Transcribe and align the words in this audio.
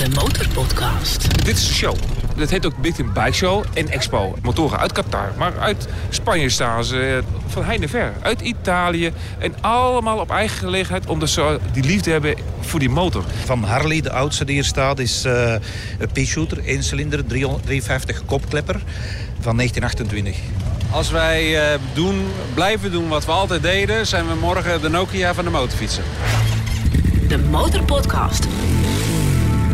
De 0.00 0.08
Motorpodcast. 0.08 1.44
Dit 1.44 1.56
is 1.56 1.68
de 1.68 1.74
show. 1.74 1.96
Dat 2.36 2.50
heet 2.50 2.66
ook 2.66 2.76
Big 2.76 2.94
Twin 2.94 3.12
Bike 3.12 3.32
Show 3.32 3.64
en 3.74 3.88
Expo. 3.88 4.36
Motoren 4.42 4.78
uit 4.78 4.92
Qatar, 4.92 5.32
maar 5.36 5.58
uit 5.58 5.88
Spanje 6.08 6.48
staan 6.48 6.84
ze. 6.84 7.22
Van 7.46 7.64
heinde 7.64 7.88
ver. 7.88 8.12
Uit 8.22 8.40
Italië. 8.40 9.12
En 9.38 9.54
allemaal 9.60 10.18
op 10.18 10.30
eigen 10.30 10.58
gelegenheid. 10.58 11.06
Omdat 11.06 11.28
ze 11.28 11.58
die 11.72 11.84
liefde 11.84 12.10
hebben 12.10 12.34
voor 12.60 12.78
die 12.78 12.88
motor. 12.88 13.24
Van 13.44 13.64
Harley, 13.64 14.00
de 14.00 14.12
oudste 14.12 14.44
die 14.44 14.54
hier 14.54 14.64
staat, 14.64 14.98
is 14.98 15.24
uh, 15.24 15.54
een 15.98 16.10
P-shooter. 16.12 16.64
1 16.64 16.82
cilinder, 16.82 17.26
350 17.26 18.24
kopklepper 18.24 18.80
van 19.40 19.56
1928. 19.56 20.36
Als 20.90 21.10
wij 21.10 21.72
uh, 21.72 21.78
doen, 21.92 22.26
blijven 22.54 22.90
doen 22.90 23.08
wat 23.08 23.24
we 23.24 23.32
altijd 23.32 23.62
deden... 23.62 24.06
zijn 24.06 24.26
we 24.28 24.34
morgen 24.34 24.80
de 24.80 24.88
Nokia 24.88 25.34
van 25.34 25.44
de 25.44 25.50
motorfietsen. 25.50 26.04
De 27.28 27.38
Motorpodcast. 27.38 28.46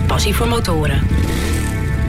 Passie 0.07 0.34
voor 0.34 0.48
motoren. 0.48 1.07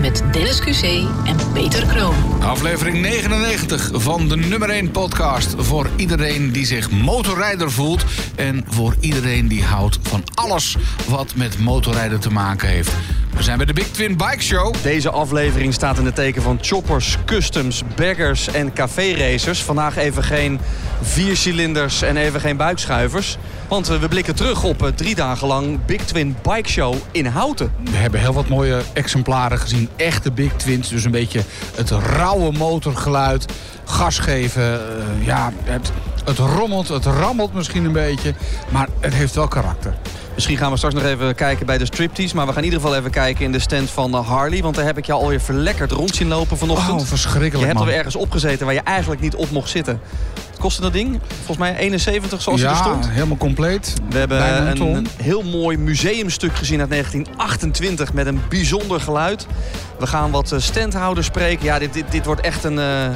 Met 0.01 0.23
Dennis 0.31 0.59
QC 0.59 0.83
en 1.25 1.37
Peter 1.53 1.85
Kroon. 1.85 2.15
Aflevering 2.43 3.01
99 3.01 3.89
van 3.93 4.27
de 4.27 4.35
nummer 4.35 4.69
1 4.69 4.91
podcast. 4.91 5.55
Voor 5.57 5.89
iedereen 5.95 6.51
die 6.51 6.65
zich 6.65 6.91
motorrijder 6.91 7.71
voelt. 7.71 8.05
En 8.35 8.65
voor 8.67 8.95
iedereen 8.99 9.47
die 9.47 9.63
houdt 9.63 9.99
van 10.01 10.23
alles 10.33 10.75
wat 11.07 11.35
met 11.35 11.59
motorrijden 11.59 12.19
te 12.19 12.31
maken 12.31 12.67
heeft. 12.67 12.91
We 13.37 13.43
zijn 13.43 13.57
bij 13.57 13.65
de 13.65 13.73
Big 13.73 13.87
Twin 13.87 14.17
Bike 14.17 14.41
Show. 14.41 14.75
Deze 14.81 15.09
aflevering 15.09 15.73
staat 15.73 15.97
in 15.97 16.05
het 16.05 16.15
teken 16.15 16.41
van 16.41 16.57
choppers, 16.61 17.17
customs, 17.25 17.83
baggers 17.95 18.47
en 18.47 18.73
café-racers. 18.73 19.63
Vandaag 19.63 19.97
even 19.97 20.23
geen 20.23 20.59
viercilinders 21.01 22.01
en 22.01 22.17
even 22.17 22.39
geen 22.39 22.57
buikschuivers. 22.57 23.37
Want 23.67 23.87
we 23.87 24.07
blikken 24.07 24.35
terug 24.35 24.63
op 24.63 24.91
drie 24.95 25.15
dagen 25.15 25.47
lang 25.47 25.85
Big 25.85 26.01
Twin 26.01 26.35
Bike 26.41 26.69
Show 26.69 26.95
in 27.11 27.25
Houten. 27.25 27.71
We 27.83 27.97
hebben 27.97 28.19
heel 28.19 28.33
wat 28.33 28.47
mooie 28.47 28.81
exemplaren 28.93 29.59
gezien. 29.59 29.89
Echte 29.95 30.31
Big 30.31 30.53
Twins. 30.53 30.89
Dus 30.89 31.03
een 31.03 31.11
beetje 31.11 31.41
het 31.75 31.89
rauwe 31.89 32.51
motorgeluid. 32.51 33.45
Gas 33.85 34.19
geven. 34.19 34.81
Uh, 35.19 35.25
ja, 35.25 35.51
het, 35.63 35.91
het 36.25 36.37
rommelt, 36.37 36.87
het 36.87 37.05
rammelt 37.05 37.53
misschien 37.53 37.85
een 37.85 37.91
beetje. 37.91 38.33
Maar 38.69 38.87
het 38.99 39.13
heeft 39.13 39.35
wel 39.35 39.47
karakter. 39.47 39.93
Misschien 40.37 40.57
gaan 40.57 40.71
we 40.71 40.77
straks 40.77 40.95
nog 40.95 41.03
even 41.03 41.35
kijken 41.35 41.65
bij 41.65 41.77
de 41.77 41.85
striptease. 41.85 42.35
Maar 42.35 42.45
we 42.45 42.51
gaan 42.51 42.61
in 42.63 42.67
ieder 42.67 42.81
geval 42.81 42.97
even 42.97 43.11
kijken 43.11 43.45
in 43.45 43.51
de 43.51 43.59
stand 43.59 43.89
van 43.89 44.13
Harley. 44.13 44.61
Want 44.61 44.75
daar 44.75 44.85
heb 44.85 44.97
ik 44.97 45.05
jou 45.05 45.21
alweer 45.21 45.41
verlekkerd 45.41 45.91
rond 45.91 46.15
zien 46.15 46.27
lopen 46.27 46.57
vanochtend. 46.57 47.01
Oh, 47.01 47.07
verschrikkelijk, 47.07 47.53
Je 47.53 47.59
hebt 47.59 47.73
man. 47.73 47.81
alweer 47.81 47.97
ergens 47.97 48.15
opgezeten 48.15 48.65
waar 48.65 48.75
je 48.75 48.81
eigenlijk 48.81 49.21
niet 49.21 49.35
op 49.35 49.51
mocht 49.51 49.69
zitten. 49.69 50.01
Wat 50.49 50.59
kostte 50.59 50.81
dat 50.81 50.93
ding? 50.93 51.19
Volgens 51.35 51.57
mij 51.57 51.75
71 51.77 52.41
zoals 52.41 52.61
ja, 52.61 52.69
het 52.69 52.79
er 52.79 52.85
stond. 52.85 53.09
helemaal 53.09 53.37
compleet. 53.37 53.93
We 54.09 54.17
hebben 54.17 54.81
een, 54.81 55.07
heel 55.21 55.43
mooi 55.43 55.77
museumstuk 55.77 56.55
gezien 56.55 56.79
uit 56.79 56.89
1928 56.89 58.13
met 58.13 58.25
een 58.27 58.41
bijzonder 58.49 59.01
geluid. 59.01 59.47
We 59.99 60.07
gaan 60.07 60.31
wat 60.31 60.51
eh, 60.51 60.59
standhouders 60.59 61.27
spreken. 61.27 61.65
Ja, 61.65 61.79
dit, 61.79 61.93
dit, 61.93 62.11
dit 62.11 62.25
wordt 62.25 62.41
echt 62.41 62.63
een, 62.63 62.77
uh, 62.77 63.07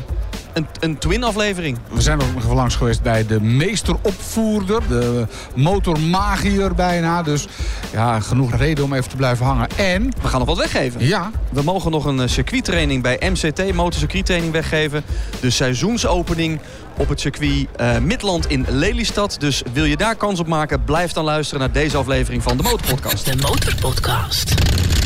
een, 0.53 0.67
een 0.79 0.97
twin-aflevering. 0.97 1.77
We 1.91 2.01
zijn 2.01 2.21
ook 2.21 2.33
nog 2.33 2.43
even 2.43 2.55
langs 2.55 2.75
geweest 2.75 3.01
bij 3.01 3.25
de 3.25 3.41
meesteropvoerder. 3.41 4.81
De 4.87 5.27
motormagier 5.55 6.75
bijna. 6.75 7.23
Dus 7.23 7.47
ja, 7.91 8.19
genoeg 8.19 8.55
reden 8.55 8.83
om 8.83 8.93
even 8.93 9.09
te 9.09 9.15
blijven 9.15 9.45
hangen. 9.45 9.67
En... 9.77 10.13
We 10.21 10.27
gaan 10.27 10.39
nog 10.39 10.47
wat 10.47 10.57
weggeven. 10.57 11.05
Ja. 11.05 11.31
We 11.49 11.61
mogen 11.61 11.91
nog 11.91 12.05
een 12.05 12.29
circuittraining 12.29 13.03
bij 13.03 13.19
MCT, 13.29 13.73
motorcircuittraining, 13.73 14.53
weggeven. 14.53 15.03
De 15.39 15.49
seizoensopening 15.49 16.59
op 16.97 17.09
het 17.09 17.19
circuit 17.19 17.67
uh, 17.81 17.97
Midland 17.97 18.47
in 18.47 18.65
Lelystad. 18.69 19.35
Dus 19.39 19.63
wil 19.73 19.85
je 19.85 19.97
daar 19.97 20.15
kans 20.15 20.39
op 20.39 20.47
maken, 20.47 20.83
blijf 20.83 21.11
dan 21.11 21.23
luisteren 21.23 21.59
naar 21.59 21.71
deze 21.71 21.97
aflevering 21.97 22.43
van 22.43 22.57
de 22.57 22.63
Motorpodcast. 22.63 23.25
De 23.25 23.35
Motorpodcast. 23.35 24.53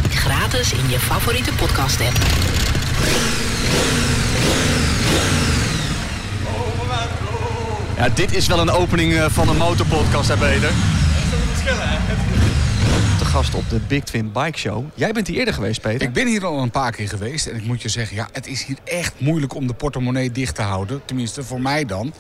Gratis 0.10 0.74
in 0.74 0.90
je 0.90 1.00
favoriete 1.00 1.52
podcast 1.54 2.02
app. 2.02 2.18
Ja, 7.98 8.10
dit 8.10 8.36
is 8.36 8.48
wel 8.48 8.60
een 8.60 8.70
opening 8.70 9.12
uh, 9.12 9.26
van 9.30 9.50
een 9.50 9.58
motorpodcast, 9.58 10.28
hè 10.28 10.38
Peter? 10.38 10.62
Dat 10.62 10.70
is 10.70 11.32
een 11.32 11.48
verschil, 11.54 11.76
hè? 11.78 11.98
Te 13.18 13.26
gast 13.26 13.56
op 13.56 13.70
de 13.70 13.80
Big 13.88 14.04
Twin 14.04 14.32
Bike 14.32 14.58
Show. 14.58 14.86
Jij 14.94 15.12
bent 15.12 15.28
hier 15.28 15.38
eerder 15.38 15.54
geweest, 15.54 15.82
Peter? 15.82 16.08
Ik 16.08 16.14
ben 16.14 16.28
hier 16.28 16.46
al 16.46 16.62
een 16.62 16.72
paar 16.72 16.92
keer 16.92 17.10
geweest. 17.10 17.48
En 17.48 17.56
ik 17.56 17.66
moet 17.66 17.82
je 17.82 17.90
zeggen, 17.90 18.16
ja, 18.16 18.28
het 18.32 18.48
is 18.48 18.64
hier 18.64 18.78
echt 18.84 19.14
moeilijk 19.18 19.56
om 19.56 19.68
de 19.68 19.74
portemonnee 19.74 20.32
dicht 20.32 20.56
te 20.56 20.62
houden. 20.62 21.02
Tenminste, 21.06 21.44
voor 21.44 21.62
mij 21.62 21.86
dan. 21.86 22.14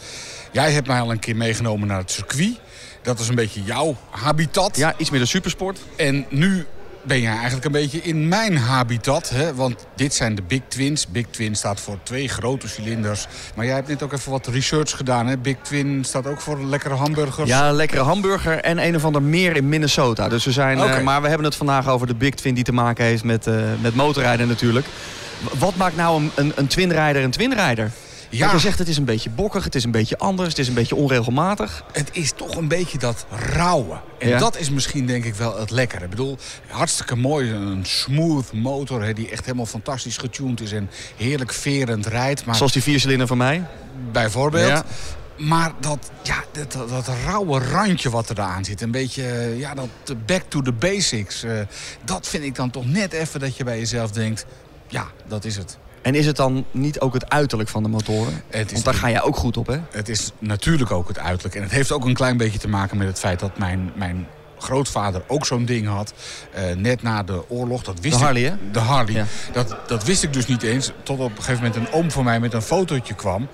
Jij 0.51 0.71
hebt 0.71 0.87
mij 0.87 0.99
al 0.99 1.11
een 1.11 1.19
keer 1.19 1.35
meegenomen 1.35 1.87
naar 1.87 1.97
het 1.97 2.11
circuit. 2.11 2.59
Dat 3.01 3.19
is 3.19 3.27
een 3.27 3.35
beetje 3.35 3.63
jouw 3.63 3.95
habitat. 4.09 4.77
Ja, 4.77 4.93
iets 4.97 5.09
meer 5.09 5.19
de 5.19 5.25
supersport. 5.25 5.79
En 5.95 6.25
nu 6.29 6.65
ben 7.05 7.21
jij 7.21 7.33
eigenlijk 7.33 7.65
een 7.65 7.71
beetje 7.71 8.01
in 8.01 8.27
mijn 8.27 8.57
habitat. 8.57 9.29
Hè? 9.29 9.55
Want 9.55 9.85
dit 9.95 10.13
zijn 10.13 10.35
de 10.35 10.41
Big 10.41 10.61
Twins. 10.67 11.07
Big 11.07 11.25
Twin 11.29 11.55
staat 11.55 11.79
voor 11.79 11.97
twee 12.03 12.27
grote 12.27 12.67
cilinders. 12.67 13.27
Maar 13.55 13.65
jij 13.65 13.75
hebt 13.75 13.87
net 13.87 14.03
ook 14.03 14.13
even 14.13 14.31
wat 14.31 14.47
research 14.47 14.91
gedaan. 14.91 15.27
Hè? 15.27 15.37
Big 15.37 15.55
Twin 15.61 16.03
staat 16.03 16.27
ook 16.27 16.41
voor 16.41 16.63
lekkere 16.65 16.93
hamburgers. 16.93 17.49
Ja, 17.49 17.71
lekkere 17.71 18.01
hamburger 18.01 18.59
en 18.59 18.85
een 18.85 18.95
of 18.95 19.05
ander 19.05 19.21
meer 19.21 19.55
in 19.55 19.69
Minnesota. 19.69 20.29
Dus 20.29 20.45
we 20.45 20.51
zijn, 20.51 20.81
okay. 20.81 20.97
uh, 20.97 21.03
maar 21.03 21.21
we 21.21 21.27
hebben 21.27 21.45
het 21.45 21.55
vandaag 21.55 21.87
over 21.87 22.07
de 22.07 22.15
Big 22.15 22.33
Twin 22.33 22.53
die 22.53 22.63
te 22.63 22.73
maken 22.73 23.05
heeft 23.05 23.23
met, 23.23 23.47
uh, 23.47 23.55
met 23.81 23.95
motorrijden 23.95 24.47
natuurlijk. 24.47 24.85
Wat 25.59 25.75
maakt 25.75 25.95
nou 25.95 26.21
een, 26.21 26.31
een, 26.35 26.51
een 26.55 26.67
twinrijder 26.67 27.23
een 27.23 27.31
twinrijder? 27.31 27.91
Ja. 28.37 28.51
je 28.51 28.59
zegt 28.59 28.79
het 28.79 28.87
is 28.87 28.97
een 28.97 29.05
beetje 29.05 29.29
bokkig, 29.29 29.63
het 29.63 29.75
is 29.75 29.83
een 29.83 29.91
beetje 29.91 30.17
anders, 30.17 30.49
het 30.49 30.59
is 30.59 30.67
een 30.67 30.73
beetje 30.73 30.95
onregelmatig. 30.95 31.83
Het 31.91 32.09
is 32.11 32.31
toch 32.35 32.55
een 32.55 32.67
beetje 32.67 32.97
dat 32.97 33.25
rauwe. 33.29 33.99
En 34.19 34.29
ja. 34.29 34.39
dat 34.39 34.59
is 34.59 34.69
misschien 34.69 35.05
denk 35.05 35.25
ik 35.25 35.35
wel 35.35 35.59
het 35.59 35.71
lekkere. 35.71 36.03
Ik 36.03 36.09
bedoel, 36.09 36.37
hartstikke 36.67 37.15
mooi, 37.15 37.51
een 37.51 37.85
smooth 37.85 38.53
motor 38.53 39.03
hè, 39.03 39.13
die 39.13 39.29
echt 39.29 39.45
helemaal 39.45 39.65
fantastisch 39.65 40.17
getuned 40.17 40.61
is 40.61 40.71
en 40.71 40.89
heerlijk 41.15 41.53
verend 41.53 42.05
rijdt. 42.05 42.45
Maar 42.45 42.55
Zoals 42.55 42.71
die 42.71 42.81
viercilinder 42.81 43.27
van 43.27 43.37
mij? 43.37 43.63
Bijvoorbeeld. 44.11 44.67
Ja. 44.67 44.83
Maar 45.37 45.71
dat, 45.79 46.11
ja, 46.23 46.43
dat, 46.51 46.89
dat, 46.89 47.07
rauwe 47.25 47.59
randje 47.59 48.09
wat 48.09 48.29
er 48.29 48.41
aan 48.41 48.65
zit, 48.65 48.81
een 48.81 48.91
beetje 48.91 49.55
ja, 49.57 49.73
dat 49.73 49.89
back 50.25 50.43
to 50.47 50.61
the 50.61 50.71
basics. 50.71 51.43
Uh, 51.43 51.59
dat 52.03 52.27
vind 52.27 52.43
ik 52.43 52.55
dan 52.55 52.69
toch 52.69 52.85
net 52.85 53.13
even 53.13 53.39
dat 53.39 53.57
je 53.57 53.63
bij 53.63 53.79
jezelf 53.79 54.11
denkt, 54.11 54.45
ja, 54.87 55.07
dat 55.27 55.45
is 55.45 55.57
het. 55.57 55.77
En 56.05 56.15
is 56.15 56.25
het 56.25 56.35
dan 56.35 56.65
niet 56.71 56.99
ook 56.99 57.13
het 57.13 57.29
uiterlijk 57.29 57.69
van 57.69 57.83
de 57.83 57.89
motoren? 57.89 58.43
Want 58.51 58.83
daar 58.83 58.93
ga 58.93 59.09
jij 59.09 59.21
ook 59.21 59.35
goed 59.35 59.57
op, 59.57 59.67
hè? 59.67 59.79
Het 59.91 60.09
is 60.09 60.31
natuurlijk 60.39 60.91
ook 60.91 61.07
het 61.07 61.19
uiterlijk. 61.19 61.55
En 61.55 61.61
het 61.61 61.71
heeft 61.71 61.91
ook 61.91 62.05
een 62.05 62.13
klein 62.13 62.37
beetje 62.37 62.59
te 62.59 62.67
maken 62.67 62.97
met 62.97 63.07
het 63.07 63.19
feit 63.19 63.39
dat 63.39 63.57
mijn, 63.57 63.91
mijn 63.95 64.27
grootvader 64.59 65.23
ook 65.27 65.45
zo'n 65.45 65.65
ding 65.65 65.87
had. 65.87 66.13
Uh, 66.57 66.75
net 66.75 67.01
na 67.01 67.23
de 67.23 67.49
oorlog. 67.49 67.83
Dat 67.83 67.99
wist 67.99 68.17
de 68.17 68.23
Harley, 68.23 68.41
ik, 68.41 68.49
hè? 68.49 68.71
De 68.71 68.79
Harley. 68.79 69.13
Ja. 69.13 69.25
Dat, 69.53 69.75
dat 69.87 70.03
wist 70.03 70.23
ik 70.23 70.33
dus 70.33 70.47
niet 70.47 70.63
eens. 70.63 70.91
Tot 71.03 71.19
op 71.19 71.37
een 71.37 71.43
gegeven 71.43 71.63
moment 71.63 71.75
een 71.75 71.93
oom 71.93 72.11
van 72.11 72.23
mij 72.23 72.39
met 72.39 72.53
een 72.53 72.61
fotootje 72.61 73.13
kwam. 73.13 73.47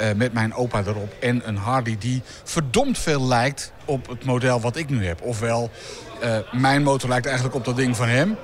Uh, 0.00 0.12
met 0.16 0.32
mijn 0.32 0.54
opa 0.54 0.82
erop. 0.86 1.14
En 1.20 1.48
een 1.48 1.56
Harley 1.56 1.96
die 1.98 2.22
verdomd 2.44 2.98
veel 2.98 3.26
lijkt 3.26 3.72
op 3.84 4.08
het 4.08 4.24
model 4.24 4.60
wat 4.60 4.76
ik 4.76 4.90
nu 4.90 5.06
heb. 5.06 5.22
Ofwel, 5.22 5.70
uh, 6.24 6.36
mijn 6.52 6.82
motor 6.82 7.08
lijkt 7.08 7.26
eigenlijk 7.26 7.56
op 7.56 7.64
dat 7.64 7.76
ding 7.76 7.96
van 7.96 8.08
hem. 8.08 8.36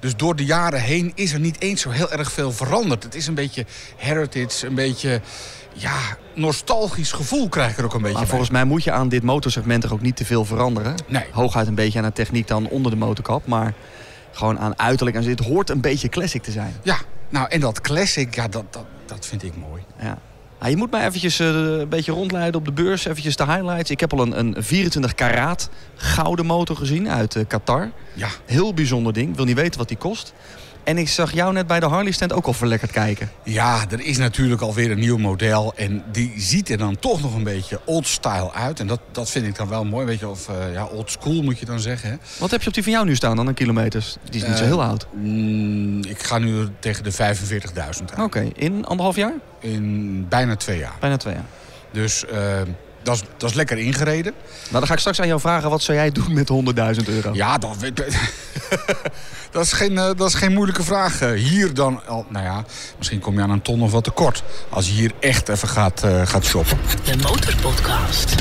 Dus 0.00 0.16
door 0.16 0.36
de 0.36 0.44
jaren 0.44 0.80
heen 0.80 1.12
is 1.14 1.32
er 1.32 1.40
niet 1.40 1.60
eens 1.60 1.80
zo 1.80 1.90
heel 1.90 2.12
erg 2.12 2.32
veel 2.32 2.52
veranderd. 2.52 3.02
Het 3.02 3.14
is 3.14 3.26
een 3.26 3.34
beetje 3.34 3.66
heritage, 3.96 4.66
een 4.66 4.74
beetje 4.74 5.20
ja, 5.72 5.98
nostalgisch 6.34 7.12
gevoel 7.12 7.48
krijg 7.48 7.70
ik 7.70 7.78
er 7.78 7.84
ook 7.84 7.94
een 7.94 7.98
beetje 7.98 8.12
maar 8.12 8.22
bij. 8.22 8.30
volgens 8.30 8.50
mij 8.50 8.64
moet 8.64 8.84
je 8.84 8.92
aan 8.92 9.08
dit 9.08 9.22
motorsegment 9.22 9.84
er 9.84 9.92
ook 9.92 10.00
niet 10.00 10.16
te 10.16 10.24
veel 10.24 10.44
veranderen. 10.44 10.94
Nee. 11.06 11.24
Hooguit 11.32 11.66
een 11.66 11.74
beetje 11.74 11.98
aan 11.98 12.04
de 12.04 12.12
techniek 12.12 12.46
dan 12.46 12.68
onder 12.68 12.90
de 12.90 12.96
motorkap. 12.96 13.46
Maar 13.46 13.74
gewoon 14.32 14.58
aan 14.58 14.78
uiterlijk. 14.78 15.16
En 15.16 15.24
het 15.24 15.40
hoort 15.40 15.70
een 15.70 15.80
beetje 15.80 16.08
classic 16.08 16.42
te 16.42 16.50
zijn. 16.50 16.74
Ja, 16.82 16.98
nou 17.28 17.48
en 17.48 17.60
dat 17.60 17.80
classic, 17.80 18.34
ja, 18.34 18.48
dat, 18.48 18.72
dat, 18.72 18.86
dat 19.06 19.26
vind 19.26 19.42
ik 19.42 19.56
mooi. 19.56 19.82
Ja. 20.00 20.18
Nou, 20.58 20.70
je 20.70 20.76
moet 20.76 20.90
mij 20.90 21.06
eventjes 21.06 21.40
uh, 21.40 21.48
een 21.48 21.88
beetje 21.88 22.12
rondleiden 22.12 22.60
op 22.60 22.66
de 22.66 22.72
beurs. 22.72 23.04
Eventjes 23.04 23.36
de 23.36 23.44
highlights. 23.44 23.90
Ik 23.90 24.00
heb 24.00 24.12
al 24.12 24.20
een, 24.20 24.38
een 24.38 24.54
24 24.58 25.14
karaat 25.14 25.70
gouden 25.94 26.46
motor 26.46 26.76
gezien 26.76 27.08
uit 27.08 27.34
uh, 27.34 27.42
Qatar. 27.48 27.90
Ja. 28.14 28.28
Heel 28.46 28.74
bijzonder 28.74 29.12
ding. 29.12 29.28
Ik 29.28 29.36
wil 29.36 29.44
niet 29.44 29.56
weten 29.56 29.78
wat 29.78 29.88
die 29.88 29.96
kost. 29.96 30.34
En 30.88 30.98
ik 30.98 31.08
zag 31.08 31.32
jou 31.32 31.52
net 31.52 31.66
bij 31.66 31.80
de 31.80 31.86
Harley 31.86 32.12
stand 32.12 32.32
ook 32.32 32.46
al 32.46 32.52
verlekkerd 32.52 32.90
kijken. 32.90 33.30
Ja, 33.42 33.84
er 33.90 34.00
is 34.00 34.16
natuurlijk 34.16 34.60
alweer 34.60 34.90
een 34.90 34.98
nieuw 34.98 35.16
model. 35.16 35.72
En 35.76 36.02
die 36.12 36.32
ziet 36.36 36.70
er 36.70 36.78
dan 36.78 36.98
toch 36.98 37.22
nog 37.22 37.34
een 37.34 37.42
beetje 37.42 37.80
old 37.84 38.06
style 38.06 38.52
uit. 38.52 38.80
En 38.80 38.86
dat, 38.86 39.00
dat 39.12 39.30
vind 39.30 39.46
ik 39.46 39.56
dan 39.56 39.68
wel 39.68 39.84
mooi. 39.84 40.06
Weet 40.06 40.18
je, 40.18 40.28
of 40.28 40.48
uh, 40.48 40.72
ja, 40.72 40.84
old 40.84 41.10
school 41.10 41.42
moet 41.42 41.58
je 41.58 41.64
dan 41.64 41.80
zeggen. 41.80 42.10
Hè? 42.10 42.16
Wat 42.38 42.50
heb 42.50 42.60
je 42.62 42.68
op 42.68 42.74
die 42.74 42.82
van 42.82 42.92
jou 42.92 43.06
nu 43.06 43.16
staan 43.16 43.36
dan, 43.36 43.46
een 43.46 43.54
kilometers? 43.54 44.16
Die 44.30 44.42
is 44.42 44.48
niet 44.48 44.56
zo 44.56 44.64
heel 44.64 44.82
oud. 44.82 45.06
Mm, 45.12 46.04
ik 46.04 46.22
ga 46.22 46.38
nu 46.38 46.68
tegen 46.78 47.04
de 47.04 47.12
45.000 47.12 47.18
Oké, 48.12 48.22
okay. 48.22 48.52
in 48.54 48.84
anderhalf 48.84 49.16
jaar? 49.16 49.34
In 49.60 50.26
bijna 50.28 50.56
twee 50.56 50.78
jaar. 50.78 50.94
Bijna 51.00 51.16
twee 51.16 51.34
jaar. 51.34 51.46
Dus... 51.92 52.24
Uh, 52.32 52.60
dat 53.08 53.16
is, 53.16 53.22
dat 53.36 53.50
is 53.50 53.56
lekker 53.56 53.78
ingereden. 53.78 54.32
Nou, 54.62 54.72
dan 54.72 54.86
ga 54.86 54.92
ik 54.92 54.98
straks 54.98 55.20
aan 55.20 55.26
jou 55.26 55.40
vragen, 55.40 55.70
wat 55.70 55.82
zou 55.82 55.98
jij 55.98 56.10
doen 56.10 56.32
met 56.32 56.50
100.000 57.00 57.08
euro? 57.08 57.30
Ja, 57.32 57.58
dat, 57.58 57.76
dat, 59.50 59.64
is 59.64 59.72
geen, 59.72 59.94
dat 59.94 60.20
is 60.20 60.34
geen 60.34 60.52
moeilijke 60.52 60.82
vraag. 60.82 61.20
Hier 61.34 61.74
dan, 61.74 62.00
nou 62.28 62.44
ja, 62.44 62.64
misschien 62.96 63.18
kom 63.20 63.34
je 63.34 63.40
aan 63.40 63.50
een 63.50 63.62
ton 63.62 63.82
of 63.82 63.92
wat 63.92 64.04
tekort. 64.04 64.42
Als 64.68 64.86
je 64.86 64.92
hier 64.92 65.12
echt 65.20 65.48
even 65.48 65.68
gaat, 65.68 66.04
uh, 66.04 66.26
gaat 66.26 66.44
shoppen. 66.44 66.78
De 67.04 67.16
Motorpodcast. 67.16 68.34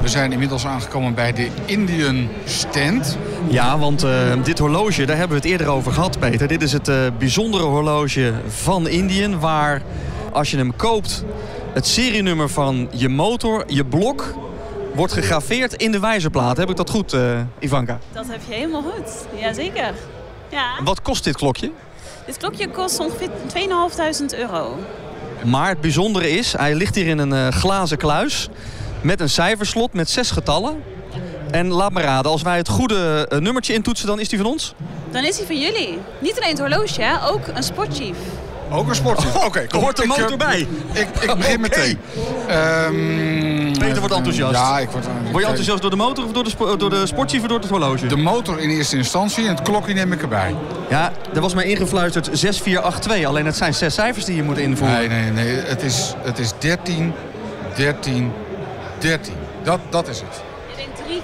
We 0.00 0.08
zijn 0.08 0.32
inmiddels 0.32 0.66
aangekomen 0.66 1.14
bij 1.14 1.32
de 1.32 1.48
Indian 1.64 2.28
Stand. 2.44 3.16
Ja, 3.48 3.78
want 3.78 4.04
uh, 4.04 4.44
dit 4.44 4.58
horloge, 4.58 5.04
daar 5.04 5.16
hebben 5.16 5.40
we 5.40 5.42
het 5.42 5.52
eerder 5.52 5.66
over 5.66 5.92
gehad, 5.92 6.18
Peter. 6.18 6.48
Dit 6.48 6.62
is 6.62 6.72
het 6.72 6.88
uh, 6.88 6.96
bijzondere 7.18 7.64
horloge 7.64 8.32
van 8.48 8.88
Indian, 8.88 9.40
waar 9.40 9.82
als 10.32 10.50
je 10.50 10.56
hem 10.56 10.76
koopt... 10.76 11.24
het 11.72 11.86
serienummer 11.86 12.48
van 12.48 12.88
je 12.92 13.08
motor, 13.08 13.64
je 13.66 13.84
blok, 13.84 14.34
wordt 14.94 15.12
gegraveerd 15.12 15.72
in 15.72 15.92
de 15.92 16.00
wijzerplaat. 16.00 16.56
Heb 16.56 16.70
ik 16.70 16.76
dat 16.76 16.90
goed, 16.90 17.14
uh, 17.14 17.40
Ivanka? 17.58 17.98
Dat 18.12 18.26
heb 18.26 18.40
je 18.48 18.54
helemaal 18.54 18.82
goed, 18.82 19.26
jazeker. 19.40 19.94
Ja. 20.48 20.82
Wat 20.84 21.02
kost 21.02 21.24
dit 21.24 21.36
klokje? 21.36 21.70
Dit 22.26 22.36
klokje 22.36 22.68
kost 22.68 23.00
ongeveer 23.00 23.28
2.500 24.32 24.38
euro. 24.38 24.78
Maar 25.44 25.68
het 25.68 25.80
bijzondere 25.80 26.30
is, 26.30 26.52
hij 26.52 26.74
ligt 26.74 26.94
hier 26.94 27.06
in 27.06 27.18
een 27.18 27.32
uh, 27.32 27.48
glazen 27.48 27.98
kluis... 27.98 28.48
met 29.00 29.20
een 29.20 29.28
cijferslot 29.28 29.92
met 29.92 30.10
zes 30.10 30.30
getallen. 30.30 30.82
En 31.50 31.68
laat 31.68 31.92
me 31.92 32.00
raden, 32.00 32.30
als 32.30 32.42
wij 32.42 32.56
het 32.56 32.68
goede 32.68 33.28
uh, 33.32 33.38
nummertje 33.38 33.74
intoetsen, 33.74 34.06
dan 34.06 34.20
is 34.20 34.28
die 34.28 34.38
van 34.38 34.46
ons? 34.46 34.74
Dan 35.10 35.24
is 35.24 35.36
die 35.36 35.46
van 35.46 35.60
jullie. 35.60 35.98
Niet 36.18 36.36
alleen 36.36 36.50
het 36.50 36.58
horloge, 36.58 37.02
hè? 37.02 37.28
ook 37.28 37.46
een 37.54 37.62
sportchief. 37.62 38.16
Ook 38.70 38.88
een 38.88 38.94
sportchief? 38.94 39.36
Oké, 39.36 39.46
okay, 39.46 39.66
hoort 39.80 39.96
de 39.96 40.06
motor 40.06 40.30
ik, 40.30 40.38
bij. 40.38 40.66
Ik, 40.92 41.08
ik 41.20 41.34
begin 41.36 41.60
meteen. 41.60 41.98
Um, 42.50 43.78
Peter 43.78 43.98
wordt 43.98 44.14
enthousiast. 44.14 44.54
Ja, 44.54 44.78
ik 44.78 44.90
word, 44.90 45.04
word 45.30 45.42
je 45.42 45.48
enthousiast 45.48 45.80
door 45.80 45.90
de 45.90 45.96
motor 45.96 46.24
of 46.24 46.32
door 46.32 46.44
de, 46.44 46.76
door 46.76 46.90
de 46.90 47.06
sportchief 47.06 47.42
of 47.42 47.48
door 47.48 47.58
het 47.58 47.68
horloge? 47.68 48.06
De 48.06 48.16
motor 48.16 48.58
in 48.58 48.68
eerste 48.68 48.96
instantie 48.96 49.44
en 49.44 49.54
het 49.54 49.62
klokje 49.62 49.94
neem 49.94 50.12
ik 50.12 50.22
erbij. 50.22 50.54
Ja, 50.88 51.12
er 51.34 51.40
was 51.40 51.54
mij 51.54 51.64
ingefluisterd 51.64 52.24
6482. 52.32 53.24
Alleen 53.24 53.46
het 53.46 53.56
zijn 53.56 53.74
zes 53.74 53.94
cijfers 53.94 54.24
die 54.24 54.36
je 54.36 54.42
moet 54.42 54.58
invoeren. 54.58 55.08
Nee, 55.08 55.08
nee, 55.08 55.30
nee. 55.30 55.56
Het 55.56 55.82
is, 55.82 56.14
het 56.22 56.38
is 56.38 56.52
13, 56.58 57.12
13, 57.76 58.32
13. 58.98 59.34
Dat, 59.62 59.80
dat 59.90 60.08
is 60.08 60.20
het. 60.20 60.49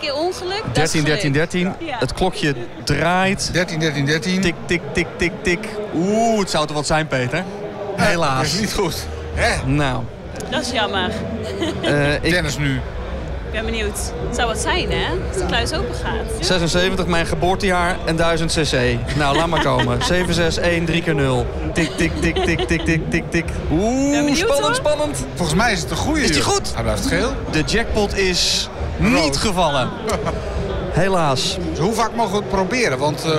Je 0.00 0.06
denkt 0.06 0.16
drie 0.16 0.42
keer 0.42 0.52
ongeluk. 0.52 0.74
13, 0.74 1.04
13, 1.04 1.32
13. 1.32 1.74
Ja. 1.78 1.98
Het 1.98 2.12
klokje 2.12 2.54
draait. 2.84 3.52
13, 3.52 3.80
13, 3.80 4.06
13. 4.06 4.40
Tik, 4.40 4.54
tik, 4.66 4.80
tik, 4.92 5.06
tik, 5.16 5.32
tik. 5.42 5.68
Oeh, 5.94 6.38
het 6.38 6.50
zou 6.50 6.68
er 6.68 6.74
wat 6.74 6.86
zijn, 6.86 7.06
Peter. 7.06 7.44
Helaas. 7.96 8.36
Dat 8.36 8.46
is 8.46 8.60
niet 8.60 8.72
goed. 8.72 9.06
Hè? 9.34 9.66
Nou. 9.66 10.02
Dat 10.50 10.62
is 10.62 10.70
jammer. 10.70 11.10
Uh, 11.84 12.14
ik... 12.24 12.30
Dennis 12.30 12.58
nu. 12.58 12.80
Ik 13.46 13.52
ben 13.52 13.64
benieuwd. 13.64 14.12
Het 14.26 14.36
zou 14.36 14.48
wat 14.48 14.58
zijn, 14.58 14.90
hè? 14.90 15.06
Als 15.28 15.36
de 15.36 15.46
kluis 15.46 15.72
open 15.72 15.94
gaat. 15.94 16.46
76, 16.46 17.06
mijn 17.06 17.26
geboortejaar 17.26 17.96
en 18.04 18.16
1000 18.16 18.52
cc. 18.52 18.98
Nou, 19.16 19.36
laat 19.36 19.46
maar 19.46 19.62
komen. 19.62 20.02
761, 20.04 20.86
3 20.86 21.02
keer 21.02 21.14
0. 21.14 21.46
Tik, 21.72 21.90
tik, 21.90 22.12
tik, 22.20 22.34
tik, 22.44 22.60
tik, 22.60 22.84
tik, 22.84 23.10
tik, 23.10 23.30
tik. 23.30 23.44
Oeh, 23.70 24.16
benieuwd, 24.16 24.36
spannend, 24.36 24.66
hoor. 24.66 24.74
spannend. 24.74 25.26
Volgens 25.34 25.58
mij 25.58 25.72
is 25.72 25.80
het 25.80 25.90
een 25.90 25.96
goede. 25.96 26.20
Is 26.20 26.32
die 26.32 26.42
goed? 26.42 26.74
Hij 26.74 26.82
blijft 26.82 27.06
geel. 27.06 27.32
De 27.50 27.62
jackpot 27.62 28.16
is 28.16 28.68
niet 28.98 29.36
gevallen. 29.36 29.88
Helaas. 30.90 31.58
Dus 31.70 31.78
hoe 31.78 31.94
vaak 31.94 32.14
mogen 32.14 32.32
we 32.32 32.38
het 32.38 32.48
proberen? 32.48 32.98
Want 32.98 33.26
uh, 33.26 33.32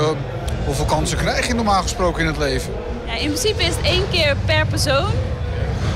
hoeveel 0.66 0.86
kansen 0.86 1.18
krijg 1.18 1.48
je 1.48 1.54
normaal 1.54 1.82
gesproken 1.82 2.22
in 2.22 2.28
het 2.28 2.38
leven? 2.38 2.74
Ja, 3.06 3.14
in 3.14 3.28
principe 3.28 3.64
is 3.64 3.76
het 3.76 3.86
één 3.86 4.10
keer 4.12 4.36
per 4.46 4.66
persoon. 4.66 5.10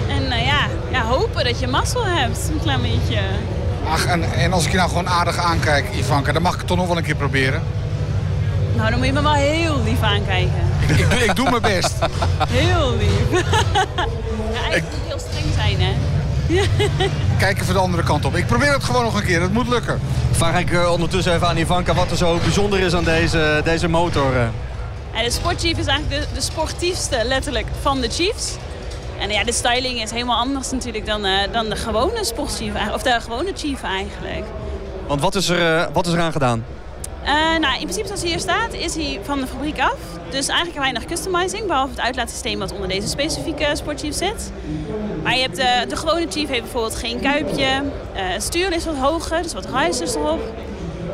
En 0.10 0.24
uh, 0.24 0.46
ja, 0.46 0.68
ja, 0.92 1.02
hopen 1.02 1.44
dat 1.44 1.60
je 1.60 1.68
mazzel 1.68 2.06
hebt. 2.06 2.50
Een 2.52 2.60
klein 2.62 2.82
beetje. 2.82 3.20
Ach, 3.90 4.06
en, 4.06 4.24
en 4.34 4.54
als 4.54 4.66
ik 4.66 4.72
je 4.72 4.78
nou 4.78 4.90
gewoon 4.90 5.10
aardig 5.10 5.38
aankijk, 5.38 5.86
Ivanka, 5.96 6.32
dan 6.32 6.42
mag 6.42 6.54
ik 6.54 6.60
het 6.60 6.68
toch 6.68 6.78
nog 6.78 6.88
wel 6.88 6.98
een 6.98 7.04
keer 7.04 7.16
proberen. 7.16 7.64
Nou, 8.76 8.90
dan 8.90 8.98
moet 8.98 9.08
je 9.08 9.14
me 9.14 9.22
wel 9.22 9.34
heel 9.34 9.84
lief 9.84 10.02
aankijken. 10.02 10.70
Ik, 10.88 11.00
ik, 11.00 11.12
ik 11.12 11.36
doe 11.36 11.50
mijn 11.50 11.62
best. 11.62 11.94
Heel 12.48 12.96
lief. 12.98 13.42
ja, 14.54 14.62
eigenlijk 14.70 14.84
moet 14.84 15.08
heel 15.08 15.20
streng 15.20 15.46
zijn, 15.56 15.82
hè? 15.82 15.94
Kijk 17.40 17.62
even 17.62 17.74
de 17.74 17.80
andere 17.80 18.04
kant 18.04 18.26
op. 18.26 18.36
Ik 18.36 18.46
probeer 18.46 18.74
het 18.74 18.84
gewoon 18.84 19.04
nog 19.04 19.16
een 19.16 19.26
keer. 19.26 19.42
Het 19.42 19.54
moet 19.54 19.68
lukken. 19.68 20.00
Vraag 20.32 20.60
ik 20.60 20.72
uh, 20.72 20.92
ondertussen 20.92 21.34
even 21.34 21.48
aan 21.48 21.58
Ivanka 21.58 21.94
wat 21.94 22.12
er 22.12 22.18
zo 22.18 22.38
bijzonder 22.38 22.80
is 22.80 22.94
aan 22.94 23.04
deze, 23.04 23.62
deze 23.64 23.88
motor. 23.88 24.36
Uh. 24.36 24.48
Ja, 25.14 25.24
de 25.24 25.32
Sportchief 25.32 25.78
is 25.78 25.86
eigenlijk 25.86 26.22
de, 26.22 26.28
de 26.34 26.42
sportiefste, 26.42 27.22
letterlijk, 27.26 27.68
van 27.82 28.02
de 28.02 28.10
Chiefs. 28.10 28.56
En 29.20 29.30
ja, 29.30 29.44
de 29.44 29.54
styling 29.54 30.02
is 30.02 30.12
helemaal 30.12 30.38
anders 30.38 30.72
natuurlijk 30.72 31.06
dan, 31.06 31.26
uh, 31.26 31.38
dan 31.52 31.70
de 31.70 31.76
gewone 31.76 32.26
sportchief, 32.26 32.74
of 32.94 33.02
de 33.02 33.22
gewone 33.22 33.52
Chief 33.56 33.84
eigenlijk. 33.84 34.44
Want 35.08 35.22
wat 35.22 35.36
is 35.36 35.50
er, 35.50 35.60
uh, 35.60 35.86
wat 35.94 36.08
is 36.08 36.14
er 36.14 36.20
aan 36.20 36.32
gedaan? 36.32 36.66
Uh, 37.24 37.30
nou, 37.60 37.74
in 37.74 37.80
principe 37.80 38.06
zoals 38.06 38.22
hij 38.22 38.30
hier 38.30 38.40
staat, 38.40 38.74
is 38.74 38.96
hij 38.96 39.20
van 39.24 39.40
de 39.40 39.48
fabriek 39.48 39.80
af. 39.80 40.11
Dus 40.32 40.48
eigenlijk 40.48 40.80
weinig 40.80 41.06
customizing, 41.06 41.68
behalve 41.68 41.90
het 41.90 42.02
uitlaatsysteem 42.02 42.60
wat 42.60 42.74
onder 42.74 42.88
deze 42.88 43.08
specifieke 43.08 43.70
sportchief 43.74 44.16
zit. 44.16 44.52
Maar 45.24 45.36
je 45.36 45.42
hebt 45.42 45.56
de, 45.56 45.86
de 45.88 45.96
gewone 45.96 46.26
Chief 46.30 46.48
heeft 46.48 46.62
bijvoorbeeld 46.62 46.96
geen 46.96 47.20
kuipje. 47.20 47.84
het 48.14 48.44
stuur 48.44 48.74
is 48.74 48.86
wat 48.86 48.96
hoger, 48.96 49.42
dus 49.42 49.54
wat 49.54 49.66
ruisers 49.66 50.16
erop. 50.16 50.42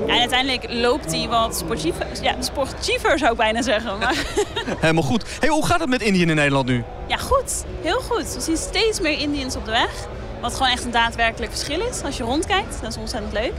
Ja, 0.08 0.14
en 0.14 0.20
uiteindelijk 0.20 0.66
loopt 0.74 1.12
hij 1.12 1.28
wat 1.28 1.58
sportiever, 1.58 2.06
ja, 2.22 2.36
sportiever 2.40 3.18
zou 3.20 3.32
ik 3.32 3.38
bijna 3.38 3.62
zeggen. 3.62 3.98
Maar... 3.98 4.16
Helemaal 4.80 5.04
goed. 5.04 5.24
Hey, 5.40 5.50
hoe 5.50 5.66
gaat 5.66 5.80
het 5.80 5.90
met 5.90 6.02
Indië 6.02 6.22
in 6.22 6.36
Nederland 6.36 6.68
nu? 6.68 6.84
Ja, 7.08 7.18
goed. 7.18 7.66
Heel 7.82 8.00
goed. 8.00 8.34
We 8.34 8.42
zien 8.42 8.58
steeds 8.58 9.00
meer 9.00 9.20
Indiërs 9.20 9.56
op 9.56 9.66
de 9.66 9.72
weg. 9.72 10.08
Wat 10.42 10.54
gewoon 10.54 10.72
echt 10.72 10.86
een 10.86 10.92
daadwerkelijk 10.92 11.52
verschil 11.52 11.80
is. 11.80 12.04
Als 12.04 12.18
je 12.18 12.24
rondkijkt, 12.24 12.82
dat 12.82 12.90
is 12.90 12.98
ontzettend 12.98 13.34
leuk. 13.34 13.54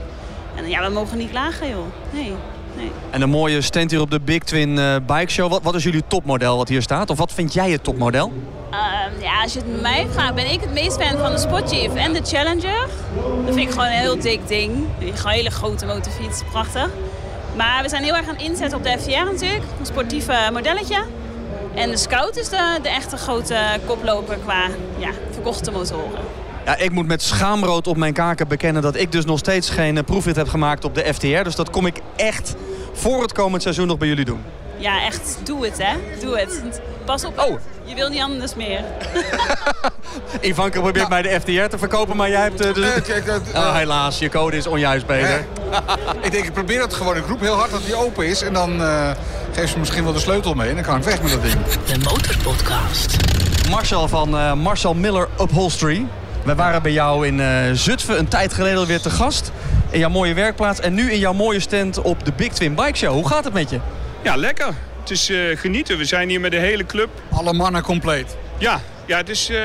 En 0.55 0.69
ja, 0.69 0.87
we 0.87 0.93
mogen 0.93 1.17
niet 1.17 1.29
klagen, 1.29 1.69
joh. 1.69 1.85
Nee. 2.11 2.33
Nee. 2.75 2.91
En 3.09 3.21
een 3.21 3.29
mooie 3.29 3.61
stand 3.61 3.91
hier 3.91 4.01
op 4.01 4.11
de 4.11 4.19
Big 4.19 4.43
Twin 4.43 4.77
uh, 4.77 4.95
Bike 5.05 5.31
Show. 5.31 5.49
Wat, 5.49 5.63
wat 5.63 5.75
is 5.75 5.83
jullie 5.83 6.03
topmodel 6.07 6.57
wat 6.57 6.67
hier 6.67 6.81
staat? 6.81 7.09
Of 7.09 7.17
wat 7.17 7.33
vind 7.33 7.53
jij 7.53 7.71
het 7.71 7.83
topmodel? 7.83 8.31
Uh, 8.71 9.21
ja, 9.21 9.41
als 9.41 9.53
je 9.53 9.59
het 9.59 9.81
mij 9.81 10.07
vraagt, 10.11 10.35
ben 10.35 10.51
ik 10.51 10.61
het 10.61 10.73
meest 10.73 11.01
fan 11.01 11.17
van 11.17 11.31
de 11.31 11.37
Sportchief 11.37 11.95
en 11.95 12.13
de 12.13 12.21
Challenger. 12.23 12.87
Dat 13.45 13.53
vind 13.53 13.67
ik 13.67 13.69
gewoon 13.69 13.85
een 13.85 13.91
heel 13.91 14.19
dik 14.19 14.47
ding. 14.47 14.71
Een 14.99 15.13
hele 15.29 15.49
grote 15.49 15.85
motorfiets, 15.85 16.43
prachtig. 16.51 16.89
Maar 17.55 17.83
we 17.83 17.89
zijn 17.89 18.03
heel 18.03 18.15
erg 18.15 18.27
aan 18.27 18.37
inzetten 18.37 18.77
op 18.77 18.83
de 18.83 18.97
FTR 18.99 19.09
natuurlijk, 19.09 19.63
een 19.79 19.85
sportieve 19.85 20.49
modelletje. 20.53 21.03
En 21.75 21.89
de 21.89 21.97
Scout 21.97 22.37
is 22.37 22.49
de, 22.49 22.79
de 22.81 22.89
echte 22.89 23.17
grote 23.17 23.57
koploper 23.85 24.37
qua 24.37 24.67
ja, 24.97 25.09
verkochte 25.31 25.71
motoren. 25.71 26.21
Ja, 26.69 26.77
ik 26.77 26.91
moet 26.91 27.07
met 27.07 27.21
schaamrood 27.21 27.87
op 27.87 27.97
mijn 27.97 28.13
kaken 28.13 28.47
bekennen 28.47 28.81
dat 28.81 28.95
ik 28.95 29.11
dus 29.11 29.25
nog 29.25 29.39
steeds 29.39 29.69
geen 29.69 29.95
uh, 29.95 30.03
proefrit 30.03 30.35
heb 30.35 30.47
gemaakt 30.47 30.85
op 30.85 30.95
de 30.95 31.13
FTR. 31.13 31.43
Dus 31.43 31.55
dat 31.55 31.69
kom 31.69 31.85
ik 31.85 32.01
echt 32.15 32.55
voor 32.93 33.21
het 33.21 33.31
komend 33.31 33.61
seizoen 33.61 33.87
nog 33.87 33.97
bij 33.97 34.07
jullie 34.07 34.25
doen. 34.25 34.43
Ja, 34.77 35.03
echt, 35.03 35.37
doe 35.43 35.65
het 35.65 35.77
hè. 35.77 35.93
Doe 36.19 36.39
het. 36.39 36.81
Pas 37.05 37.25
op, 37.25 37.39
oh. 37.39 37.59
je 37.83 37.95
wil 37.95 38.09
niet 38.09 38.21
anders 38.21 38.55
meer. 38.55 38.83
Ivanka 40.41 40.79
probeert 40.79 41.09
nou. 41.09 41.21
mij 41.21 41.21
de 41.21 41.39
FTR 41.39 41.69
te 41.69 41.77
verkopen, 41.77 42.15
maar 42.15 42.29
jij 42.29 42.41
hebt... 42.41 42.65
Uh, 42.65 42.73
de... 42.73 43.41
uh, 43.53 43.59
oh, 43.59 43.75
helaas, 43.75 44.19
je 44.19 44.29
code 44.29 44.57
is 44.57 44.67
onjuist, 44.67 45.05
Peter. 45.05 45.45
ik 46.21 46.31
denk, 46.31 46.45
ik 46.45 46.53
probeer 46.53 46.81
het 46.81 46.93
gewoon. 46.93 47.17
Ik 47.17 47.25
roep 47.27 47.39
heel 47.39 47.55
hard 47.55 47.71
dat 47.71 47.85
die 47.85 47.95
open 47.95 48.27
is. 48.27 48.41
En 48.41 48.53
dan 48.53 48.81
uh, 48.81 49.11
geeft 49.51 49.71
ze 49.71 49.79
misschien 49.79 50.03
wel 50.03 50.13
de 50.13 50.19
sleutel 50.19 50.53
mee. 50.53 50.69
En 50.69 50.75
dan 50.75 50.83
kan 50.83 50.97
ik 50.97 51.03
weg 51.03 51.21
met 51.21 51.31
dat 51.31 51.41
ding. 51.41 51.55
De 51.63 51.97
Motorpodcast. 52.03 53.17
Marcel 53.69 54.07
van 54.07 54.35
uh, 54.35 54.53
Marcel 54.53 54.93
Miller 54.93 55.27
Upholstery. 55.41 56.05
Wij 56.49 56.57
waren 56.57 56.81
bij 56.81 56.91
jou 56.91 57.27
in 57.27 57.39
uh, 57.39 57.47
Zutphen 57.73 58.19
een 58.19 58.27
tijd 58.27 58.53
geleden 58.53 58.77
alweer 58.77 59.01
te 59.01 59.09
gast. 59.09 59.51
In 59.89 59.99
jouw 59.99 60.09
mooie 60.09 60.33
werkplaats. 60.33 60.79
En 60.79 60.93
nu 60.93 61.11
in 61.11 61.19
jouw 61.19 61.33
mooie 61.33 61.59
stand 61.59 62.01
op 62.01 62.25
de 62.25 62.31
Big 62.35 62.53
Twin 62.53 62.75
Bike 62.75 62.97
Show. 62.97 63.11
Hoe 63.11 63.27
gaat 63.27 63.43
het 63.43 63.53
met 63.53 63.69
je? 63.69 63.79
Ja, 64.23 64.35
lekker. 64.35 64.73
Het 64.99 65.09
is 65.09 65.29
uh, 65.29 65.57
genieten. 65.57 65.97
We 65.97 66.05
zijn 66.05 66.29
hier 66.29 66.39
met 66.39 66.51
de 66.51 66.57
hele 66.57 66.85
club. 66.85 67.09
Alle 67.31 67.53
mannen 67.53 67.81
compleet. 67.81 68.37
Ja, 68.57 68.81
ja 69.05 69.17
het 69.17 69.29
is, 69.29 69.49
uh, 69.49 69.59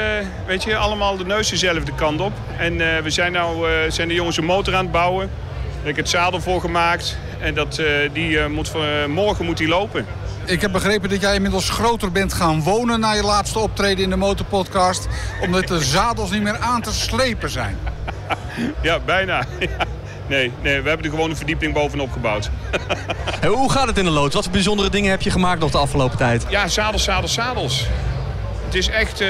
weet 0.47 0.63
je, 0.63 0.77
allemaal 0.77 1.17
de 1.17 1.25
neus 1.25 1.49
dezelfde 1.49 1.95
kant 1.95 2.21
op. 2.21 2.33
En 2.59 2.73
uh, 2.73 2.99
we 2.99 3.11
zijn 3.11 3.33
nou, 3.33 3.67
zijn 3.91 4.09
de 4.09 4.15
jongens 4.15 4.37
een 4.37 4.45
motor 4.45 4.75
aan 4.75 4.83
het 4.83 4.93
bouwen. 4.93 5.27
Daar 5.27 5.77
heb 5.81 5.91
ik 5.91 5.97
het 5.97 6.09
zadel 6.09 6.41
voor 6.41 6.61
gemaakt. 6.61 7.17
En 7.41 7.55
dat, 7.55 7.83
die, 8.13 8.49
moet, 8.49 8.73
morgen 9.09 9.45
moet 9.45 9.57
die 9.57 9.69
lopen. 9.69 10.07
Ik 10.47 10.61
heb 10.61 10.73
begrepen 10.73 11.09
dat 11.09 11.21
jij 11.21 11.35
inmiddels 11.35 11.71
groter 11.71 12.13
bent 12.13 12.33
gaan 12.33 12.63
wonen... 12.63 13.01
na 13.01 13.13
je 13.13 13.23
laatste 13.23 13.59
optreden 13.59 14.05
in 14.05 14.11
de 14.11 14.17
Motorpodcast. 14.17 15.09
Omdat 15.41 15.69
de 15.69 15.85
zadels 15.85 16.31
niet 16.31 16.43
meer 16.43 16.59
aan 16.59 16.83
te 16.83 16.93
slepen 16.93 17.51
zijn. 17.51 17.79
ja, 18.83 18.99
bijna. 18.99 19.45
Nee, 20.27 20.53
nee, 20.63 20.81
we 20.81 20.89
hebben 20.89 21.07
er 21.07 21.13
gewoon 21.13 21.31
een 21.31 21.37
verdieping 21.37 21.73
bovenop 21.73 22.13
gebouwd. 22.13 22.51
hey, 23.41 23.49
hoe 23.49 23.71
gaat 23.71 23.87
het 23.87 23.99
in 23.99 24.05
de 24.05 24.11
loods? 24.11 24.35
Wat 24.35 24.45
voor 24.45 24.53
bijzondere 24.53 24.91
dingen 24.91 25.11
heb 25.11 25.23
je 25.23 25.31
gemaakt 25.31 25.61
nog 25.61 25.71
de 25.71 25.79
afgelopen 25.79 26.17
tijd? 26.17 26.45
Ja, 26.49 26.69
zadels, 26.69 27.05
zadels, 27.05 27.33
zadels. 27.33 27.87
Het 28.65 28.75
is 28.75 28.89
echt, 28.89 29.21
uh, 29.21 29.29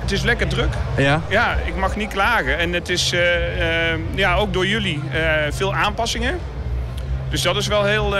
het 0.00 0.12
is 0.12 0.22
lekker 0.22 0.48
druk. 0.48 0.74
Ja? 0.96 1.20
Ja, 1.28 1.54
ik 1.64 1.76
mag 1.76 1.96
niet 1.96 2.12
klagen. 2.12 2.58
En 2.58 2.72
het 2.72 2.88
is, 2.88 3.12
uh, 3.12 3.20
uh, 3.20 3.98
ja, 4.14 4.34
ook 4.36 4.52
door 4.52 4.66
jullie 4.66 5.02
veel 5.50 5.74
aanpassingen. 5.74 6.38
Dus 7.30 7.42
dat 7.42 7.56
is 7.56 7.66
wel 7.66 7.84
heel, 7.84 8.14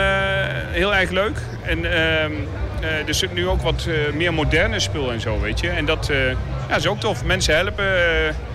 heel 0.71 0.95
erg 0.95 1.11
leuk. 1.11 1.39
En 1.63 1.85
ehm, 1.85 2.33
er 3.07 3.15
zit 3.15 3.35
nu 3.35 3.49
ook 3.49 3.63
wat 3.63 3.89
meer 4.15 4.35
moderne 4.35 4.81
spul 4.81 5.13
en 5.13 5.21
zo, 5.21 5.41
weet 5.41 5.61
je. 5.61 5.69
En 5.69 5.85
dat 5.85 6.11
ja, 6.69 6.77
is 6.77 6.87
ook 6.87 7.01
tof. 7.01 7.25
Mensen 7.25 7.55
helpen 7.55 7.85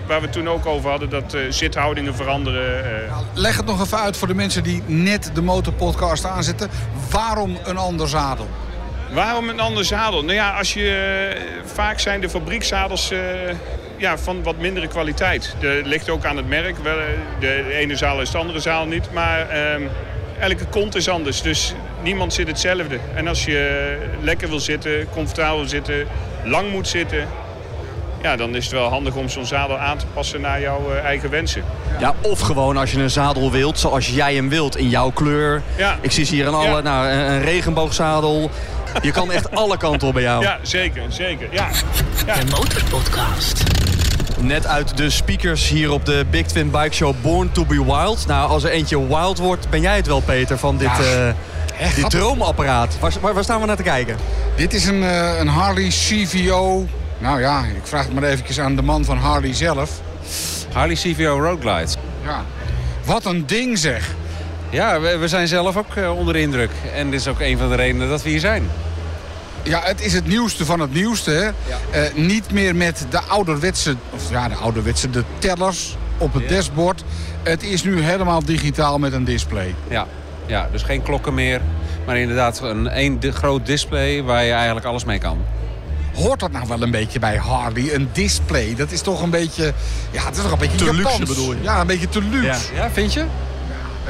waar 0.06 0.18
we 0.18 0.24
het 0.24 0.32
toen 0.32 0.48
ook 0.48 0.66
over 0.66 0.90
hadden, 0.90 1.08
dat 1.10 1.36
zithoudingen 1.48 2.14
veranderen. 2.14 2.84
Leg 3.34 3.56
het 3.56 3.66
nog 3.66 3.80
even 3.84 3.98
uit 3.98 4.16
voor 4.16 4.28
de 4.28 4.34
mensen 4.34 4.62
die 4.62 4.82
net 4.86 5.30
de 5.34 5.42
motorpodcast 5.42 6.24
aanzetten. 6.24 6.70
Waarom 7.10 7.58
een 7.64 7.76
ander 7.76 8.08
zadel? 8.08 8.48
Waarom 9.12 9.48
een 9.48 9.60
ander 9.60 9.84
zadel? 9.84 10.22
Nou 10.22 10.34
ja, 10.34 10.58
als 10.58 10.74
je, 10.74 11.36
vaak 11.64 11.98
zijn 11.98 12.20
de 12.20 12.28
fabriekzadels 12.28 13.12
ja, 13.96 14.18
van 14.18 14.42
wat 14.42 14.58
mindere 14.58 14.88
kwaliteit. 14.88 15.54
Dat 15.60 15.86
ligt 15.86 16.10
ook 16.10 16.24
aan 16.24 16.36
het 16.36 16.48
merk. 16.48 16.76
Eh, 16.84 16.92
De 17.40 17.72
ene 17.72 17.96
zaal 17.96 18.20
is 18.20 18.30
de 18.30 18.38
andere 18.38 18.60
zaal 18.60 18.86
niet. 18.86 19.12
Maar 19.12 19.48
ehm, 19.48 19.82
elke 20.38 20.64
kont 20.64 20.94
is 20.94 21.08
anders. 21.08 21.42
Dus 21.42 21.74
niemand 22.02 22.32
zit 22.34 22.46
hetzelfde. 22.46 22.98
En 23.14 23.28
als 23.28 23.44
je 23.44 23.96
lekker 24.20 24.48
wil 24.48 24.60
zitten, 24.60 25.08
comfortabel 25.10 25.56
wil 25.58 25.68
zitten, 25.68 26.06
lang 26.44 26.70
moet 26.70 26.88
zitten... 26.88 27.28
Ja, 28.22 28.36
dan 28.36 28.54
is 28.56 28.64
het 28.64 28.72
wel 28.72 28.88
handig 28.88 29.14
om 29.14 29.28
zo'n 29.28 29.46
zadel 29.46 29.78
aan 29.78 29.98
te 29.98 30.06
passen 30.14 30.40
naar 30.40 30.60
jouw 30.60 30.92
eh, 30.92 31.04
eigen 31.04 31.30
wensen. 31.30 31.64
Ja, 31.98 32.14
of 32.20 32.40
gewoon 32.40 32.76
als 32.76 32.92
je 32.92 32.98
een 32.98 33.10
zadel 33.10 33.50
wilt, 33.50 33.78
zoals 33.78 34.08
jij 34.08 34.34
hem 34.34 34.48
wilt, 34.48 34.76
in 34.76 34.88
jouw 34.88 35.10
kleur. 35.10 35.62
Ja. 35.76 35.98
Ik 36.00 36.10
zie 36.12 36.24
ze 36.24 36.34
hier 36.34 36.46
aan 36.46 36.54
alle, 36.54 36.68
Ja. 36.68 36.80
nou, 36.80 37.08
een, 37.08 37.30
een 37.30 37.42
regenboogzadel. 37.42 38.50
Je 39.02 39.10
kan 39.10 39.32
echt 39.32 39.50
alle 39.50 39.76
kanten 39.76 40.08
op 40.08 40.14
bij 40.14 40.22
jou. 40.22 40.42
Ja, 40.42 40.58
zeker, 40.62 41.02
zeker. 41.08 41.48
Ja. 41.50 41.68
Ja. 42.26 42.34
De 42.34 42.46
Motorpodcast. 42.50 43.62
Net 44.44 44.66
uit 44.66 44.96
de 44.96 45.10
speakers 45.10 45.68
hier 45.68 45.90
op 45.90 46.04
de 46.04 46.24
Big 46.30 46.46
Twin 46.46 46.70
Bike 46.70 46.94
Show 46.94 47.14
Born 47.22 47.52
to 47.52 47.64
be 47.64 47.84
Wild. 47.84 48.26
Nou, 48.26 48.48
als 48.48 48.64
er 48.64 48.70
eentje 48.70 49.06
wild 49.06 49.38
wordt, 49.38 49.70
ben 49.70 49.80
jij 49.80 49.96
het 49.96 50.06
wel, 50.06 50.20
Peter, 50.20 50.58
van 50.58 50.76
dit, 50.76 50.88
Ja, 50.88 50.98
eh, 50.98 51.28
echt 51.78 51.96
dit 51.96 52.10
droomapparaat. 52.10 52.98
Waar, 53.00 53.12
waar, 53.20 53.34
waar 53.34 53.44
staan 53.44 53.60
we 53.60 53.66
naar 53.66 53.76
te 53.76 53.82
kijken? 53.82 54.16
Dit 54.56 54.74
is 54.74 54.86
een, 54.86 55.02
eh, 55.02 55.38
een 55.38 55.48
Harley 55.48 55.88
CVO. 55.88 56.86
Nou 57.18 57.40
ja, 57.40 57.58
ik 57.58 57.86
vraag 57.86 58.04
het 58.04 58.14
maar 58.14 58.22
eventjes 58.22 58.60
aan 58.60 58.76
de 58.76 58.82
man 58.82 59.04
van 59.04 59.16
Harley 59.16 59.54
zelf. 59.54 59.90
Harley 60.72 60.94
CVO 60.94 61.38
Road 61.40 61.60
Glide. 61.60 61.90
Ja. 62.24 62.44
Wat 63.04 63.24
een 63.24 63.46
ding 63.46 63.78
zeg. 63.78 64.14
Ja, 64.70 65.00
we, 65.00 65.16
we 65.16 65.28
zijn 65.28 65.48
zelf 65.48 65.76
ook 65.76 65.94
eh, 65.94 66.16
onder 66.16 66.34
de 66.34 66.40
indruk. 66.40 66.70
En 66.94 67.10
dit 67.10 67.20
is 67.20 67.28
ook 67.28 67.40
een 67.40 67.58
van 67.58 67.68
de 67.68 67.74
redenen 67.74 68.08
dat 68.08 68.22
we 68.22 68.28
hier 68.30 68.40
zijn. 68.40 68.70
Ja, 69.64 69.80
het 69.82 70.00
is 70.00 70.12
het 70.12 70.26
nieuwste 70.26 70.64
van 70.64 70.80
het 70.80 70.92
nieuwste. 70.92 71.30
Hè? 71.30 71.48
Eh, 72.00 72.14
niet 72.14 72.50
meer 72.50 72.76
met 72.76 73.06
de 73.10 73.20
ouderwetse, 73.20 73.96
of 74.10 74.30
ja, 74.30 74.48
de 74.48 74.54
ouderwetse, 74.54 75.10
de 75.10 75.24
tellers 75.38 75.96
op 76.18 76.34
het 76.34 76.48
dashboard. 76.48 77.04
Het 77.42 77.62
is 77.62 77.82
nu 77.82 78.00
helemaal 78.00 78.44
digitaal 78.44 78.98
met 78.98 79.12
een 79.12 79.24
display. 79.24 79.74
Ja, 79.88 80.06
ja 80.46 80.68
dus 80.72 80.82
geen 80.82 81.02
klokken 81.02 81.34
meer. 81.34 81.60
Maar 82.06 82.18
inderdaad 82.18 82.60
een 82.62 82.88
één 82.88 83.18
groot 83.22 83.66
display 83.66 84.22
waar 84.22 84.44
je 84.44 84.52
eigenlijk 84.52 84.86
alles 84.86 85.04
mee 85.04 85.18
kan. 85.18 85.38
Hoort 86.14 86.40
dat 86.40 86.52
nou 86.52 86.68
wel 86.68 86.82
een 86.82 86.90
beetje 86.90 87.18
bij 87.18 87.36
Harley? 87.36 87.94
Een 87.94 88.08
display, 88.12 88.74
dat 88.74 88.90
is 88.90 89.00
toch 89.00 89.22
een 89.22 89.30
beetje... 89.30 89.72
Ja, 90.10 90.24
het 90.24 90.36
is 90.36 90.42
toch 90.42 90.52
een 90.52 90.58
beetje 90.58 90.76
Te 90.76 90.94
luxe 90.94 91.24
bedoel 91.26 91.52
je? 91.52 91.62
Ja, 91.62 91.80
een 91.80 91.86
beetje 91.86 92.08
te 92.08 92.22
luxe. 92.22 92.74
Ja, 92.74 92.90
vind 92.90 93.12
je? 93.12 93.24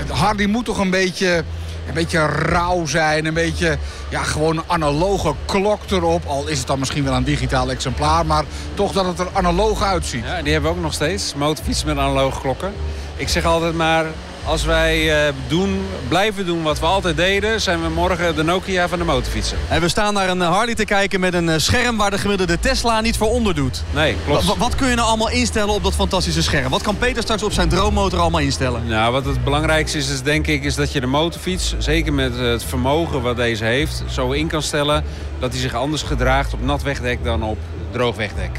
Harley 0.08 0.46
moet 0.46 0.64
toch 0.64 0.78
een 0.78 0.90
beetje, 0.90 1.44
een 1.88 1.94
beetje 1.94 2.26
rauw 2.26 2.86
zijn. 2.86 3.26
Een 3.26 3.34
beetje, 3.34 3.78
ja, 4.10 4.22
gewoon 4.22 4.56
een 4.56 4.64
analoge 4.66 5.34
klok 5.46 5.90
erop. 5.90 6.26
Al 6.26 6.46
is 6.48 6.58
het 6.58 6.66
dan 6.66 6.78
misschien 6.78 7.04
wel 7.04 7.14
een 7.14 7.24
digitaal 7.24 7.70
exemplaar. 7.70 8.26
Maar 8.26 8.44
toch 8.74 8.92
dat 8.92 9.04
het 9.04 9.18
er 9.18 9.28
analoog 9.32 9.82
uitziet. 9.82 10.24
Ja, 10.24 10.42
die 10.42 10.52
hebben 10.52 10.70
we 10.70 10.76
ook 10.76 10.82
nog 10.82 10.92
steeds. 10.92 11.34
Motorfietsen 11.34 11.86
met 11.86 11.98
analoge 11.98 12.40
klokken. 12.40 12.72
Ik 13.16 13.28
zeg 13.28 13.44
altijd 13.44 13.74
maar, 13.74 14.06
als 14.44 14.64
wij 14.64 15.26
eh, 15.26 15.32
doen, 15.48 15.80
blijven 16.08 16.46
doen 16.46 16.62
wat 16.62 16.80
we 16.80 16.86
altijd 16.86 17.16
deden... 17.16 17.60
zijn 17.60 17.82
we 17.82 17.88
morgen 17.88 18.36
de 18.36 18.42
Nokia 18.44 18.88
van 18.88 18.98
de 18.98 19.04
motorfietsen. 19.04 19.58
En 19.68 19.80
we 19.80 19.88
staan 19.88 20.14
naar 20.14 20.28
een 20.28 20.42
eh, 20.42 20.48
Harley 20.48 20.74
te 20.74 20.84
kijken 20.84 21.20
met 21.20 21.34
een 21.34 21.48
eh, 21.48 21.58
scherm 21.58 21.96
waar 21.96 22.10
de 22.10 22.18
gemiddelde 22.18 22.60
Tesla 22.60 23.00
niet 23.00 23.16
voor 23.16 23.30
onder 23.30 23.54
doet. 23.54 23.82
Nee, 23.94 24.16
klopt. 24.26 24.44
Wa- 24.44 24.56
wat 24.56 24.74
kun 24.74 24.88
je 24.88 24.94
nou 24.94 25.08
allemaal 25.08 25.30
instellen 25.30 25.74
op 25.74 25.82
dat 25.82 25.94
fantastische 25.94 26.42
scherm? 26.42 26.70
Wat 26.70 26.82
kan 26.82 26.98
Peter 26.98 27.22
straks 27.22 27.42
op 27.42 27.52
zijn 27.52 27.68
droommotor 27.68 28.18
allemaal 28.20 28.40
instellen? 28.40 28.86
Nou, 28.86 29.12
wat 29.12 29.24
het 29.24 29.44
belangrijkste 29.44 29.98
is, 29.98 30.08
is 30.10 30.22
denk 30.22 30.46
ik, 30.46 30.64
is 30.64 30.74
dat 30.74 30.92
je 30.92 31.00
de 31.00 31.06
motorfiets, 31.06 31.74
zeker 31.78 32.12
met 32.12 32.38
het 32.38 32.64
vermogen 32.64 33.22
wat 33.22 33.36
deze 33.36 33.64
heeft, 33.64 34.02
zo 34.10 34.30
in 34.30 34.46
kan 34.46 34.62
stellen 34.62 35.04
dat 35.38 35.52
hij 35.52 35.60
zich 35.60 35.74
anders 35.74 36.02
gedraagt 36.02 36.52
op 36.52 36.62
nat 36.64 36.82
wegdek 36.82 37.24
dan 37.24 37.42
op 37.42 37.58
droog 37.92 38.16
wegdek. 38.16 38.50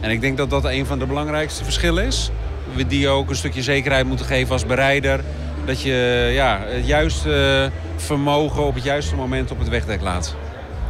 En 0.00 0.10
ik 0.10 0.20
denk 0.20 0.36
dat 0.36 0.50
dat 0.50 0.64
een 0.64 0.86
van 0.86 0.98
de 0.98 1.06
belangrijkste 1.06 1.64
verschillen 1.64 2.04
is. 2.04 2.30
We 2.74 2.86
die 2.86 3.08
ook 3.08 3.30
een 3.30 3.36
stukje 3.36 3.62
zekerheid 3.62 4.06
moeten 4.06 4.26
geven 4.26 4.52
als 4.52 4.66
berijder. 4.66 5.20
Dat 5.64 5.80
je 5.80 6.30
ja, 6.32 6.60
het 6.64 6.86
juiste 6.86 7.70
vermogen 7.96 8.62
op 8.66 8.74
het 8.74 8.84
juiste 8.84 9.14
moment 9.14 9.50
op 9.50 9.58
het 9.58 9.68
wegdek 9.68 10.00
laat. 10.00 10.34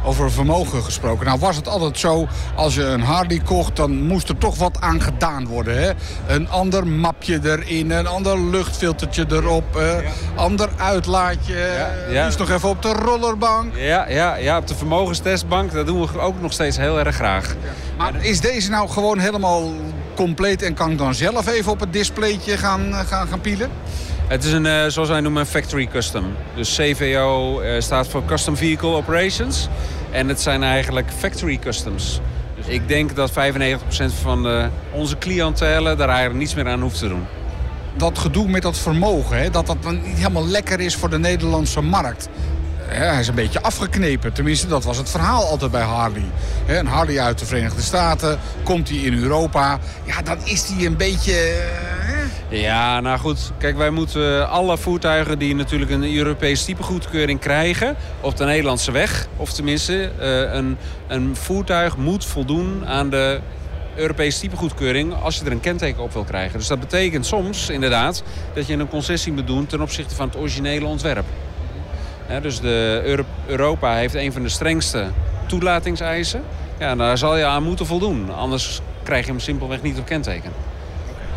Over 0.05 0.31
vermogen 0.31 0.83
gesproken. 0.83 1.25
Nou 1.25 1.39
was 1.39 1.55
het 1.55 1.67
altijd 1.67 1.97
zo, 1.97 2.27
als 2.55 2.75
je 2.75 2.83
een 2.83 3.01
Harley 3.01 3.39
kocht, 3.39 3.75
dan 3.75 4.01
moest 4.01 4.29
er 4.29 4.37
toch 4.37 4.57
wat 4.57 4.77
aan 4.79 5.01
gedaan 5.01 5.47
worden. 5.47 5.81
Hè? 5.81 5.91
Een 6.27 6.49
ander 6.49 6.87
mapje 6.87 7.39
erin, 7.43 7.91
een 7.91 8.07
ander 8.07 8.39
luchtfiltertje 8.49 9.25
erop, 9.29 9.75
eh, 9.75 9.97
ander 10.35 10.69
uitlaatje. 10.77 11.55
ja. 12.09 12.23
Liefst 12.23 12.39
nog 12.39 12.49
even 12.49 12.69
op 12.69 12.81
de 12.81 12.93
rollerbank. 12.93 13.75
Ja, 13.75 14.09
ja, 14.09 14.35
ja, 14.35 14.57
op 14.57 14.67
de 14.67 14.75
vermogenstestbank, 14.75 15.71
dat 15.71 15.85
doen 15.85 16.01
we 16.01 16.19
ook 16.19 16.41
nog 16.41 16.53
steeds 16.53 16.77
heel 16.77 16.99
erg 16.99 17.15
graag. 17.15 17.55
Maar 17.97 18.25
is 18.25 18.41
deze 18.41 18.69
nou 18.69 18.89
gewoon 18.89 19.19
helemaal 19.19 19.71
compleet 20.13 20.61
en 20.61 20.73
kan 20.73 20.91
ik 20.91 20.97
dan 20.97 21.15
zelf 21.15 21.47
even 21.47 21.71
op 21.71 21.79
het 21.79 21.93
displaytje 21.93 22.57
gaan, 22.57 22.93
eh, 22.93 22.99
gaan, 22.99 23.27
gaan 23.27 23.41
pielen? 23.41 23.69
Het 24.27 24.43
is 24.43 24.51
een, 24.51 24.65
eh, 24.65 24.85
zoals 24.87 25.09
wij 25.09 25.19
noemen, 25.19 25.41
een 25.41 25.47
factory 25.47 25.87
custom. 25.87 26.25
Dus 26.55 26.75
CVO 26.75 27.59
eh, 27.59 27.81
staat 27.81 28.07
voor 28.07 28.25
Custom 28.25 28.57
Vehicle 28.57 28.89
Operations. 28.89 29.67
En 30.11 30.27
het 30.27 30.41
zijn 30.41 30.63
eigenlijk 30.63 31.11
factory 31.17 31.57
customs. 31.57 32.19
Dus 32.55 32.65
ik 32.65 32.87
denk 32.87 33.15
dat 33.15 33.31
95% 33.31 34.13
van 34.21 34.43
de, 34.43 34.67
onze 34.91 35.17
cliëntelen 35.17 35.97
daar 35.97 36.09
eigenlijk 36.09 36.39
niets 36.39 36.55
meer 36.55 36.67
aan 36.67 36.81
hoeft 36.81 36.99
te 36.99 37.07
doen. 37.07 37.25
Dat 37.97 38.17
gedoe 38.17 38.47
met 38.47 38.61
dat 38.61 38.77
vermogen, 38.77 39.37
hè, 39.37 39.49
dat 39.49 39.67
dat 39.67 39.77
niet 39.91 40.17
helemaal 40.17 40.47
lekker 40.47 40.79
is 40.79 40.95
voor 40.95 41.09
de 41.09 41.19
Nederlandse 41.19 41.81
markt. 41.81 42.29
Hij 42.87 43.19
is 43.19 43.27
een 43.27 43.35
beetje 43.35 43.61
afgeknepen. 43.61 44.33
Tenminste, 44.33 44.67
dat 44.67 44.83
was 44.83 44.97
het 44.97 45.09
verhaal 45.09 45.43
altijd 45.45 45.71
bij 45.71 45.81
Harley. 45.81 46.25
Een 46.67 46.87
Harley 46.87 47.19
uit 47.19 47.39
de 47.39 47.45
Verenigde 47.45 47.81
Staten, 47.81 48.39
komt 48.63 48.89
hij 48.89 48.97
in 48.97 49.13
Europa. 49.13 49.79
Ja, 50.03 50.21
dan 50.21 50.37
is 50.43 50.67
hij 50.67 50.85
een 50.85 50.97
beetje... 50.97 51.33
eh? 52.49 52.61
Ja, 52.61 52.99
nou 52.99 53.19
goed. 53.19 53.51
Kijk, 53.57 53.77
wij 53.77 53.89
moeten 53.89 54.49
alle 54.49 54.77
voertuigen 54.77 55.39
die 55.39 55.55
natuurlijk 55.55 55.91
een 55.91 56.15
Europese 56.15 56.65
typegoedkeuring 56.65 57.39
krijgen... 57.39 57.95
op 58.21 58.37
de 58.37 58.45
Nederlandse 58.45 58.91
weg, 58.91 59.27
of 59.37 59.53
tenminste 59.53 60.11
eh, 60.19 60.53
een, 60.53 60.77
een 61.07 61.35
voertuig 61.35 61.97
moet 61.97 62.25
voldoen 62.25 62.87
aan 62.87 63.09
de 63.09 63.39
Europese 63.95 64.39
typegoedkeuring... 64.39 65.13
als 65.23 65.37
je 65.37 65.45
er 65.45 65.51
een 65.51 65.59
kenteken 65.59 66.03
op 66.03 66.13
wil 66.13 66.23
krijgen. 66.23 66.57
Dus 66.57 66.67
dat 66.67 66.79
betekent 66.79 67.25
soms 67.25 67.69
inderdaad 67.69 68.23
dat 68.53 68.67
je 68.67 68.73
een 68.73 68.89
concessie 68.89 69.33
moet 69.33 69.47
doen... 69.47 69.65
ten 69.65 69.81
opzichte 69.81 70.15
van 70.15 70.27
het 70.27 70.37
originele 70.37 70.85
ontwerp. 70.85 71.25
Hè, 72.25 72.41
dus 72.41 72.59
de 72.59 73.01
Euro- 73.03 73.25
Europa 73.45 73.93
heeft 73.93 74.13
een 74.13 74.33
van 74.33 74.43
de 74.43 74.49
strengste 74.49 75.05
toelatingseisen. 75.45 76.43
Ja, 76.79 76.95
daar 76.95 77.17
zal 77.17 77.37
je 77.37 77.45
aan 77.45 77.63
moeten 77.63 77.85
voldoen. 77.85 78.33
Anders 78.35 78.81
krijg 79.03 79.25
je 79.25 79.31
hem 79.31 79.39
simpelweg 79.39 79.81
niet 79.81 79.99
op 79.99 80.05
kenteken. 80.05 80.51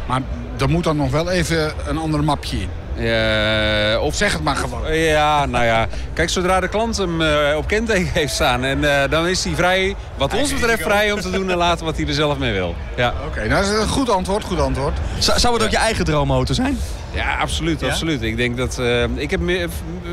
Maar 0.07 0.21
er 0.59 0.69
moet 0.69 0.85
dan 0.85 0.97
nog 0.97 1.11
wel 1.11 1.31
even 1.31 1.73
een 1.87 1.99
ander 1.99 2.25
mapje 2.25 2.57
in. 2.57 2.69
Eh, 3.05 4.03
of 4.03 4.15
Zeg 4.15 4.33
het 4.33 4.43
maar 4.43 4.57
gewoon. 4.57 4.95
Ja, 4.95 5.47
nou 5.47 5.65
ja. 5.65 5.87
Kijk, 6.13 6.31
zodra 6.31 6.61
de 6.61 6.69
klant 6.69 6.97
hem 6.97 7.23
eh, 7.23 7.57
op 7.57 7.67
kenteken 7.67 8.11
heeft 8.13 8.33
staan... 8.35 8.65
En, 8.65 9.03
eh, 9.03 9.11
dan 9.11 9.27
is 9.27 9.45
hij 9.45 9.55
vrij, 9.55 9.97
wat 10.17 10.35
ons 10.35 10.53
betreft, 10.53 10.83
vrij 10.83 11.13
om 11.13 11.21
te 11.21 11.31
doen 11.31 11.51
en 11.51 11.57
laten 11.57 11.85
wat 11.85 11.97
hij 11.97 12.07
er 12.07 12.15
zelf 12.15 12.39
mee 12.39 12.53
wil. 12.53 12.75
Ja, 12.97 13.15
Oké, 13.27 13.39
nou 13.39 13.63
dat 13.63 13.73
is 13.73 13.81
een 13.81 13.89
goed 13.89 14.11
antwoord, 14.11 14.45
goed 14.45 14.61
antwoord. 14.61 14.99
Zou 15.19 15.39
zou 15.39 15.55
het 15.55 15.63
ook 15.63 15.71
je 15.71 15.77
eigen 15.77 16.05
droommotor 16.05 16.55
zijn? 16.55 16.79
Ja 17.17 17.37
absoluut, 17.41 17.83
absoluut. 17.83 18.23
Ik 18.23 18.37
denk 18.37 18.57
dat... 18.57 18.79
eh, 18.79 19.03
ik 19.15 19.31
heb 19.31 19.41
me- 19.41 19.67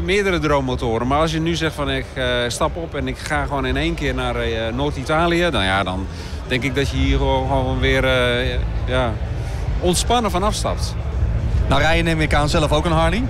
meerdere 0.03 0.39
droommotoren. 0.39 1.07
Maar 1.07 1.19
als 1.19 1.31
je 1.31 1.39
nu 1.39 1.55
zegt 1.55 1.75
van 1.75 1.89
ik 1.91 2.05
eh, 2.13 2.25
stap 2.47 2.75
op 2.75 2.95
en 2.95 3.07
ik 3.07 3.17
ga 3.17 3.43
gewoon 3.45 3.65
in 3.65 3.77
één 3.77 3.93
keer 3.95 4.13
naar 4.13 4.35
eh, 4.35 4.73
Noord-Italië... 4.73 5.49
Nou 5.51 5.63
ja, 5.63 5.83
dan 5.83 6.07
denk 6.47 6.63
ik 6.63 6.75
dat 6.75 6.89
je 6.89 6.97
hier 6.97 7.17
gewoon 7.17 7.47
gewoon 7.47 7.79
weer 7.79 8.07
ja, 8.85 9.13
ontspannen 9.79 10.31
van 10.31 10.43
afstapt. 10.43 10.95
Nou, 11.67 11.81
rij 11.81 11.97
je 11.97 12.03
neem 12.03 12.21
ik 12.21 12.33
aan 12.33 12.49
zelf 12.49 12.71
ook 12.71 12.85
een 12.85 12.91
Harley. 12.91 13.23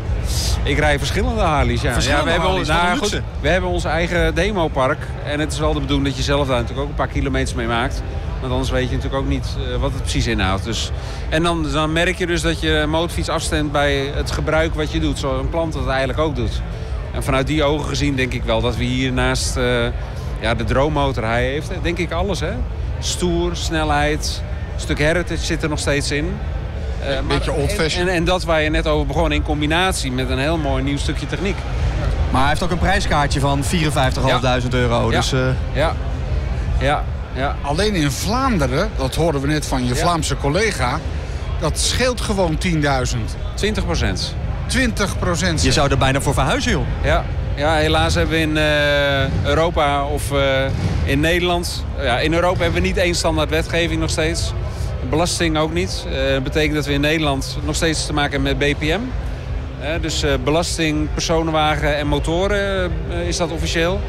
Ik 0.64 0.78
rij 0.78 0.98
verschillende 0.98 1.42
Harleys, 1.42 1.82
ja. 1.82 1.94
Verschillende 1.94 2.30
ja 2.32 2.36
we, 2.36 2.42
Harleys, 2.42 2.68
hebben, 2.68 2.86
wat 2.90 3.00
nou, 3.00 3.12
goed, 3.12 3.22
we 3.42 3.48
hebben 3.50 3.70
ons 3.70 3.84
eigen 3.84 4.36
demopark. 4.36 5.08
En 5.26 5.40
het 5.40 5.52
is 5.52 5.60
wel 5.60 5.74
de 5.74 5.80
bedoeling 5.80 6.08
dat 6.08 6.18
je 6.18 6.24
zelf 6.24 6.48
daar 6.48 6.56
natuurlijk 6.56 6.82
ook 6.82 6.90
een 6.90 6.96
paar 6.96 7.08
kilometers 7.08 7.54
mee 7.54 7.68
maakt. 7.68 8.04
Want 8.44 8.54
anders 8.56 8.72
weet 8.72 8.90
je 8.90 8.96
natuurlijk 8.96 9.24
ook 9.24 9.30
niet 9.30 9.46
eh, 9.74 9.80
wat 9.80 9.92
het 9.92 10.02
precies 10.02 10.28
inhoudt. 10.28 10.64
Dus, 10.64 10.92
en 11.30 11.44
dan, 11.44 11.68
dan 11.72 11.92
merk 11.92 12.18
je 12.18 12.26
dus 12.28 12.42
dat 12.42 12.60
je 12.62 12.86
motorfiets 12.88 13.30
afstemt 13.30 13.72
bij 13.72 14.12
het 14.16 14.32
gebruik 14.32 14.74
wat 14.76 14.92
je 14.92 15.00
doet. 15.00 15.20
Zoals 15.20 15.40
een 15.42 15.50
klant 15.50 15.74
dat 15.74 15.88
eigenlijk 15.88 16.20
ook 16.20 16.36
doet. 16.36 16.62
En 17.14 17.24
vanuit 17.24 17.48
die 17.48 17.64
ogen 17.64 17.88
gezien 17.88 18.16
denk 18.16 18.34
ik 18.34 18.44
wel 18.44 18.62
dat 18.62 18.76
we 18.76 18.84
hier 18.84 19.12
naast 19.14 19.58
eh, 19.58 19.86
ja, 20.42 20.56
de 20.56 20.64
droommotor 20.64 21.24
hij 21.24 21.44
heeft. 21.46 21.70
eh, 21.72 21.78
Denk 21.82 21.98
ik 21.98 22.12
alles, 22.12 22.40
hè. 22.40 22.52
Stoer, 23.00 23.56
snelheid, 23.56 24.42
een 24.76 24.80
stuk 24.82 24.98
heritage 24.98 25.46
zit 25.46 25.64
er 25.64 25.70
nog 25.70 25.80
steeds 25.80 26.12
in. 26.12 26.34
Eh, 27.02 27.08
maar- 27.14 27.24
beetje 27.24 27.52
old-fashioned. 27.52 28.08
En, 28.10 28.16
en 28.16 28.24
dat 28.24 28.44
waar 28.44 28.62
je 28.62 28.70
net 28.70 28.88
over 28.88 29.08
begon 29.08 29.32
in 29.32 29.44
combinatie 29.44 30.12
met 30.12 30.30
een 30.30 30.38
heel 30.40 30.58
mooi 30.58 30.84
nieuw 30.84 30.98
stukje 30.98 31.26
techniek. 31.26 31.56
Maar 32.32 32.42
hij 32.42 32.50
heeft 32.50 32.64
ook 32.64 32.72
een 32.72 32.78
prijskaartje 32.78 33.40
van 33.40 33.64
54.500 33.64 34.74
euro. 34.74 35.12
Ja. 35.12 35.18
Dus 35.18 35.32
eh, 35.34 35.40
Ja, 35.74 35.94
ja, 36.80 37.04
ja. 37.36 37.56
Alleen 37.62 37.96
in 37.96 38.12
Vlaanderen, 38.12 38.90
dat 38.98 39.16
hoorden 39.16 39.42
we 39.42 39.48
net 39.48 39.66
van 39.66 39.86
je 39.86 39.96
Vlaamse 39.96 40.38
collega... 40.38 41.00
dat 41.60 41.80
scheelt 41.80 42.22
gewoon 42.22 42.58
10.000. 42.68 42.80
20 43.56 43.86
procent. 43.86 44.36
20 44.68 45.20
procent. 45.20 45.64
je 45.64 45.72
zou 45.72 45.92
er 45.92 45.98
bijna 45.98 46.22
voor 46.22 46.34
verhuizen, 46.34 46.72
joh. 46.72 46.86
Ja. 47.04 47.26
ja, 47.56 47.76
helaas 47.76 48.14
hebben 48.16 48.36
we 48.36 48.42
in 48.42 48.58
eh, 48.58 49.46
Europa 49.50 50.06
of 50.06 50.32
eh, 50.32 50.66
in 51.04 51.20
Nederland... 51.20 51.86
Ja, 52.02 52.20
in 52.20 52.34
Europa 52.34 52.64
hebben 52.64 52.82
we 52.82 52.88
niet 52.88 52.98
één 52.98 53.16
standaard 53.16 53.50
wetgeving 53.50 54.00
nog 54.00 54.10
steeds. 54.10 54.54
belasting 55.10 55.58
ook 55.58 55.74
niet. 55.74 56.06
Eh, 56.08 56.34
Dat 56.34 56.44
betekent 56.44 56.76
dat 56.76 56.86
we 56.86 56.94
in 56.94 57.02
Nederland 57.02 57.58
nog 57.66 57.76
steeds 57.76 58.06
te 58.06 58.14
maken 58.14 58.32
hebben 58.32 58.58
met 58.58 58.78
BPM. 58.78 59.00
Dus 60.02 60.24
eh, 60.24 60.34
belasting, 60.44 61.08
personenwagen 61.14 61.98
en 61.98 62.08
motoren 62.08 62.92
eh, 63.10 63.28
is 63.28 63.38
dat 63.38 63.52
officieel. 63.52 64.00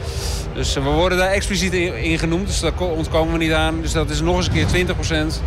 Dus 0.54 0.76
eh, 0.76 0.82
we 0.82 0.88
worden 0.88 1.18
daar 1.18 1.30
expliciet 1.30 1.72
in, 1.72 1.94
in 2.02 2.18
genoemd, 2.18 2.46
dus 2.46 2.60
daar 2.60 2.72
ko- 2.72 2.84
ontkomen 2.86 3.32
we 3.32 3.38
niet 3.38 3.52
aan. 3.52 3.80
Dus 3.80 3.92
dat 3.92 4.10
is 4.10 4.20
nog 4.20 4.36
eens 4.36 4.46
een 4.46 4.52
keer 4.52 4.86
20% 5.30 5.40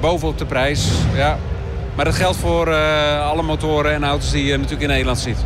bovenop 0.00 0.38
de 0.38 0.44
prijs. 0.46 0.88
Ja. 1.14 1.38
Maar 1.94 2.04
dat 2.04 2.14
geldt 2.14 2.36
voor 2.36 2.74
alle 3.20 3.42
motoren 3.42 3.92
en 3.92 4.04
auto's 4.04 4.30
die 4.30 4.44
je 4.44 4.52
natuurlijk 4.56 4.82
in 4.82 4.88
Nederland 4.88 5.18
ziet. 5.18 5.36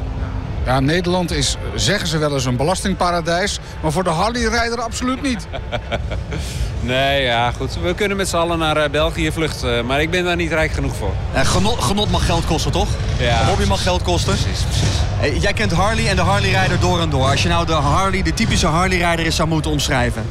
Ja, 0.64 0.80
Nederland 0.80 1.30
is, 1.30 1.56
zeggen 1.74 2.08
ze 2.08 2.18
wel 2.18 2.32
eens, 2.32 2.44
een 2.44 2.56
belastingparadijs. 2.56 3.58
Maar 3.82 3.92
voor 3.92 4.04
de 4.04 4.10
Harley-rijder 4.10 4.80
absoluut 4.80 5.22
niet. 5.22 5.46
Nee, 6.80 7.22
ja 7.22 7.52
goed. 7.56 7.76
We 7.82 7.94
kunnen 7.94 8.16
met 8.16 8.28
z'n 8.28 8.36
allen 8.36 8.58
naar 8.58 8.76
eh, 8.76 8.90
België 8.90 9.32
vluchten. 9.32 9.86
Maar 9.86 10.00
ik 10.00 10.10
ben 10.10 10.24
daar 10.24 10.36
niet 10.36 10.52
rijk 10.52 10.70
genoeg 10.72 10.96
voor. 10.96 11.12
Eh, 11.32 11.40
genot, 11.46 11.80
genot 11.80 12.10
mag 12.10 12.26
geld 12.26 12.46
kosten, 12.46 12.72
toch? 12.72 12.88
Ja, 13.18 13.44
Hobby 13.44 13.64
mag 13.64 13.82
geld 13.82 14.02
kosten. 14.02 14.34
Precies, 14.34 14.62
precies. 14.62 14.96
Eh, 15.20 15.42
jij 15.42 15.52
kent 15.52 15.72
Harley 15.72 16.08
en 16.08 16.16
de 16.16 16.22
Harley-rijder 16.22 16.80
door 16.80 17.00
en 17.00 17.10
door. 17.10 17.24
Als 17.30 17.42
je 17.42 17.48
nou 17.48 17.66
de 17.66 17.72
Harley, 17.72 18.22
de 18.22 18.34
typische 18.34 18.66
Harley-rijder 18.66 19.24
eens 19.24 19.36
zou 19.36 19.48
moeten 19.48 19.70
omschrijven. 19.70 20.22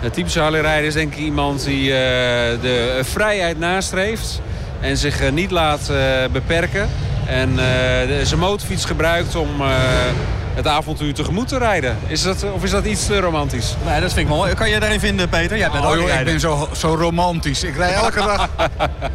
De 0.00 0.10
typische 0.10 0.40
Harley-rijder 0.40 0.86
is 0.86 0.94
denk 0.94 1.12
ik 1.14 1.18
iemand 1.18 1.64
die 1.64 1.90
eh, 1.92 1.98
de 2.60 3.00
vrijheid 3.02 3.58
nastreeft. 3.58 4.40
En 4.80 4.96
zich 4.96 5.20
eh, 5.20 5.32
niet 5.32 5.50
laat 5.50 5.88
eh, 5.88 5.96
beperken. 6.32 6.88
En 7.26 7.48
eh, 7.58 8.24
zijn 8.24 8.40
motorfiets 8.40 8.84
gebruikt 8.84 9.34
om 9.36 9.48
eh, 9.60 9.66
het 10.54 10.66
avontuur 10.66 11.14
tegemoet 11.14 11.48
te 11.48 11.58
rijden. 11.58 11.98
Is 12.06 12.22
dat, 12.22 12.44
of 12.52 12.64
is 12.64 12.70
dat 12.70 12.84
iets 12.84 13.06
te 13.06 13.20
romantisch? 13.20 13.74
Nee, 13.86 14.00
dat 14.00 14.12
vind 14.12 14.28
ik 14.28 14.34
mooi. 14.34 14.54
Kan 14.54 14.70
je 14.70 14.80
daarin 14.80 15.00
vinden, 15.00 15.28
Peter? 15.28 15.56
Jij 15.56 15.70
bent 15.70 15.84
Oh, 15.84 15.94
joh, 15.94 16.18
ik 16.18 16.24
ben 16.24 16.40
zo, 16.40 16.68
zo 16.76 16.94
romantisch. 16.94 17.62
Ik 17.62 17.76
rij 17.76 17.92
elke 17.92 18.18
dag... 18.18 18.48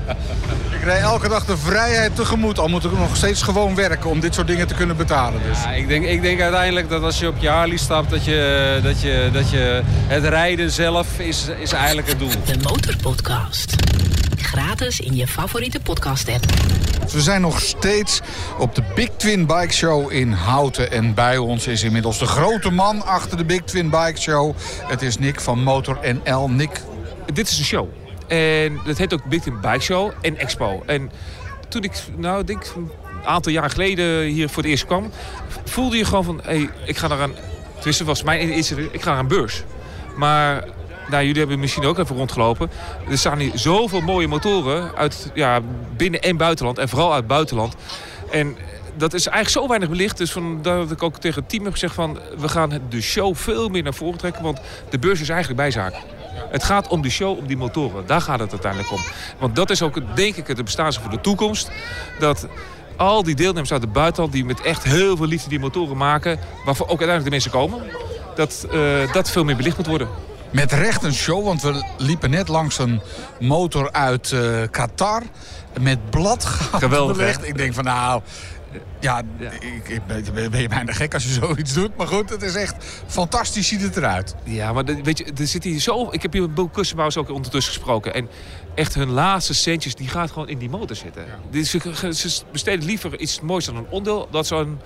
ik 0.79 0.83
rij 0.83 0.99
elke 0.99 1.29
dag 1.29 1.45
de 1.45 1.57
vrijheid 1.57 2.15
tegemoet. 2.15 2.59
Al 2.59 2.67
moet 2.67 2.83
ik 2.83 2.91
nog 2.91 3.15
steeds 3.15 3.41
gewoon 3.41 3.75
werken 3.75 4.09
om 4.09 4.19
dit 4.19 4.33
soort 4.33 4.47
dingen 4.47 4.67
te 4.67 4.73
kunnen 4.73 4.97
betalen. 4.97 5.41
Dus. 5.47 5.63
Ja, 5.63 5.69
ik, 5.69 5.87
denk, 5.87 6.05
ik 6.05 6.21
denk 6.21 6.41
uiteindelijk 6.41 6.89
dat 6.89 7.03
als 7.03 7.19
je 7.19 7.27
op 7.27 7.35
je 7.39 7.49
Harley 7.49 7.77
stapt... 7.77 8.09
dat 8.09 8.25
je, 8.25 8.79
dat 8.83 9.01
je, 9.01 9.29
dat 9.33 9.49
je 9.49 9.81
het 10.07 10.23
rijden 10.23 10.71
zelf 10.71 11.07
is, 11.19 11.47
is 11.59 11.71
eigenlijk 11.71 12.07
het 12.07 12.19
doel. 12.19 12.29
De 12.45 12.57
Motorpodcast. 12.63 13.75
Gratis 14.47 14.99
in 14.99 15.15
je 15.15 15.27
favoriete 15.27 15.79
podcast 15.79 16.29
app. 16.29 16.45
We 17.11 17.21
zijn 17.21 17.41
nog 17.41 17.61
steeds 17.61 18.21
op 18.57 18.75
de 18.75 18.83
Big 18.95 19.09
Twin 19.17 19.45
Bike 19.45 19.73
Show 19.73 20.11
in 20.11 20.31
Houten. 20.31 20.91
En 20.91 21.13
bij 21.13 21.37
ons 21.37 21.67
is 21.67 21.83
inmiddels 21.83 22.19
de 22.19 22.25
grote 22.25 22.71
man 22.71 23.05
achter 23.05 23.37
de 23.37 23.45
Big 23.45 23.61
Twin 23.61 23.89
Bike 23.89 24.19
Show. 24.19 24.55
Het 24.83 25.01
is 25.01 25.17
Nick 25.17 25.39
van 25.39 25.63
Motor 25.63 25.99
NL. 26.23 26.49
Nick, 26.49 26.81
Dit 27.33 27.49
is 27.49 27.59
een 27.59 27.65
show. 27.65 27.87
En 28.27 28.79
dat 28.85 28.97
heet 28.97 29.13
ook 29.13 29.23
Big 29.23 29.41
Team 29.41 29.61
Bike 29.61 29.79
Show 29.79 30.11
en 30.21 30.37
Expo. 30.37 30.83
En 30.85 31.11
toen 31.69 31.83
ik, 31.83 32.03
nou, 32.15 32.39
ik 32.39 32.47
denk 32.47 32.63
een 32.75 32.91
aantal 33.25 33.51
jaar 33.51 33.69
geleden 33.69 34.21
hier 34.23 34.49
voor 34.49 34.63
het 34.63 34.71
eerst 34.71 34.85
kwam... 34.85 35.11
voelde 35.65 35.97
je 35.97 36.05
gewoon 36.05 36.23
van, 36.23 36.41
hé, 36.43 36.57
hey, 36.57 36.69
ik 36.85 36.97
ga 36.97 37.07
naar 37.07 37.19
een... 37.19 37.35
Tenminste, 37.75 38.03
was 38.03 38.23
mijn 38.23 38.49
eerste, 38.49 38.89
ik 38.91 39.01
ga 39.01 39.11
naar 39.11 39.19
een 39.19 39.27
beurs. 39.27 39.63
Maar 40.15 40.63
nou, 41.09 41.23
jullie 41.23 41.39
hebben 41.39 41.59
misschien 41.59 41.85
ook 41.85 41.97
even 41.97 42.15
rondgelopen. 42.15 42.69
Er 43.09 43.17
staan 43.17 43.39
hier 43.39 43.51
zoveel 43.53 44.01
mooie 44.01 44.27
motoren 44.27 44.95
uit 44.95 45.31
ja, 45.33 45.61
binnen- 45.97 46.21
en 46.21 46.37
buitenland. 46.37 46.77
En 46.77 46.89
vooral 46.89 47.13
uit 47.13 47.27
buitenland. 47.27 47.75
En 48.31 48.57
dat 48.97 49.13
is 49.13 49.27
eigenlijk 49.27 49.65
zo 49.65 49.67
weinig 49.67 49.89
belicht. 49.89 50.17
Dus 50.17 50.31
vandaar 50.31 50.77
dat 50.77 50.91
ik 50.91 51.03
ook 51.03 51.17
tegen 51.17 51.41
het 51.41 51.49
team 51.49 51.63
heb 51.63 51.73
gezegd 51.73 51.93
van... 51.93 52.19
we 52.37 52.49
gaan 52.49 52.79
de 52.89 53.01
show 53.01 53.35
veel 53.35 53.69
meer 53.69 53.83
naar 53.83 53.93
voren 53.93 54.17
trekken. 54.17 54.43
Want 54.43 54.59
de 54.89 54.99
beurs 54.99 55.21
is 55.21 55.29
eigenlijk 55.29 55.59
bijzaak. 55.59 55.93
Het 56.49 56.63
gaat 56.63 56.87
om 56.87 57.01
die 57.01 57.11
show, 57.11 57.37
om 57.37 57.47
die 57.47 57.57
motoren. 57.57 58.05
Daar 58.05 58.21
gaat 58.21 58.39
het 58.39 58.51
uiteindelijk 58.51 58.91
om. 58.91 58.99
Want 59.39 59.55
dat 59.55 59.69
is 59.69 59.81
ook, 59.81 60.15
denk 60.15 60.35
ik, 60.35 60.47
het 60.47 60.63
bestaan 60.63 60.93
voor 60.93 61.11
de 61.11 61.21
toekomst. 61.21 61.71
Dat 62.19 62.47
al 62.95 63.23
die 63.23 63.35
deelnemers 63.35 63.71
uit 63.71 63.81
het 63.81 63.93
buitenland... 63.93 64.33
die 64.33 64.45
met 64.45 64.61
echt 64.61 64.83
heel 64.83 65.17
veel 65.17 65.25
liefde 65.25 65.49
die 65.49 65.59
motoren 65.59 65.97
maken... 65.97 66.39
waarvoor 66.65 66.87
ook 66.87 67.01
uiteindelijk 67.01 67.23
de 67.23 67.29
mensen 67.29 67.51
komen... 67.51 67.81
dat 68.35 68.67
eh, 68.71 69.13
dat 69.13 69.29
veel 69.29 69.43
meer 69.43 69.55
belicht 69.55 69.77
moet 69.77 69.87
worden. 69.87 70.07
Met 70.51 70.71
recht 70.71 71.03
een 71.03 71.13
show, 71.13 71.43
want 71.45 71.61
we 71.61 71.83
liepen 71.97 72.29
net 72.29 72.47
langs 72.47 72.77
een 72.79 73.01
motor 73.39 73.91
uit 73.91 74.31
eh, 74.31 74.61
Qatar. 74.71 75.21
Met 75.81 76.09
bladgoud 76.09 76.81
Geweldig, 76.83 77.17
belegd. 77.17 77.47
Ik 77.47 77.57
denk 77.57 77.73
van 77.73 77.83
nou... 77.83 78.21
Ja, 78.99 79.21
Ik, 79.59 79.87
ik 79.89 80.01
ben, 80.07 80.49
ben 80.51 80.61
je 80.61 80.67
bijna 80.67 80.91
gek 80.93 81.13
als 81.13 81.23
je 81.23 81.29
zoiets 81.41 81.73
doet. 81.73 81.97
Maar 81.97 82.07
goed, 82.07 82.29
het 82.29 82.41
is 82.41 82.55
echt 82.55 82.75
fantastisch 83.07 83.67
ziet 83.67 83.81
het 83.81 83.97
eruit. 83.97 84.35
Ja, 84.43 84.73
maar 84.73 84.85
de- 84.85 85.01
weet 85.03 85.17
je, 85.17 85.31
er 85.37 85.47
zit 85.47 85.63
hier 85.63 85.79
zo... 85.79 86.07
Ik 86.11 86.21
heb 86.21 86.33
hier 86.33 86.41
met 86.41 86.55
Bill 86.55 86.69
Kussenbouwers 86.71 87.17
ook 87.17 87.29
ondertussen 87.29 87.73
gesproken. 87.73 88.13
En 88.13 88.27
echt 88.75 88.93
hun 88.93 89.09
laatste 89.09 89.53
centjes, 89.53 89.95
die 89.95 90.07
gaat 90.07 90.31
gewoon 90.31 90.49
in 90.49 90.57
die 90.57 90.69
motor 90.69 90.95
zitten. 90.95 91.25
Ze, 91.65 92.13
ze 92.13 92.41
besteden 92.51 92.85
liever 92.85 93.19
iets 93.19 93.41
moois 93.41 93.65
dan 93.65 93.75
een 93.75 93.87
onderdeel... 93.89 94.27
dat 94.31 94.49
een 94.49 94.79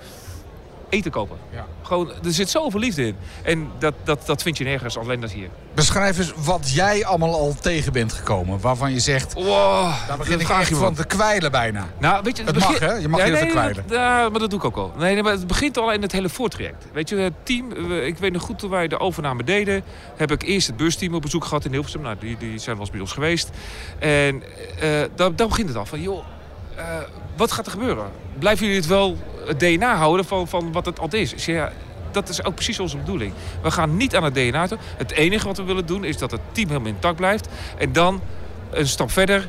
eten 0.92 1.10
kopen. 1.10 1.36
Ja. 1.52 1.66
Gewoon, 1.82 2.08
er 2.24 2.32
zit 2.32 2.50
zoveel 2.50 2.80
liefde 2.80 3.06
in. 3.06 3.16
En 3.42 3.70
dat, 3.78 3.94
dat, 4.04 4.26
dat 4.26 4.42
vind 4.42 4.58
je 4.58 4.64
nergens, 4.64 4.98
alleen 4.98 5.20
dat 5.20 5.30
hier. 5.30 5.48
Beschrijf 5.74 6.18
eens 6.18 6.32
wat 6.36 6.70
jij 6.72 7.04
allemaal 7.04 7.34
al 7.34 7.54
tegen 7.60 7.92
bent 7.92 8.12
gekomen. 8.12 8.60
Waarvan 8.60 8.92
je 8.92 9.00
zegt, 9.00 9.32
Wow, 9.34 9.92
daar 10.08 10.16
begin 10.18 10.40
ik 10.40 10.48
echt 10.48 10.76
van 10.76 10.94
te 10.94 11.04
kwijlen 11.06 11.50
bijna. 11.50 11.86
Nou, 11.98 12.22
weet 12.22 12.36
je, 12.36 12.44
Het 12.44 12.58
mag, 12.58 12.78
hè? 12.78 12.92
Je 12.92 13.08
mag 13.08 13.20
je 13.20 13.26
nee, 13.26 13.34
even 13.34 13.44
nee, 13.44 13.50
kwijlen. 13.54 13.74
dat- 13.86 13.96
Ja, 13.96 14.28
maar 14.28 14.40
dat 14.40 14.50
doe 14.50 14.58
ik 14.58 14.64
ook 14.64 14.76
al. 14.76 14.92
Nee, 14.98 15.14
nee, 15.14 15.22
maar 15.22 15.32
het 15.32 15.46
begint 15.46 15.78
al 15.78 15.92
in 15.92 16.02
het 16.02 16.12
hele 16.12 16.28
voortraject. 16.28 16.84
Weet 16.92 17.08
je, 17.08 17.16
het 17.16 17.32
team, 17.42 17.68
we- 17.88 18.06
ik 18.06 18.18
weet 18.18 18.32
nog 18.32 18.42
goed 18.42 18.58
toen 18.58 18.70
wij 18.70 18.88
de 18.88 18.98
overname 18.98 19.44
deden, 19.44 19.82
heb 20.16 20.30
ik 20.30 20.42
eerst 20.42 20.66
het 20.66 20.76
busteam 20.76 21.14
op 21.14 21.22
bezoek 21.22 21.44
gehad 21.44 21.64
in 21.64 21.70
Hilversum. 21.72 22.02
Nou, 22.02 22.16
die, 22.18 22.36
die 22.38 22.58
zijn 22.58 22.76
wel 22.76 22.84
eens 22.84 22.90
bij 22.90 23.00
ons 23.00 23.12
geweest. 23.12 23.50
En 23.98 24.42
eh 24.80 24.88
daar, 25.16 25.36
daar 25.36 25.48
begint 25.48 25.68
het 25.68 25.76
al 25.76 25.86
van, 25.86 26.00
joh, 26.00 26.24
eh, 26.82 26.96
wat 27.36 27.52
gaat 27.52 27.66
er 27.66 27.72
gebeuren? 27.72 28.10
Blijven 28.38 28.66
jullie 28.66 28.80
het 28.80 28.90
wel 28.90 29.16
het 29.46 29.60
DNA 29.60 29.96
houden 29.96 30.24
van, 30.24 30.48
van 30.48 30.72
wat 30.72 30.86
het 30.86 31.00
altijd 31.00 31.32
is? 31.32 31.44
Ja, 31.44 31.72
dat 32.10 32.28
is 32.28 32.44
ook 32.44 32.54
precies 32.54 32.80
onze 32.80 32.96
bedoeling. 32.96 33.32
We 33.62 33.70
gaan 33.70 33.96
niet 33.96 34.16
aan 34.16 34.24
het 34.24 34.34
DNA 34.34 34.66
toe. 34.66 34.78
Het 34.96 35.10
enige 35.10 35.46
wat 35.46 35.56
we 35.56 35.62
willen 35.62 35.86
doen 35.86 36.04
is 36.04 36.18
dat 36.18 36.30
het 36.30 36.40
team 36.52 36.68
helemaal 36.68 36.92
intact 36.92 37.16
blijft. 37.16 37.48
En 37.78 37.92
dan 37.92 38.20
een 38.70 38.88
stap 38.88 39.10
verder 39.10 39.48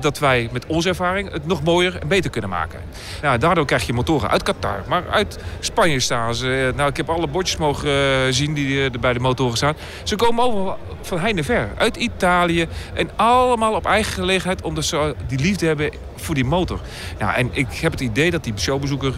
dat 0.00 0.18
wij 0.18 0.48
met 0.52 0.66
onze 0.66 0.88
ervaring 0.88 1.32
het 1.32 1.46
nog 1.46 1.62
mooier 1.62 1.98
en 2.00 2.08
beter 2.08 2.30
kunnen 2.30 2.50
maken. 2.50 2.80
Nou, 3.22 3.38
daardoor 3.38 3.64
krijg 3.64 3.86
je 3.86 3.92
motoren 3.92 4.30
uit 4.30 4.42
Qatar, 4.42 4.82
maar 4.88 5.02
uit 5.10 5.38
Spanje 5.60 6.00
staan 6.00 6.34
ze. 6.34 6.68
Eh, 6.68 6.76
Nou, 6.76 6.90
ik 6.90 6.96
heb 6.96 7.10
alle 7.10 7.26
bordjes 7.26 7.56
mogen 7.56 7.90
eh, 7.90 8.18
zien 8.30 8.54
die 8.54 8.78
eh, 8.78 8.84
er 8.84 9.00
bij 9.00 9.12
de 9.12 9.20
motoren 9.20 9.56
staan. 9.56 9.74
Ze 10.02 10.16
komen 10.16 10.44
over 10.44 10.76
van 11.02 11.18
heinde 11.18 11.44
ver, 11.44 11.68
uit 11.76 11.96
Italië. 11.96 12.68
En 12.94 13.10
allemaal 13.16 13.74
op 13.74 13.86
eigen 13.86 14.12
gelegenheid, 14.12 14.62
omdat 14.62 14.84
ze 14.84 15.14
die 15.26 15.38
liefde 15.38 15.66
hebben 15.66 15.90
voor 16.16 16.34
die 16.34 16.44
motor. 16.44 16.80
Nou, 17.18 17.34
en 17.34 17.48
ik 17.52 17.74
heb 17.74 17.92
het 17.92 18.00
idee 18.00 18.30
dat 18.30 18.44
die 18.44 18.52
showbezoeker 18.56 19.14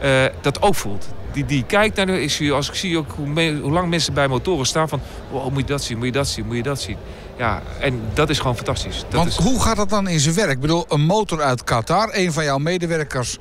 eh, 0.00 0.24
dat 0.40 0.62
ook 0.62 0.74
voelt. 0.74 1.08
Die, 1.32 1.44
die 1.44 1.64
kijkt 1.64 1.96
naar 1.96 2.06
de, 2.06 2.52
als 2.52 2.68
ik 2.68 2.74
zie 2.74 2.98
ook 2.98 3.10
hoe 3.62 3.72
lang 3.72 3.88
mensen 3.88 4.14
bij 4.14 4.28
motoren 4.28 4.66
staan 4.66 4.88
van... 4.88 5.00
Wow, 5.30 5.50
moet 5.50 5.60
je 5.60 5.66
dat 5.66 5.82
zien, 5.82 5.96
moet 5.96 6.06
je 6.06 6.12
dat 6.12 6.28
zien, 6.28 6.46
moet 6.46 6.56
je 6.56 6.62
dat 6.62 6.80
zien. 6.80 6.96
Ja, 7.36 7.62
en 7.80 8.02
dat 8.14 8.30
is 8.30 8.38
gewoon 8.38 8.56
fantastisch. 8.56 8.98
Dat 9.08 9.12
Want 9.12 9.28
is, 9.28 9.36
hoe 9.36 9.60
gaat 9.62 9.76
dat 9.76 9.88
dan 9.88 10.08
in 10.08 10.20
zijn 10.20 10.34
werk? 10.34 10.50
Ik 10.50 10.60
bedoel, 10.60 10.84
een 10.88 11.00
motor 11.00 11.42
uit 11.42 11.64
Qatar, 11.64 12.08
een 12.12 12.32
van 12.32 12.44
jouw 12.44 12.58
medewerkers 12.58 13.38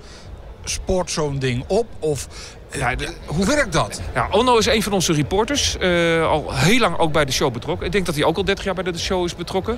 sport 0.64 1.12
zo'n 1.12 1.40
ding 1.40 1.64
op? 1.68 1.88
Of 2.00 2.28
ja, 2.72 2.96
de- 2.96 3.14
hoe 3.26 3.46
werkt 3.46 3.74
dat? 3.74 4.02
Ja, 4.14 4.28
Onno 4.32 4.58
is 4.58 4.66
een 4.66 4.84
van 4.84 4.94
onze 4.94 5.14
reporters. 5.14 5.78
eh, 5.78 6.28
al 6.28 6.54
heel 6.56 6.80
lang 6.80 6.98
ook 6.98 7.12
bij 7.12 7.26
de 7.26 7.32
show 7.32 7.54
betrokken. 7.54 7.86
Ik 7.86 7.92
denk 7.92 8.06
dat 8.06 8.16
hij 8.16 8.24
ook 8.24 8.38
al 8.38 8.44
30 8.46 8.66
jaar 8.66 8.74
bij 8.74 8.84
de 8.84 8.98
show 9.00 9.26
is 9.26 9.36
betrokken. 9.36 9.78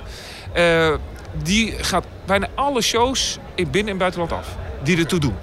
Eh, 0.52 0.90
die 1.42 1.72
gaat 1.78 2.04
bijna 2.26 2.48
alle 2.54 2.82
shows 2.82 3.38
in 3.54 3.70
binnen- 3.70 3.92
en 3.92 3.98
buitenland 3.98 4.32
af. 4.32 4.46
Die 4.82 4.98
ertoe 4.98 5.18
doen. 5.20 5.34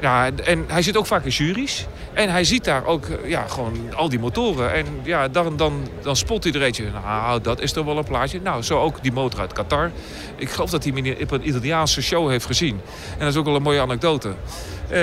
Ja, 0.00 0.30
en 0.44 0.64
hij 0.68 0.82
zit 0.82 0.96
ook 0.96 1.06
vaak 1.06 1.24
in 1.24 1.30
juries. 1.30 1.86
En 2.12 2.30
hij 2.30 2.44
ziet 2.44 2.64
daar 2.64 2.84
ook 2.86 3.06
eh, 3.06 3.30
ja, 3.30 3.44
gewoon 3.48 3.94
al 3.94 4.08
die 4.08 4.18
motoren. 4.18 4.72
En 4.74 4.86
ja, 5.02 5.28
dan, 5.28 5.56
dan, 5.56 5.88
dan 6.02 6.16
spot 6.16 6.44
hij 6.44 6.52
er 6.52 6.62
eentje. 6.62 6.84
Nou, 7.04 7.40
dat 7.40 7.60
is 7.60 7.72
toch 7.72 7.84
wel 7.84 7.98
een 7.98 8.04
plaatje. 8.04 8.40
Nou, 8.40 8.62
zo 8.62 8.80
ook 8.80 9.02
die 9.02 9.12
motor 9.12 9.40
uit 9.40 9.52
Qatar. 9.52 9.90
Ik 10.36 10.50
geloof 10.50 10.70
dat 10.70 10.84
hij 10.84 10.92
in- 10.92 11.16
op 11.22 11.30
een 11.30 11.48
Italiaanse 11.48 12.02
show 12.02 12.30
heeft 12.30 12.46
gezien. 12.46 12.80
En 13.12 13.18
dat 13.18 13.28
is 13.28 13.36
ook 13.36 13.44
wel 13.44 13.54
een 13.56 13.62
mooie 13.62 13.80
anekdote. 13.80 14.28
Eh, 14.28 14.98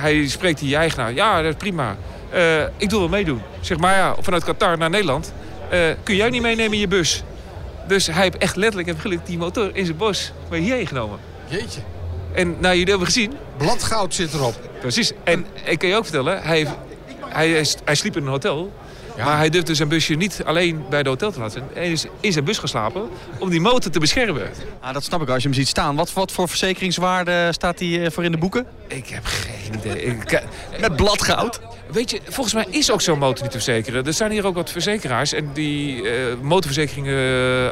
hij 0.00 0.26
spreekt 0.28 0.58
die 0.60 0.76
eigenaar. 0.76 1.12
Ja, 1.12 1.42
dat 1.42 1.50
is 1.50 1.56
prima. 1.58 1.96
Eh, 2.30 2.62
ik 2.76 2.88
doe 2.90 2.98
wel 2.98 3.08
meedoen. 3.08 3.40
Zeg 3.60 3.78
maar 3.78 3.96
ja, 3.96 4.14
vanuit 4.20 4.44
Qatar 4.44 4.78
naar 4.78 4.90
Nederland. 4.90 5.32
kun 6.02 6.16
jij 6.16 6.30
niet 6.30 6.42
meenemen 6.42 6.72
in 6.72 6.78
je 6.80 6.88
bus? 6.88 7.22
Dus 7.88 8.06
hij 8.06 8.22
heeft 8.22 8.38
echt 8.38 8.56
letterlijk 8.56 8.88
en 8.88 8.94
figuurlijk 8.94 9.26
die 9.26 9.38
motor 9.38 9.70
in 9.76 9.84
zijn 9.84 9.96
bos 9.96 10.32
mee 10.50 10.60
hierheen 10.60 10.86
genomen. 10.86 11.18
Jeetje. 11.46 11.80
En 12.32 12.48
nou, 12.60 12.72
jullie 12.74 12.88
hebben 12.88 13.06
gezien, 13.06 13.32
Bladgoud 13.56 14.14
zit 14.14 14.32
erop. 14.32 14.54
Precies. 14.80 15.12
En 15.24 15.46
ik 15.64 15.78
kan 15.78 15.88
je 15.88 15.96
ook 15.96 16.04
vertellen, 16.04 16.42
hij, 16.42 16.66
hij, 17.28 17.66
hij 17.84 17.94
sliep 17.94 18.16
in 18.16 18.22
een 18.22 18.28
hotel. 18.28 18.72
Ja. 19.16 19.24
Maar 19.24 19.36
hij 19.36 19.50
durfde 19.50 19.74
zijn 19.74 19.88
busje 19.88 20.14
niet 20.14 20.42
alleen 20.44 20.84
bij 20.90 21.02
de 21.02 21.08
hotel 21.08 21.32
te 21.32 21.38
laten. 21.38 21.68
Hij 21.72 21.92
is 21.92 22.06
in 22.20 22.32
zijn 22.32 22.44
bus 22.44 22.58
geslapen 22.58 23.08
om 23.38 23.50
die 23.50 23.60
motor 23.60 23.90
te 23.90 23.98
beschermen. 23.98 24.50
Ah, 24.80 24.92
dat 24.92 25.04
snap 25.04 25.22
ik 25.22 25.28
als 25.28 25.42
je 25.42 25.48
hem 25.48 25.56
ziet 25.56 25.68
staan. 25.68 25.96
Wat, 25.96 26.12
wat 26.12 26.32
voor 26.32 26.48
verzekeringswaarde 26.48 27.52
staat 27.52 27.78
hij 27.78 28.04
eh, 28.04 28.10
voor 28.10 28.24
in 28.24 28.32
de 28.32 28.38
boeken? 28.38 28.66
Ik 28.86 29.08
heb 29.08 29.24
geen 29.24 29.74
idee. 29.74 30.02
Ik, 30.02 30.42
Met 30.80 30.96
bladgoud? 30.96 31.60
Weet 31.90 32.10
je, 32.10 32.20
volgens 32.28 32.54
mij 32.54 32.66
is 32.70 32.90
ook 32.90 33.00
zo'n 33.00 33.18
motor 33.18 33.42
niet 33.42 33.52
te 33.52 33.60
verzekeren. 33.62 34.06
Er 34.06 34.12
zijn 34.12 34.30
hier 34.30 34.46
ook 34.46 34.54
wat 34.54 34.70
verzekeraars 34.70 35.32
en 35.32 35.50
die 35.52 36.08
eh, 36.08 36.36
motorverzekeringen 36.42 37.14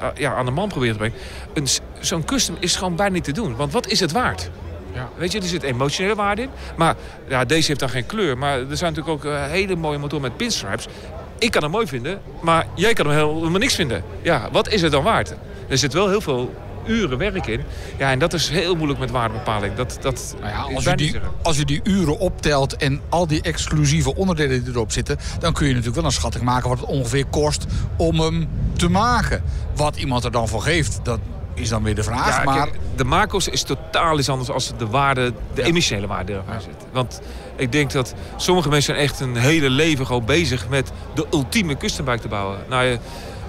eh, 0.00 0.08
ja, 0.14 0.34
aan 0.34 0.44
de 0.44 0.50
man 0.50 0.68
proberen 0.68 0.96
te 0.96 1.10
brengen. 1.52 1.68
Zo'n 2.00 2.24
custom 2.24 2.56
is 2.60 2.76
gewoon 2.76 2.96
bijna 2.96 3.14
niet 3.14 3.24
te 3.24 3.32
doen. 3.32 3.56
Want 3.56 3.72
wat 3.72 3.86
is 3.86 4.00
het 4.00 4.12
waard? 4.12 4.50
Ja. 4.94 5.08
Weet 5.16 5.32
je, 5.32 5.38
er 5.40 5.46
zit 5.46 5.62
emotionele 5.62 6.14
waarde 6.14 6.42
in. 6.42 6.50
Maar 6.76 6.96
ja, 7.28 7.44
deze 7.44 7.66
heeft 7.66 7.80
dan 7.80 7.88
geen 7.88 8.06
kleur. 8.06 8.38
Maar 8.38 8.58
er 8.58 8.76
zijn 8.76 8.92
natuurlijk 8.92 9.24
ook 9.24 9.32
eh, 9.32 9.44
hele 9.44 9.76
mooie 9.76 9.98
motoren 9.98 10.22
met 10.22 10.36
pinstripes. 10.36 10.86
Ik 11.38 11.50
kan 11.50 11.62
hem 11.62 11.70
mooi 11.70 11.86
vinden, 11.86 12.20
maar 12.40 12.66
jij 12.74 12.92
kan 12.92 13.06
hem 13.06 13.14
helemaal 13.14 13.60
niks 13.60 13.74
vinden. 13.74 14.04
Ja, 14.22 14.48
wat 14.52 14.68
is 14.68 14.82
het 14.82 14.92
dan 14.92 15.02
waard? 15.02 15.34
Er 15.68 15.78
zit 15.78 15.92
wel 15.92 16.08
heel 16.08 16.20
veel 16.20 16.54
uren 16.86 17.18
werk 17.18 17.46
in. 17.46 17.60
Ja, 17.98 18.10
en 18.10 18.18
dat 18.18 18.32
is 18.32 18.48
heel 18.48 18.74
moeilijk 18.74 19.00
met 19.00 19.10
waardebepaling. 19.10 19.74
Dat, 19.74 19.98
dat 20.00 20.36
Nou 20.40 20.52
ja, 20.52 20.74
als, 20.74 20.84
niet 20.84 20.98
die, 20.98 21.20
als 21.42 21.58
u 21.58 21.64
die 21.64 21.80
uren 21.84 22.18
optelt 22.18 22.76
en 22.76 23.00
al 23.08 23.26
die 23.26 23.42
exclusieve 23.42 24.14
onderdelen 24.14 24.64
die 24.64 24.72
erop 24.72 24.92
zitten... 24.92 25.18
dan 25.38 25.52
kun 25.52 25.66
je 25.66 25.70
natuurlijk 25.70 25.96
wel 25.96 26.04
een 26.04 26.12
schatting 26.12 26.44
maken 26.44 26.68
wat 26.68 26.80
het 26.80 26.88
ongeveer 26.88 27.26
kost 27.26 27.66
om 27.96 28.20
hem 28.20 28.48
te 28.76 28.90
maken. 28.90 29.42
Wat 29.74 29.96
iemand 29.96 30.24
er 30.24 30.30
dan 30.30 30.48
voor 30.48 30.62
geeft, 30.62 31.00
dat 31.02 31.18
is 31.62 31.68
dan 31.68 31.82
weer 31.82 31.94
de 31.94 32.02
vraag. 32.02 32.36
Ja, 32.38 32.42
maar 32.44 32.56
kijk, 32.62 32.78
de 32.96 33.04
maakkost 33.04 33.48
is 33.48 33.62
totaal 33.62 34.18
iets 34.18 34.28
anders 34.28 34.50
als 34.50 34.72
de 34.78 34.86
waarde, 34.86 35.32
de 35.54 35.62
emotionele 35.62 36.06
waarde 36.06 36.32
ervan 36.32 36.60
zit. 36.60 36.86
Want 36.92 37.20
ik 37.56 37.72
denk 37.72 37.92
dat 37.92 38.14
sommige 38.36 38.68
mensen 38.68 38.94
zijn 38.94 39.06
echt 39.06 39.20
een 39.20 39.36
hele 39.36 39.70
leven 39.70 40.06
gewoon 40.06 40.24
bezig 40.24 40.68
met 40.68 40.90
de 41.14 41.26
ultieme 41.32 41.76
custombike 41.76 42.20
te 42.20 42.28
bouwen. 42.28 42.58
Nou, 42.68 42.98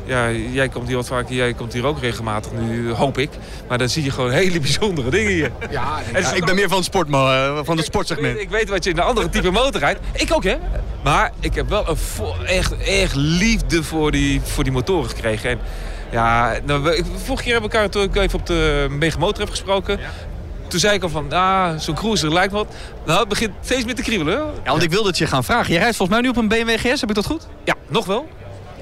ja, 0.06 0.30
jij 0.32 0.70
komt 0.70 0.88
hier 0.88 0.96
wat 0.96 1.08
vaker, 1.08 1.36
jij 1.36 1.54
komt 1.54 1.74
hier 1.74 1.86
ook 1.86 2.00
regelmatig 2.00 2.52
nu, 2.52 2.92
hoop 2.92 3.18
ik. 3.18 3.30
Maar 3.68 3.78
dan 3.78 3.90
zie 3.90 4.04
je 4.04 4.12
gewoon 4.12 4.32
hele 4.32 4.60
bijzondere 4.70 5.10
dingen 5.10 5.32
hier. 5.32 5.52
ja, 5.72 6.00
Ja, 6.14 6.32
ik 6.34 6.46
ben 6.46 6.56
meer 6.56 6.68
van 6.68 6.78
het, 6.78 6.86
sportmo- 6.86 7.32
eh, 7.32 7.60
van 7.64 7.78
het 7.78 7.86
sportsegment. 7.86 8.36
Ik, 8.36 8.42
ik 8.42 8.50
weet 8.50 8.70
wat 8.70 8.84
je 8.84 8.90
in 8.90 8.98
een 8.98 9.04
andere 9.04 9.30
type 9.30 9.52
motor 9.52 9.80
rijdt. 9.82 10.00
Ik 10.14 10.34
ook, 10.34 10.44
hè? 10.44 10.56
Maar 11.04 11.32
ik 11.40 11.56
heb 11.56 11.70
wel 11.70 11.88
een 11.90 12.46
echt, 12.46 12.78
echt 12.78 13.16
liefde 13.16 13.84
voor 13.84 14.12
die, 14.12 14.42
voor 14.44 14.64
die 14.64 14.74
motoren 14.74 15.10
gekregen. 15.10 15.50
En 15.50 15.60
ja, 16.14 16.54
nou, 16.66 16.84
we- 16.84 16.98
ik- 16.98 17.06
vorige 17.24 17.44
keer 17.44 17.52
hebben 17.54 17.70
we 17.72 17.76
elkaar 17.78 17.90
toen 17.92 18.04
ik 18.04 18.16
even 18.16 18.40
op 18.40 18.46
de 18.46 18.88
Mega 18.90 19.18
Motor 19.18 19.40
heb 19.40 19.50
gesproken. 19.50 20.00
Toen 20.68 20.80
zei 20.80 20.94
ik 20.96 21.04
al 21.04 21.10
van, 21.10 21.34
ah, 21.34 21.78
zo'n 21.78 21.96
cruiser 21.96 22.34
lijkt 22.34 22.54
wat. 22.54 22.68
Nou, 23.06 23.20
het 23.20 23.30
begint 23.30 23.52
steeds 23.62 23.86
meer 23.86 23.96
te 23.96 24.02
kriebelen. 24.02 24.38
Ja, 24.64 24.70
want 24.72 24.84
ik 24.84 24.90
wilde 24.90 25.08
het 25.08 25.18
je 25.18 25.28
gaan 25.28 25.44
vragen. 25.44 25.74
Je 25.74 25.80
rijdt 25.80 25.96
volgens 25.96 26.18
mij 26.18 26.28
nu 26.28 26.32
op 26.38 26.42
een 26.42 26.48
BMW 26.48 26.78
GS, 26.80 27.00
heb 27.02 27.10
ik 27.10 27.16
dat 27.16 27.26
goed? 27.26 27.48
Ja, 27.64 27.74
nog 27.88 28.06
wel. 28.06 28.28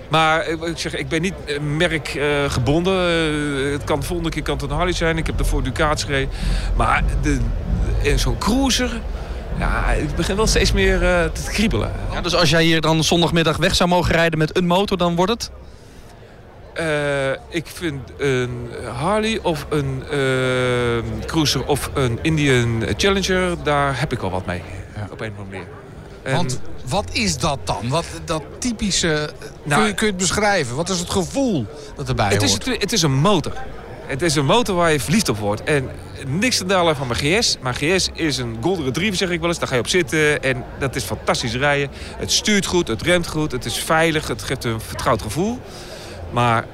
Maar 0.09 0.47
ik 0.47 0.61
ik 0.61 0.77
zeg, 0.77 0.95
ik 0.95 1.07
ben 1.09 1.21
niet 1.21 1.33
eh, 1.45 1.59
merkgebonden. 1.59 3.07
Eh, 3.09 3.71
het 3.71 3.83
kan 3.83 3.99
de 3.99 4.05
volgende 4.05 4.31
keer 4.31 4.41
kan 4.43 4.57
het 4.57 4.63
een 4.69 4.75
Harley 4.75 4.93
zijn. 4.93 5.17
Ik 5.17 5.25
heb 5.25 5.39
ervoor 5.39 5.63
Ducats 5.63 6.03
gereden. 6.03 6.29
Maar 6.75 7.03
zo'n 8.15 8.37
cruiser, 8.37 9.01
ja, 9.59 9.83
het 9.85 10.15
begint 10.15 10.37
wel 10.37 10.47
steeds 10.47 10.71
meer 10.71 10.93
eh, 11.03 11.23
te 11.23 11.51
kriebelen. 11.51 11.91
Ja, 12.13 12.21
dus 12.21 12.35
als 12.35 12.49
jij 12.49 12.63
hier 12.63 12.81
dan 12.81 13.03
zondagmiddag 13.03 13.57
weg 13.57 13.75
zou 13.75 13.89
mogen 13.89 14.11
rijden 14.11 14.39
met 14.39 14.57
een 14.57 14.67
motor, 14.67 14.97
dan 14.97 15.15
wordt 15.15 15.31
het? 15.31 15.51
Eh, 16.81 17.31
ik 17.49 17.65
vind 17.67 18.09
een 18.17 18.69
Harley 18.99 19.39
of 19.41 19.65
een 19.69 20.03
eh, 20.09 20.17
cruiser 21.25 21.65
of 21.65 21.89
een 21.93 22.19
Indian 22.21 22.83
Challenger, 22.97 23.63
daar 23.63 23.99
heb 23.99 24.11
ik 24.11 24.21
al 24.21 24.29
wat 24.29 24.45
mee. 24.45 24.61
Ja. 24.95 25.07
Op 25.11 25.21
een 25.21 25.31
of 25.31 25.37
andere 25.37 25.49
manier. 25.49 25.67
En- 26.23 26.35
Want 26.35 26.59
wat 26.85 27.05
is 27.11 27.37
dat 27.37 27.59
dan? 27.63 27.89
Wat, 27.89 28.05
dat 28.25 28.43
typische, 28.59 29.29
Nou, 29.63 29.79
kun, 29.81 29.89
je, 29.89 29.93
kun 29.95 30.05
je 30.05 30.11
het 30.11 30.21
beschrijven? 30.21 30.75
Wat 30.75 30.89
is 30.89 30.99
het 30.99 31.09
gevoel 31.09 31.65
dat 31.95 32.09
erbij 32.09 32.29
het, 32.29 32.41
is, 32.41 32.49
hoort? 32.49 32.65
het, 32.65 32.81
het 32.81 32.91
is 32.91 33.01
een 33.01 33.13
motor. 33.13 33.53
Het 34.05 34.21
is 34.21 34.35
een 34.35 34.45
motor 34.45 34.75
waar 34.75 34.91
je 34.91 34.99
verliefd 34.99 35.29
op 35.29 35.37
wordt. 35.37 35.63
En 35.63 35.89
niks 36.27 36.57
te 36.57 36.65
dalen 36.65 36.95
van 36.95 37.07
mijn 37.07 37.19
GS. 37.19 37.57
Mijn 37.61 37.75
GS 37.75 38.09
is 38.13 38.37
een 38.37 38.57
Golden 38.61 38.85
Retriever, 38.85 39.17
zeg 39.17 39.29
ik 39.29 39.39
wel 39.39 39.49
eens. 39.49 39.59
Daar 39.59 39.67
ga 39.67 39.73
je 39.73 39.79
op 39.81 39.87
zitten 39.87 40.43
en 40.43 40.63
dat 40.79 40.95
is 40.95 41.03
fantastisch 41.03 41.55
rijden. 41.55 41.89
Het 42.17 42.31
stuurt 42.31 42.65
goed, 42.65 42.87
het 42.87 43.01
remt 43.01 43.27
goed, 43.27 43.51
het 43.51 43.65
is 43.65 43.77
veilig, 43.77 44.27
het 44.27 44.43
geeft 44.43 44.63
een 44.63 44.81
vertrouwd 44.81 45.21
gevoel. 45.21 45.59
Maar 46.31 46.65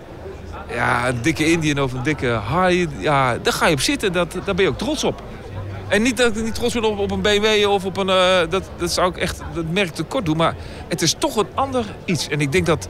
ja, 0.69 1.07
een 1.07 1.21
dikke 1.21 1.51
Indian 1.51 1.83
of 1.83 1.93
een 1.93 2.03
dikke 2.03 2.27
Harley, 2.27 2.87
ja, 2.97 3.37
daar 3.37 3.53
ga 3.53 3.67
je 3.67 3.73
op 3.73 3.79
zitten. 3.79 4.13
Dat, 4.13 4.31
daar 4.45 4.55
ben 4.55 4.65
je 4.65 4.71
ook 4.71 4.77
trots 4.77 5.03
op. 5.03 5.21
En 5.87 6.01
niet 6.01 6.17
dat 6.17 6.37
ik 6.37 6.43
niet 6.43 6.55
trots 6.55 6.73
ben 6.73 6.83
op, 6.83 6.99
op 6.99 7.11
een 7.11 7.21
BMW 7.21 7.67
of 7.69 7.85
op 7.85 7.97
een... 7.97 8.09
eh, 8.09 8.39
dat, 8.49 8.69
dat 8.77 8.91
zou 8.91 9.09
ik 9.09 9.17
echt 9.17 9.41
dat 9.53 9.65
merk 9.71 9.89
tekort 9.89 10.25
doen. 10.25 10.37
Maar 10.37 10.55
het 10.87 11.01
is 11.01 11.15
toch 11.17 11.35
een 11.35 11.47
ander 11.53 11.85
iets. 12.05 12.27
En 12.27 12.41
ik 12.41 12.51
denk 12.51 12.65
dat 12.65 12.87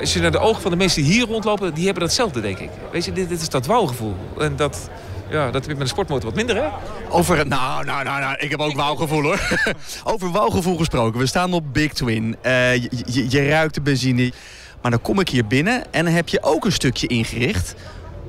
als 0.00 0.12
je 0.12 0.20
naar 0.20 0.30
de 0.30 0.38
ogen 0.38 0.62
van 0.62 0.70
de 0.70 0.76
mensen 0.76 1.02
die 1.02 1.12
hier 1.12 1.26
rondlopen... 1.26 1.74
die 1.74 1.84
hebben 1.84 2.02
datzelfde, 2.02 2.40
denk 2.40 2.58
ik. 2.58 2.70
Weet 2.92 3.04
je, 3.04 3.12
dit, 3.12 3.28
dit 3.28 3.40
is 3.40 3.48
dat 3.48 3.66
wauwgevoel. 3.66 4.14
En 4.38 4.56
dat, 4.56 4.90
ja, 5.30 5.44
dat 5.44 5.54
heb 5.54 5.62
ik 5.62 5.68
met 5.68 5.80
een 5.80 5.86
sportmotor 5.86 6.24
wat 6.24 6.34
minder, 6.34 6.56
hè? 6.56 6.68
Over, 7.10 7.46
nou, 7.46 7.84
nou, 7.84 8.04
nou, 8.04 8.20
nou, 8.20 8.36
ik 8.38 8.50
heb 8.50 8.60
ook 8.60 8.74
wauwgevoel 8.74 9.22
hoor. 9.22 9.40
Over 10.04 10.30
wauwgevoel 10.30 10.76
gesproken. 10.76 11.20
We 11.20 11.26
staan 11.26 11.52
op 11.52 11.64
Big 11.72 11.92
Twin. 11.92 12.36
Eh, 12.40 12.74
je 13.30 13.48
ruikt 13.48 13.74
de 13.74 13.80
benzine. 13.80 14.32
Maar 14.86 14.94
dan 14.94 15.04
kom 15.04 15.20
ik 15.20 15.28
hier 15.28 15.46
binnen 15.46 15.92
en 15.92 16.04
dan 16.04 16.14
heb 16.14 16.28
je 16.28 16.42
ook 16.42 16.64
een 16.64 16.72
stukje 16.72 17.06
ingericht 17.06 17.74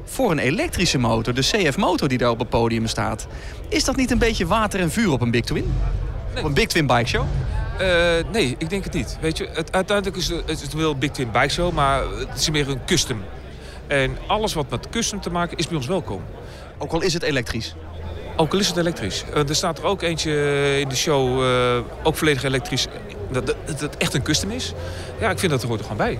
voor 0.03 0.31
een 0.31 0.39
elektrische 0.39 0.97
motor. 0.97 1.33
De 1.33 1.41
CF-motor 1.41 2.07
die 2.07 2.17
daar 2.17 2.29
op 2.29 2.39
het 2.39 2.49
podium 2.49 2.87
staat. 2.87 3.27
Is 3.69 3.83
dat 3.83 3.95
niet 3.95 4.11
een 4.11 4.17
beetje 4.17 4.47
water 4.47 4.79
en 4.79 4.91
vuur 4.91 5.11
op 5.11 5.21
een 5.21 5.31
Big 5.31 5.43
Twin? 5.43 5.73
Op 6.37 6.43
een 6.43 6.53
Big 6.53 6.67
Twin 6.67 6.87
bike 6.87 7.07
show? 7.07 7.25
Eh, 7.79 7.87
nee, 8.31 8.55
ik 8.57 8.69
denk 8.69 8.83
het 8.83 8.93
niet. 8.93 9.17
Weet 9.21 9.37
je, 9.37 9.49
het, 9.53 9.71
uiteindelijk 9.71 10.17
is 10.17 10.27
het, 10.27 10.41
het 10.45 10.61
is 10.61 10.73
wel 10.73 10.91
een 10.91 10.99
Big 10.99 11.11
Twin 11.11 11.31
Bike 11.31 11.49
Show, 11.49 11.73
maar 11.73 12.03
het 12.17 12.39
is 12.39 12.49
meer 12.49 12.69
een 12.69 12.85
custom. 12.85 13.23
En 13.87 14.17
alles 14.27 14.53
wat 14.53 14.69
met 14.69 14.89
custom 14.89 15.21
te 15.21 15.29
maken 15.29 15.57
is 15.57 15.67
bij 15.67 15.77
ons 15.77 15.87
welkom. 15.87 16.21
Ook 16.77 16.91
al 16.91 17.01
is 17.01 17.13
het 17.13 17.23
elektrisch. 17.23 17.75
Ook 18.35 18.53
al 18.53 18.59
is 18.59 18.67
het 18.67 18.77
elektrisch. 18.77 19.23
Eh, 19.33 19.49
er 19.49 19.55
staat 19.55 19.77
er 19.77 19.85
ook 19.85 20.01
eentje 20.01 20.31
in 20.79 20.89
de 20.89 20.95
show, 20.95 21.43
eh, 21.43 21.83
ook 22.03 22.15
volledig 22.15 22.43
elektrisch, 22.43 22.87
dat, 23.31 23.45
dat 23.47 23.55
dat 23.65 23.79
het 23.79 23.97
echt 23.97 24.13
een 24.13 24.23
custom 24.23 24.51
is. 24.51 24.73
Ja, 25.19 25.29
ik 25.29 25.39
vind 25.39 25.51
dat 25.51 25.61
er 25.61 25.67
hoort 25.67 25.79
er 25.79 25.85
gewoon 25.85 26.05
bij. 26.05 26.19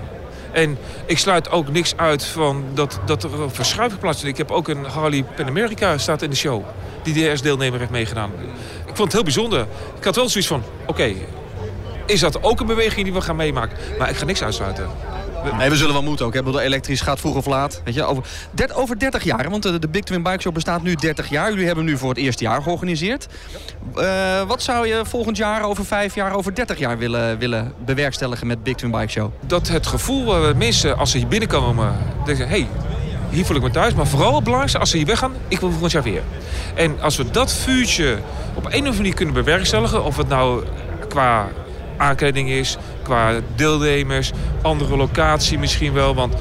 En 0.58 0.78
ik 1.06 1.18
sluit 1.18 1.52
ook 1.52 1.70
niks 1.70 1.98
uit 1.98 2.26
van 2.26 2.66
dat, 2.74 3.00
dat 3.06 3.24
er 3.24 3.42
een 3.42 3.52
verschuiving 3.52 4.00
plaatsvindt. 4.02 4.40
Ik 4.40 4.48
heb 4.48 4.58
ook 4.58 4.68
een 4.68 4.86
Harley 4.86 5.24
Pan 5.24 5.48
America 5.48 5.98
staat 5.98 6.22
in 6.22 6.30
de 6.30 6.36
show. 6.36 6.64
Die 7.04 7.14
de 7.14 7.20
eerste 7.20 7.48
deelnemer 7.48 7.80
heeft 7.80 7.92
meegedaan. 7.92 8.32
Ik 8.86 8.96
vond 8.96 8.98
het 8.98 9.12
heel 9.12 9.24
bijzonder. 9.24 9.68
Ik 9.98 10.04
had 10.04 10.16
wel 10.16 10.30
zoiets 10.30 10.50
van, 10.50 10.64
oké, 10.86 11.14
is 12.06 12.20
dat 12.20 12.44
ook 12.44 12.60
een 12.60 12.66
beweging 12.66 13.04
die 13.04 13.14
we 13.14 13.22
gaan 13.22 13.36
meemaken? 13.36 13.78
Maar 13.98 14.10
ik 14.10 14.16
ga 14.16 14.26
niks 14.26 14.44
uitsluiten. 14.44 14.90
Nee, 15.58 15.70
we 15.70 15.76
zullen 15.76 15.94
wel 15.94 16.04
moeten 16.04 16.26
ook. 16.26 16.34
Hè? 16.34 16.44
Bedoel, 16.44 16.60
elektrisch 16.60 17.02
gaat 17.02 17.20
vroeg 17.20 17.36
of 17.36 17.46
laat. 17.46 17.82
Weet 17.86 17.94
je, 17.94 18.04
over, 18.04 18.24
dert- 18.52 18.74
over 18.74 19.00
30 19.00 19.24
jaar, 19.24 19.50
want 19.50 19.64
de, 19.64 19.80
de 19.80 19.88
Big 19.88 20.04
Twin 20.04 20.24
Bike 20.24 20.42
Show 20.42 20.54
bestaat 20.54 20.82
nu 20.82 20.96
30 20.96 21.30
jaar. 21.30 21.50
Jullie 21.50 21.66
hebben 21.66 21.84
hem 21.84 21.94
nu 21.94 22.00
voor 22.00 22.10
het 22.10 22.18
eerste 22.18 22.44
jaar 22.44 22.62
georganiseerd. 22.62 23.28
Eh, 23.96 24.42
wat 24.48 24.62
zou 24.62 24.88
je 24.88 25.02
volgend 25.06 25.38
jaar, 25.38 25.64
over 25.64 25.86
5 25.86 26.16
jaar, 26.16 26.34
over 26.36 26.56
30 26.56 26.78
jaar 26.80 26.98
willen, 26.98 27.38
willen 27.38 27.74
bewerkstelligen 27.86 28.48
met 28.48 28.64
Big 28.64 28.76
Twin 28.76 28.92
Bike 28.92 29.08
Show? 29.08 29.32
dat 29.48 29.68
het 29.68 29.88
gevoel 29.88 30.56
mensen 30.56 30.98
als 30.98 31.12
ze 31.12 31.18
hier 31.18 31.28
binnenkomen 31.28 31.96
denken, 32.26 32.48
hé, 32.48 32.58
hey, 32.58 32.68
hier 33.30 33.46
voel 33.46 33.56
ik 33.56 33.62
me 33.62 33.70
thuis. 33.70 33.94
Maar 33.94 34.08
vooral 34.08 34.34
het 34.36 34.44
belangrijkste, 34.44 34.80
als 34.80 34.90
ze 34.90 34.98
hier 34.98 35.06
weggaan, 35.06 35.34
ik 35.48 35.60
wil 35.60 35.70
volgend 35.70 35.92
jaar 35.92 36.04
weer. 36.04 36.22
En 36.76 37.02
als 37.02 37.18
we 37.18 37.32
dat 37.32 37.54
vuurtje 37.54 38.18
op 38.54 38.64
een 38.64 38.70
of 38.70 38.74
andere 38.76 38.96
manier 38.96 39.14
kunnen 39.14 39.34
bewerkstelligen, 39.34 40.04
of 40.04 40.18
het 40.18 40.28
nou 40.28 40.64
qua 41.08 41.48
aankleding 41.98 42.50
is, 42.50 42.78
qua 43.08 43.40
deelnemers, 43.56 44.32
andere 44.62 44.98
locatie 44.98 45.60
misschien 45.60 45.94
wel. 45.94 46.16
Want 46.16 46.34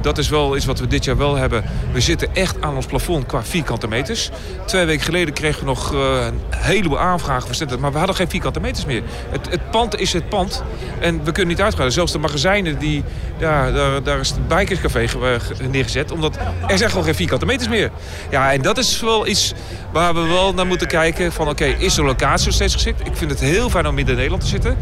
dat 0.00 0.18
is 0.18 0.28
wel 0.28 0.56
iets 0.56 0.64
wat 0.64 0.78
we 0.78 0.86
dit 0.86 1.04
jaar 1.04 1.16
wel 1.16 1.34
hebben. 1.36 1.64
We 1.92 2.00
zitten 2.00 2.34
echt 2.34 2.56
aan 2.60 2.74
ons 2.76 2.86
plafond 2.86 3.26
qua 3.26 3.42
vierkante 3.44 3.88
meters. 3.88 4.30
Twee 4.66 4.84
weken 4.84 5.04
geleden 5.04 5.34
kregen 5.34 5.60
we 5.60 5.66
nog 5.66 5.92
eh, 5.94 6.26
een 6.26 6.40
heleboel 6.50 6.98
aanvragen 6.98 7.54
voor 7.54 7.80
maar 7.80 7.92
we 7.92 7.98
hadden 7.98 8.16
geen 8.16 8.28
vierkante 8.28 8.60
meters 8.60 8.84
meer. 8.84 9.02
Het, 9.30 9.50
het 9.50 9.70
pand 9.70 9.98
is 9.98 10.12
het 10.12 10.28
pand 10.28 10.62
en 11.00 11.24
we 11.24 11.32
kunnen 11.32 11.54
niet 11.54 11.62
uitgaan. 11.62 11.92
Zelfs 11.92 12.12
de 12.12 12.18
magazijnen, 12.18 12.78
die, 12.78 13.04
daar, 13.38 13.72
daar 14.02 14.18
is 14.20 14.28
het 14.30 14.48
Bikerscafé 14.48 15.08
ge- 15.08 15.54
neergezet, 15.70 16.12
omdat 16.12 16.36
er 16.66 16.78
zijn 16.78 16.90
gewoon 16.90 17.04
geen 17.04 17.14
vierkante 17.14 17.46
meters 17.46 17.68
meer. 17.68 17.90
Ja, 18.30 18.52
en 18.52 18.62
dat 18.62 18.78
is 18.78 19.00
wel 19.00 19.26
iets 19.26 19.52
waar 19.92 20.14
we 20.14 20.20
wel 20.20 20.54
naar 20.54 20.66
moeten 20.66 20.86
kijken 20.86 21.32
van 21.32 21.48
oké, 21.48 21.64
is 21.64 21.94
de 21.94 22.02
locatie 22.02 22.46
nog 22.46 22.54
steeds 22.54 22.72
geschikt? 22.74 23.00
Ik 23.06 23.16
vind 23.16 23.30
het 23.30 23.40
heel 23.40 23.70
fijn 23.70 23.86
om 23.86 23.94
midden 23.94 24.12
in 24.14 24.16
Nederland 24.20 24.42
te 24.42 24.48
zitten. 24.48 24.76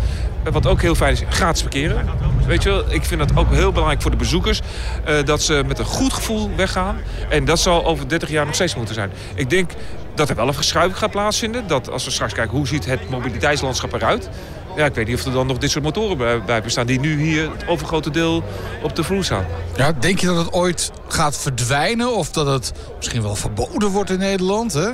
Eh, 0.45 0.53
Wat 0.53 0.67
ook 0.67 0.83
heel 0.83 0.95
fijn 0.95 1.13
is, 1.13 1.23
gratis 1.29 1.63
parkeren. 1.63 2.09
Weet 2.47 2.63
je 2.63 2.69
wel, 2.69 2.85
ik 2.89 3.05
vind 3.05 3.21
dat 3.21 3.37
ook 3.37 3.51
heel 3.51 3.71
belangrijk 3.71 4.03
voor 4.03 4.11
de 4.11 4.17
bezoekers. 4.17 4.61
Eh, 5.05 5.25
dat 5.25 5.43
ze 5.43 5.63
met 5.67 5.79
een 5.79 5.85
goed 5.85 6.13
gevoel 6.13 6.51
weggaan. 6.57 6.97
En 7.29 7.45
dat 7.45 7.59
zal 7.59 7.85
over 7.85 8.09
30 8.09 8.29
jaar 8.31 8.47
nog 8.47 8.55
steeds 8.55 8.75
moeten 8.75 8.95
zijn. 8.95 9.11
Ik 9.35 9.51
denk 9.51 9.71
dat 10.15 10.29
er 10.29 10.37
wel 10.37 10.49
een 10.49 10.55
verschuiving 10.55 10.99
gaat 10.99 11.11
plaatsvinden. 11.11 11.67
Dat 11.67 11.91
als 11.91 12.05
we 12.05 12.11
straks 12.11 12.33
kijken 12.33 12.57
hoe 12.57 12.67
ziet 12.67 12.87
het 12.87 13.11
mobiliteitslandschap 13.11 13.93
eruit. 13.93 14.29
Ja, 14.77 14.85
ik 14.85 14.95
weet 14.95 15.07
niet 15.07 15.19
of 15.19 15.25
er 15.25 15.33
dan 15.33 15.47
nog 15.47 15.59
dit 15.59 15.71
soort 15.71 15.85
motoren 15.85 16.17
bij, 16.17 16.43
bij 16.43 16.63
bestaan. 16.63 16.87
Die 16.87 17.01
nu 17.01 17.23
hier 17.23 17.51
het 17.51 17.67
overgrote 17.67 18.11
deel 18.11 18.45
op 18.83 18.97
de 18.97 19.05
vloer 19.05 19.25
staan. 19.25 19.47
Ja, 19.77 19.93
denk 19.93 20.19
je 20.19 20.27
dat 20.27 20.37
het 20.37 20.53
ooit 20.53 20.93
gaat 21.09 21.39
verdwijnen 21.39 22.15
of 22.15 22.31
dat 22.31 22.47
het 22.47 22.73
misschien 22.97 23.23
wel 23.23 23.37
verboden 23.37 23.89
wordt 23.91 24.11
in 24.11 24.19
Nederland? 24.19 24.73
Hè? 24.73 24.91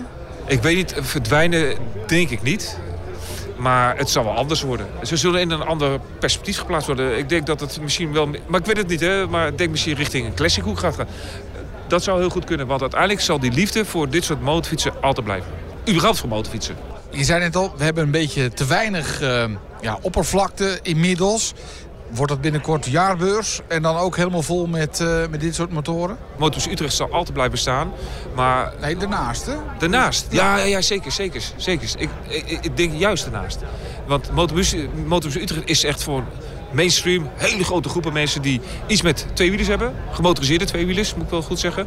Ik 0.46 0.62
weet 0.62 0.76
niet, 0.76 0.94
verdwijnen 1.00 1.76
denk 2.06 2.30
ik 2.30 2.42
niet. 2.42 2.78
Maar 3.60 3.96
het 3.96 4.10
zal 4.10 4.24
wel 4.24 4.36
anders 4.36 4.62
worden. 4.62 4.86
Ze 5.02 5.16
zullen 5.16 5.40
in 5.40 5.50
een 5.50 5.62
ander 5.62 6.00
perspectief 6.18 6.58
geplaatst 6.58 6.86
worden. 6.86 7.18
Ik 7.18 7.28
denk 7.28 7.46
dat 7.46 7.60
het 7.60 7.80
misschien 7.80 8.12
wel... 8.12 8.26
Maar 8.46 8.60
ik 8.60 8.66
weet 8.66 8.76
het 8.76 8.88
niet, 8.88 9.00
hè. 9.00 9.26
Maar 9.26 9.46
ik 9.46 9.58
denk 9.58 9.70
misschien 9.70 9.94
richting 9.94 10.26
een 10.26 10.34
classic 10.34 10.62
hoek 10.62 10.78
gaat 10.78 10.94
gaan. 10.94 11.06
Dat 11.88 12.02
zou 12.02 12.18
heel 12.20 12.30
goed 12.30 12.44
kunnen. 12.44 12.66
Want 12.66 12.80
uiteindelijk 12.80 13.20
zal 13.20 13.40
die 13.40 13.52
liefde 13.52 13.84
voor 13.84 14.08
dit 14.08 14.24
soort 14.24 14.40
motorfietsen 14.40 14.92
altijd 15.00 15.26
blijven. 15.26 15.52
Überhaupt 15.88 16.18
voor 16.18 16.28
motorfietsen. 16.28 16.76
Je 17.10 17.24
zei 17.24 17.40
net 17.40 17.56
al, 17.56 17.74
we 17.76 17.84
hebben 17.84 18.04
een 18.04 18.10
beetje 18.10 18.52
te 18.52 18.66
weinig 18.66 19.22
uh, 19.22 19.44
ja, 19.80 19.98
oppervlakte 20.02 20.78
inmiddels. 20.82 21.54
Wordt 22.10 22.32
dat 22.32 22.40
binnenkort 22.40 22.86
jaarbeurs 22.86 23.60
en 23.68 23.82
dan 23.82 23.96
ook 23.96 24.16
helemaal 24.16 24.42
vol 24.42 24.66
met, 24.66 25.00
uh, 25.00 25.26
met 25.30 25.40
dit 25.40 25.54
soort 25.54 25.72
motoren? 25.72 26.16
Motors 26.38 26.68
Utrecht 26.68 26.94
zal 26.94 27.12
altijd 27.12 27.32
blijven 27.32 27.58
staan, 27.58 27.92
maar... 28.34 28.72
Nee, 28.80 28.96
daarnaast 28.96 29.46
hè? 29.46 29.54
Daarnaast, 29.78 30.26
ja, 30.30 30.56
ja, 30.56 30.64
ja 30.64 30.80
zeker, 30.80 31.12
zeker, 31.12 31.42
zeker. 31.56 31.90
Ik, 31.98 32.10
ik, 32.28 32.58
ik 32.64 32.76
denk 32.76 32.92
juist 32.94 33.24
daarnaast. 33.24 33.58
Want 34.06 34.32
Motobus 34.32 35.36
Utrecht 35.36 35.68
is 35.68 35.84
echt 35.84 36.02
voor 36.02 36.24
mainstream. 36.72 37.30
Hele 37.34 37.64
grote 37.64 37.88
groepen 37.88 38.12
mensen 38.12 38.42
die 38.42 38.60
iets 38.86 39.02
met 39.02 39.26
tweewielers 39.32 39.68
hebben. 39.68 39.94
Gemotoriseerde 40.12 40.64
tweewielers, 40.64 41.14
moet 41.14 41.24
ik 41.24 41.30
wel 41.30 41.42
goed 41.42 41.58
zeggen. 41.58 41.86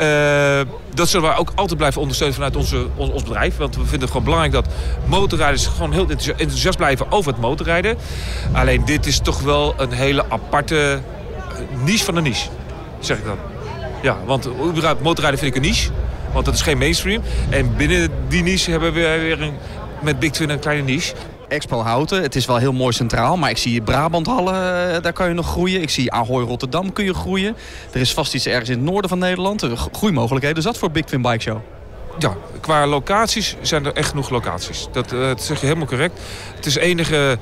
Uh, 0.00 0.74
dat 0.94 1.08
zullen 1.08 1.30
we 1.30 1.36
ook 1.36 1.52
altijd 1.54 1.78
blijven 1.78 2.00
ondersteunen 2.00 2.36
vanuit 2.36 2.56
onze, 2.56 2.86
ons, 2.96 3.10
ons, 3.10 3.22
bedrijf. 3.22 3.56
Want 3.56 3.74
we 3.74 3.80
vinden 3.80 4.00
het 4.00 4.08
gewoon 4.08 4.24
belangrijk 4.24 4.52
dat 4.52 4.66
motorrijders 5.06 5.66
gewoon 5.66 5.92
heel 5.92 6.08
enthousiast 6.08 6.76
blijven 6.76 7.12
over 7.12 7.32
het 7.32 7.40
motorrijden. 7.40 7.96
Alleen 8.52 8.84
dit 8.84 9.06
is 9.06 9.18
toch 9.18 9.40
wel 9.40 9.74
een 9.76 9.92
hele 9.92 10.24
aparte 10.28 11.00
niche 11.84 12.04
van 12.04 12.14
de 12.14 12.20
niche. 12.20 12.48
Zeg 13.00 13.18
ik 13.18 13.24
dan. 13.24 13.38
Ja, 14.02 14.16
want 14.24 14.48
motorrijden 15.02 15.38
vind 15.38 15.56
ik 15.56 15.62
een 15.62 15.68
niche. 15.68 15.90
Want 16.32 16.44
dat 16.44 16.54
is 16.54 16.62
geen 16.62 16.78
mainstream. 16.78 17.22
En 17.50 17.76
binnen 17.76 18.10
die 18.28 18.42
niche 18.42 18.70
hebben 18.70 18.92
we 18.92 19.00
weer 19.00 19.42
een, 19.42 19.54
met 20.00 20.18
Big 20.18 20.30
Twin 20.30 20.50
een 20.50 20.58
kleine 20.58 20.82
niche. 20.82 21.14
Expo 21.52 21.82
Houten. 21.82 22.22
Het 22.22 22.34
is 22.34 22.46
wel 22.46 22.56
heel 22.56 22.72
mooi 22.72 22.92
centraal, 22.92 23.36
maar 23.36 23.50
ik 23.50 23.56
zie 23.56 23.82
Brabanthallen, 23.82 24.54
uh, 24.94 25.02
daar 25.02 25.12
kan 25.12 25.28
je 25.28 25.34
nog 25.34 25.46
groeien. 25.46 25.82
Ik 25.82 25.90
zie 25.90 26.12
Ahoy 26.12 26.44
Rotterdam 26.44 26.92
kun 26.92 27.04
je 27.04 27.14
groeien. 27.14 27.56
Er 27.92 28.00
is 28.00 28.14
vast 28.14 28.34
iets 28.34 28.46
ergens 28.46 28.68
in 28.68 28.76
het 28.76 28.84
noorden 28.84 29.08
van 29.08 29.18
Nederland. 29.18 29.66
Groeimogelijkheden. 29.92 30.58
Is 30.58 30.64
dat 30.64 30.78
voor 30.78 30.90
Big 30.90 31.04
Twin 31.04 31.22
Bike 31.22 31.40
Show? 31.40 31.58
Ja, 32.18 32.36
qua 32.60 32.86
locaties 32.86 33.56
zijn 33.60 33.86
er 33.86 33.92
echt 33.92 34.08
genoeg 34.08 34.30
locaties. 34.30 34.88
Dat, 34.92 35.08
dat 35.08 35.42
zeg 35.42 35.60
je 35.60 35.66
helemaal 35.66 35.88
correct. 35.88 36.20
Het 36.56 36.66
is 36.66 36.76
enige... 36.76 37.38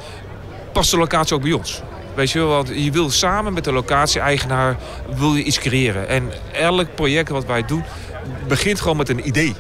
Past 0.73 0.91
de 0.91 0.97
locatie 0.97 1.35
ook 1.35 1.43
bij 1.43 1.53
ons? 1.53 1.83
Weet 2.15 2.31
je 2.31 2.39
wel, 2.39 2.67
je 2.73 2.91
wil 2.91 3.11
samen 3.11 3.53
met 3.53 3.65
de 3.65 3.73
locatie-eigenaar 3.73 4.77
wil 5.17 5.35
je 5.35 5.43
iets 5.43 5.59
creëren. 5.59 6.09
En 6.09 6.31
elk 6.53 6.95
project 6.95 7.29
wat 7.29 7.45
wij 7.45 7.65
doen 7.67 7.85
begint 8.49 8.81
gewoon 8.81 8.97
met 8.97 9.09
een 9.09 9.27
idee. 9.27 9.55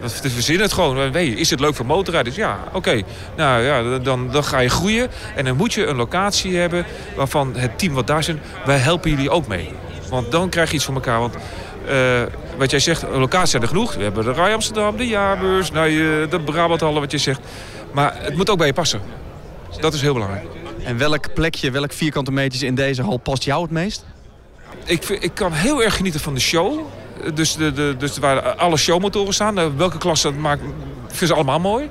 We 0.00 0.30
verzinnen 0.30 0.62
het 0.62 0.72
gewoon. 0.72 1.14
Is 1.14 1.50
het 1.50 1.60
leuk 1.60 1.74
voor 1.74 1.86
motorrijders? 1.86 2.36
Ja, 2.36 2.58
oké. 2.72 3.02
Nou 3.36 3.62
ja, 3.62 3.98
dan, 3.98 4.30
dan 4.30 4.44
ga 4.44 4.58
je 4.58 4.68
groeien. 4.68 5.10
En 5.34 5.44
dan 5.44 5.56
moet 5.56 5.72
je 5.72 5.86
een 5.86 5.96
locatie 5.96 6.56
hebben 6.56 6.86
waarvan 7.16 7.56
het 7.56 7.78
team 7.78 7.94
wat 7.94 8.06
daar 8.06 8.22
zit, 8.22 8.36
wij 8.64 8.78
helpen 8.78 9.10
jullie 9.10 9.30
ook 9.30 9.46
mee. 9.46 9.68
Want 10.10 10.30
dan 10.30 10.48
krijg 10.48 10.70
je 10.70 10.76
iets 10.76 10.84
voor 10.84 10.94
elkaar. 10.94 11.20
Want 11.20 11.34
uh, 11.88 12.22
wat 12.56 12.70
jij 12.70 12.80
zegt, 12.80 13.02
locaties 13.02 13.50
zijn 13.50 13.62
er 13.62 13.68
genoeg. 13.68 13.94
We 13.94 14.02
hebben 14.02 14.24
de 14.24 14.32
Rij 14.32 14.54
Amsterdam, 14.54 14.96
de 14.96 15.06
Jaarbeurs, 15.06 15.70
nou, 15.70 15.90
de 16.28 16.40
Brabanthallen, 16.44 17.00
wat 17.00 17.10
je 17.10 17.18
zegt. 17.18 17.40
Maar 17.92 18.14
het 18.18 18.36
moet 18.36 18.50
ook 18.50 18.58
bij 18.58 18.66
je 18.66 18.72
passen. 18.72 19.00
Dat 19.80 19.94
is 19.94 20.00
heel 20.00 20.12
belangrijk. 20.12 20.44
En 20.84 20.98
welk 20.98 21.34
plekje, 21.34 21.70
welk 21.70 21.92
vierkante 21.92 22.32
meters 22.32 22.62
in 22.62 22.74
deze 22.74 23.02
hal 23.02 23.16
past 23.16 23.42
jou 23.42 23.62
het 23.62 23.70
meest? 23.70 24.04
Ik, 24.84 25.08
ik 25.08 25.30
kan 25.34 25.52
heel 25.52 25.82
erg 25.82 25.96
genieten 25.96 26.20
van 26.20 26.34
de 26.34 26.40
show. 26.40 26.80
Dus, 27.34 27.54
de, 27.54 27.72
de, 27.72 27.94
dus 27.98 28.18
waar 28.18 28.40
alle 28.40 28.76
showmotoren 28.76 29.34
staan. 29.34 29.76
Welke 29.76 29.98
klasse 29.98 30.30
dat 30.30 30.40
maakt, 30.40 30.62
vind 31.06 31.30
ze 31.30 31.34
allemaal 31.34 31.60
mooi. 31.60 31.88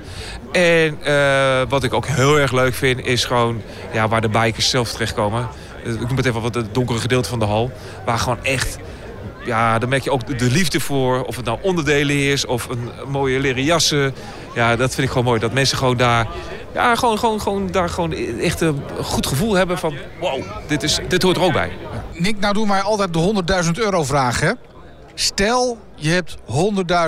En 0.52 0.98
uh, 1.08 1.62
wat 1.70 1.84
ik 1.84 1.94
ook 1.94 2.06
heel 2.06 2.40
erg 2.40 2.52
leuk 2.52 2.74
vind, 2.74 3.06
is 3.06 3.26
gewoon 3.26 3.62
ja, 3.94 4.08
waar 4.08 4.22
de 4.22 4.30
bikers 4.30 4.70
zelf 4.70 4.92
terechtkomen. 4.92 5.48
Ik 5.84 6.08
noem 6.08 6.18
het 6.18 6.26
even 6.26 6.42
wat 6.42 6.56
het 6.56 6.74
donkere 6.74 7.00
gedeelte 7.00 7.30
van 7.30 7.40
de 7.40 7.46
hal. 7.46 7.72
Waar 8.06 8.20
gewoon 8.20 8.44
echt 8.44 8.78
ja, 9.46 9.80
dan 9.80 9.90
merk 9.90 10.04
je 10.04 10.12
ook 10.12 10.40
de 10.40 10.52
liefde 10.52 10.80
voor. 10.80 11.24
Of 11.24 11.36
het 11.36 11.46
nou 11.46 11.58
onderdelen 11.62 12.16
is 12.16 12.46
of 12.46 12.70
een 12.70 12.90
mooie 13.08 13.40
leren 13.40 13.64
jassen. 13.64 14.14
Ja, 14.56 14.76
dat 14.76 14.94
vind 14.94 15.06
ik 15.06 15.10
gewoon 15.10 15.26
mooi. 15.26 15.40
Dat 15.40 15.54
mensen 15.54 15.78
gewoon 15.78 15.98
daar, 15.98 16.28
ja, 16.74 16.96
gewoon, 16.96 17.20
gewoon, 17.20 17.42
gewoon, 17.42 17.72
daar 17.72 17.90
gewoon 17.90 18.14
echt 18.40 18.62
een 18.62 18.82
goed 19.02 19.28
gevoel 19.28 19.54
hebben 19.54 19.78
van... 19.78 19.94
wow, 20.20 20.44
dit, 20.68 20.84
is, 20.84 21.00
dit 21.08 21.22
hoort 21.22 21.38
er 21.38 21.44
ook 21.44 21.54
bij. 21.54 21.72
Nick, 22.14 22.40
nou 22.40 22.54
doen 22.54 22.68
wij 22.68 22.82
altijd 22.82 23.14
de 23.14 23.44
100.000 23.64 23.72
euro 23.74 24.04
vraag, 24.04 24.40
hè? 24.40 24.52
Stel, 25.15 25.78
je 25.95 26.10
hebt 26.10 26.38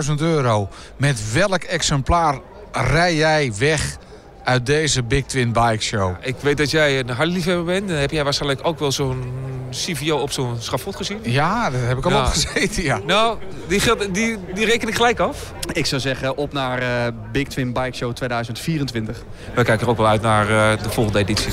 100.000 0.08 0.14
euro. 0.18 0.70
Met 0.98 1.32
welk 1.34 1.64
exemplaar 1.64 2.40
rij 2.72 3.16
jij 3.16 3.52
weg 3.60 3.98
uit 4.44 4.66
deze 4.66 5.04
Big 5.04 5.26
Twin 5.26 5.52
Bike 5.52 5.82
Show? 5.84 6.16
Ik 6.22 6.36
weet 6.42 6.58
dat 6.58 6.72
jij 6.72 7.00
een 7.00 7.10
Harley-liefhebber 7.10 7.66
bent. 7.66 7.88
Dan 7.88 7.98
heb 7.98 8.12
jij 8.12 8.24
waarschijnlijk 8.24 8.68
ook 8.68 8.80
wel 8.80 8.92
zo'n 8.92 9.24
CVO 9.72 10.16
op 10.18 10.32
zo'n 10.32 10.56
schafot 10.60 10.96
gezien. 10.96 11.20
Ja, 11.24 11.70
daar 11.70 11.82
heb 11.88 11.98
ik 11.98 12.06
al 12.06 12.20
op 12.20 12.26
gezeten, 12.26 12.84
ja. 12.84 13.00
Nou, 13.06 13.38
die, 13.68 13.80
geldt- 13.80 14.14
die, 14.14 14.38
die 14.54 14.66
reken 14.66 14.88
ik 14.88 14.96
gelijk 14.96 15.20
af. 15.20 15.54
Ik 15.72 15.86
zou 15.86 16.02
zeggen 16.02 16.38
op 16.38 16.54
naar 16.54 16.80
eh, 16.80 17.14
Big 17.32 17.48
Twin 17.48 17.74
Bike 17.74 17.96
Show 17.96 18.14
2024. 18.14 19.18
We 19.54 19.64
kijken 19.64 19.86
er 19.86 19.92
ook 19.92 19.98
wel 19.98 20.08
uit 20.08 20.22
naar 20.22 20.50
eh, 20.72 20.84
de 20.84 20.90
volgende 20.90 21.20
editie. 21.20 21.52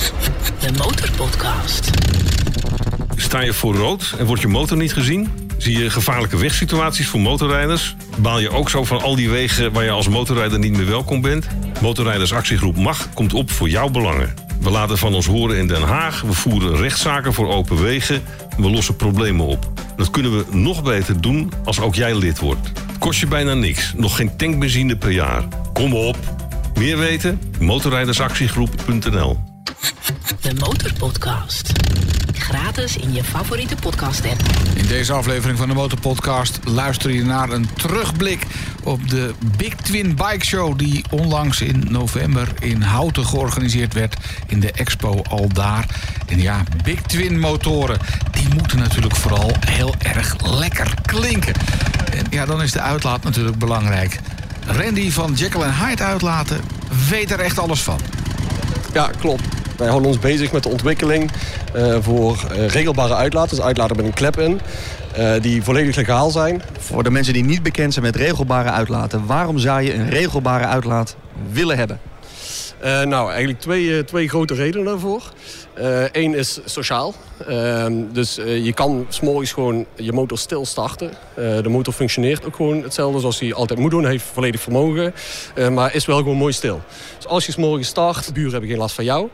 De 0.59 0.71
Motorpodcast. 0.77 1.89
Sta 3.15 3.39
je 3.41 3.53
voor 3.53 3.75
rood 3.75 4.13
en 4.17 4.25
wordt 4.25 4.41
je 4.41 4.47
motor 4.47 4.77
niet 4.77 4.93
gezien? 4.93 5.44
Zie 5.57 5.77
je 5.77 5.89
gevaarlijke 5.89 6.37
wegsituaties 6.37 7.07
voor 7.07 7.19
motorrijders? 7.19 7.95
Baal 8.17 8.39
je 8.39 8.49
ook 8.49 8.69
zo 8.69 8.83
van 8.83 9.01
al 9.01 9.15
die 9.15 9.29
wegen 9.29 9.71
waar 9.71 9.83
je 9.83 9.89
als 9.89 10.07
motorrijder 10.07 10.59
niet 10.59 10.71
meer 10.71 10.85
welkom 10.85 11.21
bent? 11.21 11.47
Motorrijdersactiegroep 11.81 12.77
MAG 12.77 13.13
komt 13.13 13.33
op 13.33 13.51
voor 13.51 13.69
jouw 13.69 13.89
belangen. 13.89 14.33
We 14.59 14.69
laten 14.69 14.97
van 14.97 15.13
ons 15.13 15.25
horen 15.25 15.57
in 15.57 15.67
Den 15.67 15.81
Haag, 15.81 16.21
we 16.21 16.33
voeren 16.33 16.77
rechtszaken 16.77 17.33
voor 17.33 17.49
open 17.49 17.81
wegen... 17.81 18.23
we 18.57 18.69
lossen 18.69 18.95
problemen 18.95 19.45
op. 19.45 19.71
Dat 19.95 20.09
kunnen 20.09 20.37
we 20.37 20.45
nog 20.51 20.83
beter 20.83 21.21
doen 21.21 21.51
als 21.63 21.79
ook 21.79 21.95
jij 21.95 22.15
lid 22.15 22.39
wordt. 22.39 22.71
Kost 22.99 23.19
je 23.19 23.27
bijna 23.27 23.53
niks, 23.53 23.93
nog 23.95 24.15
geen 24.15 24.37
tankbenzine 24.37 24.97
per 24.97 25.11
jaar. 25.11 25.43
Kom 25.73 25.93
op! 25.93 26.17
Meer 26.75 26.97
weten? 26.97 27.41
Motorrijdersactiegroep.nl 27.59 29.39
De 30.41 30.53
Motorpodcast. 30.59 31.71
Gratis 32.39 32.97
in 32.97 33.13
je 33.13 33.23
favoriete 33.23 33.75
podcast 33.75 34.25
app. 34.25 34.41
In 34.75 34.85
deze 34.87 35.13
aflevering 35.13 35.57
van 35.57 35.67
de 35.67 35.73
Motorpodcast 35.73 36.59
luister 36.63 37.11
je 37.11 37.23
naar 37.23 37.49
een 37.49 37.69
terugblik 37.73 38.45
op 38.83 39.09
de 39.09 39.33
Big 39.57 39.75
Twin 39.75 40.15
Bike 40.15 40.45
Show 40.45 40.77
die 40.77 41.03
onlangs 41.09 41.61
in 41.61 41.85
november 41.89 42.47
in 42.59 42.81
Houten 42.81 43.25
georganiseerd 43.25 43.93
werd 43.93 44.15
in 44.47 44.59
de 44.59 44.71
expo 44.71 45.21
al 45.29 45.47
daar. 45.53 45.85
En 46.27 46.41
ja, 46.41 46.63
Big 46.83 47.01
Twin 47.01 47.39
motoren, 47.39 47.99
die 48.31 48.47
moeten 48.53 48.77
natuurlijk 48.77 49.15
vooral 49.15 49.51
heel 49.67 49.95
erg 49.97 50.35
lekker 50.59 50.93
klinken. 51.05 51.53
En 52.11 52.25
ja, 52.29 52.45
dan 52.45 52.61
is 52.61 52.71
de 52.71 52.81
uitlaat 52.81 53.23
natuurlijk 53.23 53.57
belangrijk. 53.57 54.19
Randy 54.65 55.11
van 55.11 55.33
Jekyll 55.33 55.71
Hyde 55.71 56.03
uitlaten 56.03 56.61
weet 57.09 57.31
er 57.31 57.39
echt 57.39 57.59
alles 57.59 57.81
van. 57.81 57.99
Ja, 58.93 59.09
klopt. 59.19 59.43
Wij 59.77 59.87
houden 59.87 60.09
ons 60.09 60.19
bezig 60.19 60.51
met 60.51 60.63
de 60.63 60.69
ontwikkeling 60.69 61.31
eh, 61.73 61.97
voor 62.01 62.45
eh, 62.51 62.67
regelbare 62.67 63.15
uitlaten. 63.15 63.55
Dus 63.55 63.65
uitlaten 63.65 63.95
met 63.95 64.05
een 64.05 64.13
klep 64.13 64.39
in, 64.39 64.59
eh, 65.13 65.33
die 65.41 65.63
volledig 65.63 65.95
legaal 65.95 66.29
zijn. 66.29 66.61
Voor 66.79 67.03
de 67.03 67.11
mensen 67.11 67.33
die 67.33 67.43
niet 67.43 67.63
bekend 67.63 67.93
zijn 67.93 68.05
met 68.05 68.15
regelbare 68.15 68.69
uitlaten... 68.69 69.25
waarom 69.25 69.57
zou 69.57 69.81
je 69.81 69.93
een 69.93 70.09
regelbare 70.09 70.65
uitlaat 70.65 71.15
willen 71.51 71.77
hebben? 71.77 71.99
Nou, 72.81 73.29
eigenlijk 73.29 73.59
twee, 73.59 74.03
twee 74.03 74.29
grote 74.29 74.53
redenen 74.53 74.85
daarvoor. 74.85 75.31
Eén 76.11 76.35
is 76.35 76.59
sociaal. 76.65 77.13
Ehm, 77.47 77.93
dus 78.11 78.37
eh, 78.37 78.65
je 78.65 78.73
kan 78.73 79.05
s'morgens 79.09 79.51
gewoon 79.51 79.85
je 79.95 80.13
motor 80.13 80.37
stil 80.37 80.65
starten. 80.65 81.11
Eh, 81.33 81.61
de 81.61 81.69
motor 81.69 81.93
functioneert 81.93 82.45
ook 82.45 82.55
gewoon 82.55 82.83
hetzelfde 82.83 83.19
zoals 83.19 83.39
hij 83.39 83.53
altijd 83.53 83.79
moet 83.79 83.91
doen. 83.91 84.05
Heeft 84.05 84.25
volledig 84.33 84.61
vermogen, 84.61 85.13
eh, 85.55 85.69
maar 85.69 85.95
is 85.95 86.05
wel 86.05 86.17
gewoon 86.17 86.37
mooi 86.37 86.53
stil. 86.53 86.81
Dus 87.15 87.27
als 87.27 87.45
je 87.45 87.51
s'morgens 87.51 87.87
start, 87.87 88.25
de 88.25 88.31
buren 88.31 88.51
hebben 88.51 88.69
geen 88.69 88.79
last 88.79 88.95
van 88.95 89.03
jou. 89.03 89.29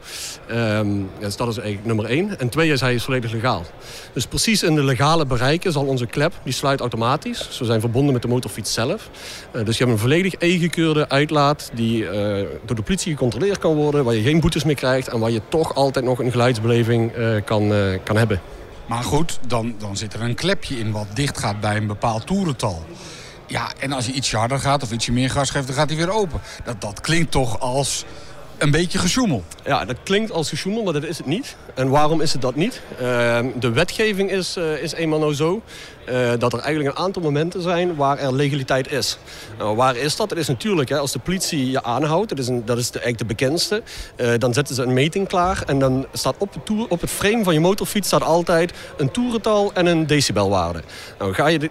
Ehm, 0.48 0.88
dus 1.20 1.36
dat 1.36 1.48
is 1.48 1.58
eigenlijk 1.58 1.88
nummer 1.88 2.06
één. 2.06 2.40
En 2.40 2.50
twee 2.50 2.72
is 2.72 2.82
hij 2.82 2.94
is 2.94 3.04
volledig 3.04 3.32
legaal. 3.32 3.66
Dus 4.14 4.26
precies 4.26 4.64
in 4.64 4.76
de 4.76 4.84
legale 4.84 5.26
bereiken 5.26 5.72
zal 5.72 5.86
onze 5.86 6.06
klep, 6.06 6.34
die 6.44 6.54
sluit 6.54 6.80
automatisch. 6.80 7.48
Ze 7.52 7.66
zijn 7.66 7.80
verbonden 7.80 8.14
met 8.14 8.22
de 8.22 8.28
motorfiets 8.28 8.74
zelf. 8.74 9.10
Eh, 9.52 9.66
dus 9.66 9.78
je 9.78 9.84
hebt 9.84 9.96
een 9.96 10.02
volledig 10.02 10.34
E-gekeurde 10.40 11.10
uitlaat 11.10 11.72
die 11.74 12.08
eh, 12.08 12.48
door 12.66 12.76
de 12.76 12.82
politie 12.82 13.12
gecontroleerd 13.12 13.58
kan 13.58 13.76
worden. 13.76 14.04
Waar 14.04 14.16
je 14.16 14.22
geen 14.22 14.40
boetes 14.40 14.64
meer 14.64 14.76
krijgt 14.76 15.08
en 15.08 15.20
waar 15.20 15.32
je 15.32 15.42
toch 15.50 15.76
altijd 15.76 16.06
nog 16.06 16.20
een 16.20 16.31
geluidsbeleving 16.32 17.12
eh, 17.12 17.28
kan, 17.46 17.74
eh, 17.74 18.00
kan 18.04 18.18
hebben. 18.18 18.42
Maar 18.86 19.04
goed, 19.04 19.40
dan, 19.48 19.76
dan 19.78 19.98
zit 19.98 20.14
er 20.14 20.22
een 20.22 20.36
klepje 20.36 20.80
in 20.80 20.92
wat 20.92 21.08
dicht 21.14 21.38
gaat 21.38 21.60
bij 21.60 21.76
een 21.76 21.88
bepaald 21.88 22.28
toerental. 22.28 22.86
Ja, 23.48 23.72
en 23.80 23.92
als 23.92 24.06
je 24.06 24.12
ietsje 24.12 24.38
harder 24.38 24.60
gaat 24.60 24.84
of 24.84 24.92
ietsje 24.92 25.12
meer 25.12 25.30
gas 25.30 25.50
geeft, 25.50 25.68
dan 25.68 25.76
gaat 25.76 25.90
hij 25.90 25.98
weer 25.98 26.12
open. 26.14 26.42
Dat, 26.64 26.82
dat 26.82 27.02
klinkt 27.02 27.32
toch 27.32 27.60
als 27.60 28.06
een 28.58 28.72
beetje 28.72 28.98
gesjoemel. 28.98 29.44
Ja, 29.66 29.86
dat 29.86 29.98
klinkt 30.04 30.32
als 30.32 30.50
gesjoemel, 30.50 30.84
maar 30.84 30.94
dat 30.94 31.04
is 31.04 31.18
het 31.18 31.28
niet. 31.28 31.56
En 31.76 31.90
waarom 31.90 32.22
is 32.22 32.34
het 32.34 32.42
dat 32.42 32.56
niet? 32.56 32.82
Ehm, 33.00 33.48
de 33.60 33.70
wetgeving 33.70 34.32
is, 34.32 34.58
uh, 34.58 34.84
is 34.84 34.94
eenmaal 34.94 35.20
nou 35.20 35.34
zo 35.34 35.62
uh, 36.12 36.32
dat 36.38 36.54
er 36.54 36.60
eigenlijk 36.60 36.98
een 36.98 37.04
aantal 37.04 37.22
momenten 37.22 37.62
zijn 37.62 37.96
waar 37.96 38.18
er 38.18 38.34
legaliteit 38.34 38.92
is. 38.92 39.18
Nou, 39.58 39.76
waar 39.76 39.96
is 39.96 40.16
dat? 40.16 40.30
Dat 40.30 40.38
is 40.38 40.48
natuurlijk, 40.48 40.90
hè, 40.90 40.98
als 40.98 41.12
de 41.12 41.20
politie 41.20 41.72
je 41.72 41.84
aanhoudt, 41.84 42.30
dat 42.30 42.40
is, 42.40 42.48
een, 42.48 42.66
dat 42.66 42.78
is 42.78 42.92
de, 42.92 43.00
eigenlijk 43.00 43.18
de 43.18 43.36
bekendste, 43.36 43.84
uh, 44.18 44.32
dan 44.38 44.54
zetten 44.54 44.76
ze 44.76 44.84
een 44.84 44.94
meting 44.94 45.28
klaar 45.28 45.64
en 45.66 45.80
dan 45.80 46.06
staat 46.14 46.36
op, 46.38 46.54
het 46.54 46.90
op 46.90 47.02
het 47.02 47.10
frame 47.10 47.44
van 47.44 47.54
je 47.54 47.60
motorfiets 47.60 48.08
staat 48.08 48.24
altijd 48.24 48.74
een 48.98 49.12
toerental 49.12 49.72
en 49.74 49.86
een 49.86 50.08
decibelwaarde. 50.08 50.82
Nou, 51.20 51.34
ga 51.34 51.48
je, 51.48 51.70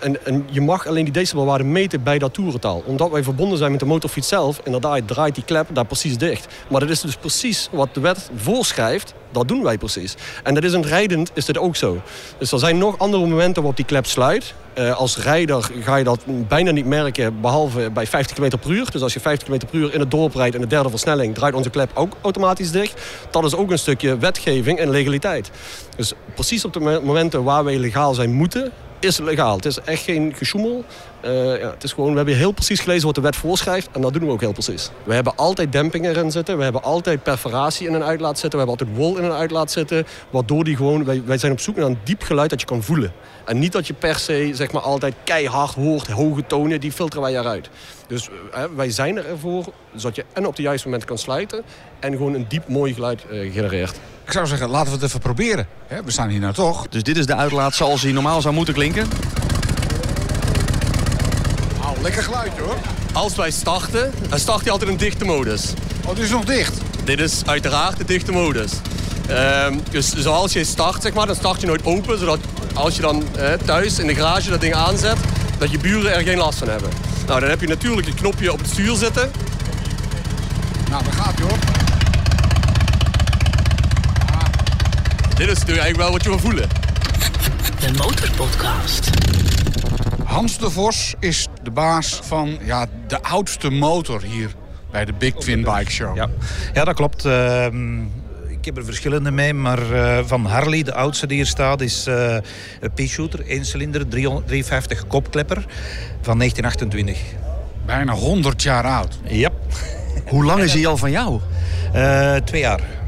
en, 0.00 0.26
en 0.26 0.46
je 0.50 0.60
mag 0.60 0.86
alleen 0.86 1.04
die 1.04 1.12
decibelwaarde 1.12 1.64
meten 1.64 2.02
bij 2.02 2.18
dat 2.18 2.34
toerental. 2.34 2.82
Omdat 2.86 3.10
wij 3.10 3.22
verbonden 3.22 3.58
zijn 3.58 3.70
met 3.70 3.80
de 3.80 3.86
motorfiets 3.86 4.28
zelf, 4.28 4.60
inderdaad 4.64 5.08
draait 5.08 5.34
die 5.34 5.44
klep 5.44 5.68
daar 5.72 5.84
precies 5.84 6.18
dicht. 6.18 6.46
Maar 6.68 6.80
dat 6.80 6.90
is 6.90 7.00
dus 7.00 7.16
precies 7.16 7.68
wat 7.72 7.94
de 7.94 8.00
wet 8.00 8.30
voorschrijft. 8.36 9.14
Dat 9.30 9.48
doen 9.48 9.62
wij 9.62 9.78
precies. 9.78 10.14
En 10.42 10.54
dat 10.54 10.64
is 10.64 10.72
een 10.72 10.86
rijdend 10.86 11.30
is 11.34 11.44
dit 11.44 11.58
ook 11.58 11.76
zo. 11.76 12.00
Dus 12.38 12.52
er 12.52 12.58
zijn 12.58 12.78
nog 12.78 12.98
andere 12.98 13.26
momenten 13.26 13.62
die 13.76 13.84
klep 13.84 14.06
sluit. 14.06 14.54
Uh, 14.78 14.96
als 14.96 15.18
rijder 15.18 15.70
ga 15.80 15.96
je 15.96 16.04
dat 16.04 16.20
bijna 16.48 16.70
niet 16.70 16.86
merken, 16.86 17.40
behalve 17.40 17.90
bij 17.90 18.06
50 18.06 18.36
km 18.36 18.58
per 18.58 18.70
uur. 18.70 18.90
Dus 18.90 19.02
als 19.02 19.12
je 19.12 19.20
50 19.20 19.48
km 19.48 19.58
per 19.58 19.78
uur 19.78 19.94
in 19.94 20.00
het 20.00 20.10
dorp 20.10 20.34
rijdt 20.34 20.54
in 20.54 20.60
de 20.60 20.66
derde 20.66 20.90
versnelling... 20.90 21.34
draait 21.34 21.54
onze 21.54 21.70
klep 21.70 21.90
ook 21.94 22.16
automatisch 22.20 22.70
dicht. 22.70 23.00
Dat 23.30 23.44
is 23.44 23.54
ook 23.54 23.70
een 23.70 23.78
stukje 23.78 24.18
wetgeving 24.18 24.78
en 24.78 24.90
legaliteit. 24.90 25.50
Dus 25.96 26.12
precies 26.34 26.64
op 26.64 26.72
de 26.72 26.80
momenten 26.80 27.44
waar 27.44 27.64
wij 27.64 27.78
legaal 27.78 28.14
zijn 28.14 28.32
moeten 28.32 28.72
is 29.04 29.18
legaal. 29.18 29.56
Het 29.56 29.64
is 29.64 29.80
echt 29.80 30.02
geen 30.02 30.34
gesjoemel. 30.36 30.84
Uh, 31.24 31.60
ja, 31.60 31.70
het 31.70 31.84
is 31.84 31.92
gewoon, 31.92 32.10
we 32.10 32.16
hebben 32.16 32.36
heel 32.36 32.52
precies 32.52 32.80
gelezen 32.80 33.06
wat 33.06 33.14
de 33.14 33.20
wet 33.20 33.36
voorschrijft. 33.36 33.88
En 33.92 34.00
dat 34.00 34.12
doen 34.12 34.26
we 34.26 34.30
ook 34.30 34.40
heel 34.40 34.52
precies. 34.52 34.90
We 35.04 35.14
hebben 35.14 35.36
altijd 35.36 35.72
demping 35.72 36.06
erin 36.06 36.30
zitten. 36.30 36.56
We 36.56 36.62
hebben 36.62 36.82
altijd 36.82 37.22
perforatie 37.22 37.86
in 37.86 37.94
een 37.94 38.02
uitlaat 38.02 38.38
zitten. 38.38 38.60
We 38.60 38.66
hebben 38.66 38.86
altijd 38.86 38.98
wol 38.98 39.18
in 39.18 39.24
een 39.24 39.38
uitlaat 39.38 39.70
zitten. 39.70 40.06
Waardoor 40.30 40.64
die 40.64 40.76
gewoon, 40.76 41.04
wij, 41.04 41.22
wij 41.24 41.38
zijn 41.38 41.52
op 41.52 41.60
zoek 41.60 41.76
naar 41.76 41.86
een 41.86 41.98
diep 42.04 42.22
geluid 42.22 42.50
dat 42.50 42.60
je 42.60 42.66
kan 42.66 42.82
voelen. 42.82 43.12
En 43.44 43.58
niet 43.58 43.72
dat 43.72 43.86
je 43.86 43.92
per 43.92 44.18
se 44.18 44.50
zeg 44.54 44.72
maar, 44.72 44.82
altijd 44.82 45.14
keihard 45.24 45.74
hoort, 45.74 46.06
hoge 46.06 46.46
tonen. 46.46 46.80
Die 46.80 46.92
filteren 46.92 47.22
wij 47.22 47.38
eruit. 47.38 47.68
Dus 48.06 48.28
uh, 48.28 48.64
wij 48.76 48.90
zijn 48.90 49.16
er 49.16 49.26
ervoor, 49.26 49.64
zodat 49.94 50.16
je 50.16 50.24
en 50.32 50.46
op 50.46 50.56
de 50.56 50.62
juiste 50.62 50.88
moment 50.88 51.06
kan 51.06 51.18
sluiten. 51.18 51.62
En 52.00 52.12
gewoon 52.12 52.34
een 52.34 52.46
diep 52.48 52.68
mooi 52.68 52.94
geluid 52.94 53.24
uh, 53.30 53.52
genereert. 53.52 53.96
Ik 54.24 54.32
zou 54.32 54.46
zeggen, 54.46 54.68
laten 54.68 54.86
we 54.86 54.94
het 54.94 55.02
even 55.02 55.20
proberen. 55.20 55.66
We 56.04 56.10
staan 56.10 56.28
hier 56.28 56.40
nou 56.40 56.54
toch. 56.54 56.88
Dus 56.88 57.02
dit 57.02 57.16
is 57.16 57.26
de 57.26 57.34
uitlaat 57.34 57.74
zoals 57.74 58.02
hij 58.02 58.12
normaal 58.12 58.40
zou 58.40 58.54
moeten 58.54 58.74
klinken? 58.74 59.08
Nou, 61.80 62.00
lekker 62.02 62.22
geluidje 62.22 62.62
hoor. 62.62 62.76
Als 63.12 63.34
wij 63.36 63.50
starten, 63.50 64.12
dan 64.28 64.38
start 64.38 64.62
hij 64.62 64.70
altijd 64.70 64.90
in 64.90 64.96
dichte 64.96 65.24
modus. 65.24 65.72
Oh, 66.06 66.14
dit 66.14 66.24
is 66.24 66.30
nog 66.30 66.44
dicht? 66.44 66.80
Dit 67.04 67.20
is 67.20 67.42
uiteraard 67.46 67.96
de 67.96 68.04
dichte 68.04 68.32
modus. 68.32 68.72
Um, 69.30 69.80
dus 69.90 70.12
zoals 70.14 70.52
je 70.52 70.64
start, 70.64 71.02
zeg 71.02 71.12
maar, 71.12 71.26
dan 71.26 71.36
start 71.36 71.60
je 71.60 71.66
nooit 71.66 71.84
open. 71.84 72.18
Zodat 72.18 72.38
als 72.74 72.96
je 72.96 73.02
dan 73.02 73.24
eh, 73.36 73.52
thuis 73.52 73.98
in 73.98 74.06
de 74.06 74.14
garage 74.14 74.50
dat 74.50 74.60
ding 74.60 74.74
aanzet, 74.74 75.16
dat 75.58 75.70
je 75.70 75.78
buren 75.78 76.14
er 76.14 76.22
geen 76.22 76.38
last 76.38 76.58
van 76.58 76.68
hebben. 76.68 76.90
Nou, 77.26 77.40
dan 77.40 77.48
heb 77.48 77.60
je 77.60 77.66
natuurlijk 77.66 78.06
een 78.06 78.14
knopje 78.14 78.52
op 78.52 78.58
het 78.58 78.68
stuur 78.68 78.96
zitten. 78.96 79.30
Nou, 80.90 81.04
daar 81.04 81.12
gaat 81.12 81.38
hij 81.38 81.48
hoor. 81.48 81.58
Dit 85.36 85.48
is 85.48 85.58
natuurlijk 85.58 85.86
eigenlijk 85.86 85.96
wel 85.96 86.10
wat 86.10 86.22
je 86.22 86.28
wil 86.28 86.38
voelen. 86.38 86.68
De 87.80 87.92
Motorpodcast. 87.92 89.10
Hans 90.24 90.58
de 90.58 90.70
Vos 90.70 91.14
is 91.18 91.48
de 91.62 91.70
baas 91.70 92.20
van 92.22 92.58
ja, 92.64 92.86
de 93.06 93.22
oudste 93.22 93.70
motor 93.70 94.22
hier 94.22 94.50
bij 94.90 95.04
de 95.04 95.12
Big 95.12 95.34
Twin 95.34 95.62
Bike 95.62 95.90
Show. 95.90 96.16
Ja, 96.16 96.28
ja 96.72 96.84
dat 96.84 96.94
klopt. 96.94 97.24
Uh, 97.24 97.66
ik 98.62 98.68
heb 98.68 98.76
er 98.76 98.84
verschillende 98.84 99.30
mee, 99.30 99.54
maar 99.54 99.90
uh, 99.90 100.18
van 100.24 100.44
Harley, 100.44 100.82
de 100.82 100.94
oudste 100.94 101.26
die 101.26 101.36
hier 101.36 101.46
staat, 101.46 101.80
is 101.80 102.06
uh, 102.08 102.36
een 102.80 102.92
P-shooter, 102.94 103.46
1 103.46 103.64
cilinder, 103.64 104.08
350 104.08 105.06
kopklepper 105.06 105.64
van 106.20 106.38
1928. 106.38 107.18
Bijna 107.86 108.12
100 108.12 108.62
jaar 108.62 108.84
oud. 108.84 109.18
Ja. 109.24 109.50
Hoe 110.28 110.44
lang 110.44 110.62
is 110.62 110.72
hij 110.72 110.86
al 110.86 110.96
van 110.96 111.10
jou? 111.10 111.40
Uh, 111.94 112.34
twee 112.34 112.60
jaar. 112.60 113.01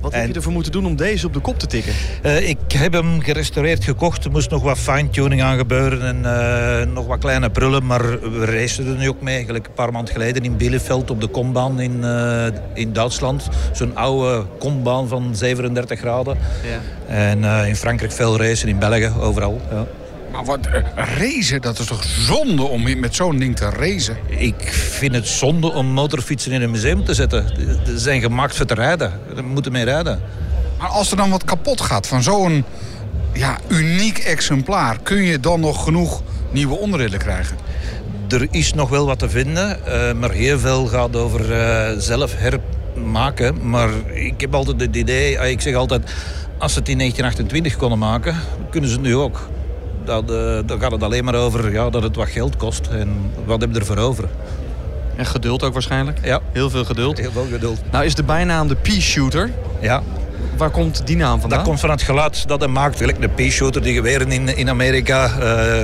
Wat 0.00 0.14
heb 0.14 0.26
je 0.26 0.34
ervoor 0.34 0.52
moeten 0.52 0.72
doen 0.72 0.86
om 0.86 0.96
deze 0.96 1.26
op 1.26 1.32
de 1.32 1.40
kop 1.40 1.58
te 1.58 1.66
tikken? 1.66 1.92
Uh, 2.26 2.48
ik 2.48 2.72
heb 2.72 2.92
hem 2.92 3.20
gerestaureerd 3.20 3.84
gekocht. 3.84 4.24
Er 4.24 4.30
moest 4.30 4.50
nog 4.50 4.62
wat 4.62 4.78
fine-tuning 4.78 5.42
aan 5.42 5.58
gebeuren 5.58 6.02
en 6.02 6.18
uh, 6.86 6.92
nog 6.94 7.06
wat 7.06 7.18
kleine 7.18 7.50
prullen. 7.50 7.86
Maar 7.86 8.20
we 8.20 8.44
racen 8.44 8.86
er 8.86 8.96
nu 8.96 9.08
ook 9.08 9.20
mee. 9.20 9.34
Eigenlijk 9.34 9.66
een 9.66 9.72
paar 9.72 9.92
maanden 9.92 10.12
geleden 10.12 10.42
in 10.42 10.56
Bielefeld 10.56 11.10
op 11.10 11.20
de 11.20 11.26
kombaan 11.26 11.80
in, 11.80 12.00
uh, 12.00 12.46
in 12.74 12.92
Duitsland. 12.92 13.48
Zo'n 13.72 13.96
oude 13.96 14.46
kombaan 14.58 15.08
van 15.08 15.36
37 15.36 15.98
graden. 15.98 16.38
Ja. 16.62 17.14
En 17.14 17.66
in 17.66 17.76
Frankrijk 17.76 18.12
veel 18.12 18.36
racen, 18.36 18.68
in 18.68 18.78
België, 18.78 19.10
overal. 19.20 19.60
Ja. 19.70 19.86
Maar 20.32 20.44
wat, 20.44 20.68
racen, 20.94 21.60
dat 21.60 21.78
is 21.78 21.86
toch 21.86 22.04
zonde 22.04 22.62
om 22.62 23.00
met 23.00 23.14
zo'n 23.14 23.38
ding 23.38 23.56
te 23.56 23.70
racen? 23.70 24.16
Ik 24.26 24.72
vind 24.72 25.14
het 25.14 25.28
zonde 25.28 25.72
om 25.72 25.86
motorfietsen 25.86 26.52
in 26.52 26.62
een 26.62 26.70
museum 26.70 27.04
te 27.04 27.14
zetten. 27.14 27.46
Ze 27.86 27.98
zijn 27.98 28.20
gemaakt 28.20 28.56
voor 28.56 28.66
te 28.66 28.74
rijden. 28.74 29.12
We 29.34 29.42
moeten 29.42 29.72
mee 29.72 29.84
rijden. 29.84 30.20
Maar 30.78 30.88
als 30.88 31.10
er 31.10 31.16
dan 31.16 31.30
wat 31.30 31.44
kapot 31.44 31.80
gaat 31.80 32.06
van 32.06 32.22
zo'n 32.22 32.64
ja, 33.32 33.58
uniek 33.68 34.18
exemplaar... 34.18 34.98
kun 35.02 35.22
je 35.22 35.40
dan 35.40 35.60
nog 35.60 35.84
genoeg 35.84 36.22
nieuwe 36.50 36.78
onderdelen 36.78 37.18
krijgen? 37.18 37.56
Er 38.28 38.46
is 38.50 38.74
nog 38.74 38.88
wel 38.88 39.06
wat 39.06 39.18
te 39.18 39.28
vinden, 39.28 39.78
uh, 39.88 40.12
maar 40.12 40.30
heel 40.30 40.58
veel 40.58 40.86
gaat 40.86 41.16
over 41.16 41.50
uh, 41.50 41.98
zelf 41.98 42.34
hermaken. 42.36 43.70
Maar 43.70 43.90
ik 44.12 44.40
heb 44.40 44.54
altijd 44.54 44.80
het 44.80 44.96
idee, 44.96 45.50
ik 45.50 45.60
zeg 45.60 45.74
altijd... 45.74 46.12
als 46.58 46.72
ze 46.72 46.78
het 46.78 46.88
in 46.88 46.98
1928 46.98 47.76
konden 47.76 47.98
maken, 47.98 48.36
kunnen 48.70 48.90
ze 48.90 48.96
het 48.96 49.04
nu 49.04 49.16
ook 49.16 49.48
uh, 50.18 50.58
dan 50.66 50.80
gaat 50.80 50.90
het 50.90 51.02
alleen 51.02 51.24
maar 51.24 51.34
over 51.34 51.72
ja, 51.72 51.90
dat 51.90 52.02
het 52.02 52.16
wat 52.16 52.28
geld 52.28 52.56
kost. 52.56 52.86
En 52.86 53.30
wat 53.44 53.60
heb 53.60 53.72
je 53.72 53.78
ervoor 53.78 53.98
over? 53.98 54.24
En 55.16 55.26
geduld 55.26 55.62
ook 55.62 55.72
waarschijnlijk? 55.72 56.18
Ja. 56.22 56.40
Heel 56.52 56.70
veel 56.70 56.84
geduld? 56.84 57.18
Heel 57.18 57.32
veel 57.32 57.46
geduld. 57.50 57.80
Nou 57.90 58.04
is 58.04 58.14
de 58.14 58.24
bijnaam 58.24 58.68
de 58.68 58.76
Pea-shooter. 58.76 59.50
Ja. 59.80 60.02
Waar 60.56 60.70
komt 60.70 61.06
die 61.06 61.16
naam 61.16 61.40
vandaan? 61.40 61.58
Dat 61.58 61.66
komt 61.66 61.80
van 61.80 61.90
het 61.90 62.02
geluid 62.02 62.48
dat 62.48 62.60
hij 62.60 62.68
maakt. 62.68 62.98
De 62.98 63.28
Pea-shooter, 63.28 63.82
die 63.82 63.94
geweren 63.94 64.32
in, 64.32 64.56
in 64.56 64.68
Amerika 64.68 65.24
uh, 65.24 65.34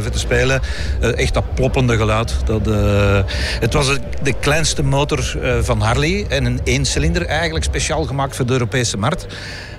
te 0.04 0.18
spelen. 0.18 0.60
Uh, 1.02 1.18
echt 1.18 1.34
dat 1.34 1.54
ploppende 1.54 1.96
geluid. 1.96 2.34
Dat, 2.44 2.68
uh, 2.68 3.20
het 3.60 3.72
was 3.72 3.98
de 4.22 4.32
kleinste 4.40 4.82
motor 4.82 5.38
van 5.60 5.80
Harley. 5.80 6.26
En 6.28 6.44
een 6.44 6.60
eencilinder 6.64 7.26
eigenlijk 7.26 7.64
speciaal 7.64 8.04
gemaakt 8.04 8.36
voor 8.36 8.46
de 8.46 8.52
Europese 8.52 8.96
markt. 8.96 9.26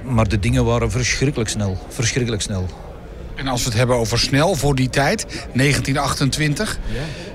Maar 0.04 0.28
de 0.28 0.40
dingen 0.40 0.66
waren 0.66 0.92
verschrikkelijk 0.92 1.50
snel. 1.50 1.78
Verschrikkelijk 1.90 2.42
snel. 2.42 2.68
En 3.38 3.48
als 3.48 3.64
we 3.64 3.70
het 3.70 3.78
hebben 3.78 3.96
over 3.96 4.20
snel 4.20 4.56
voor 4.56 4.76
die 4.76 4.90
tijd, 4.90 5.26
1928, 5.54 6.80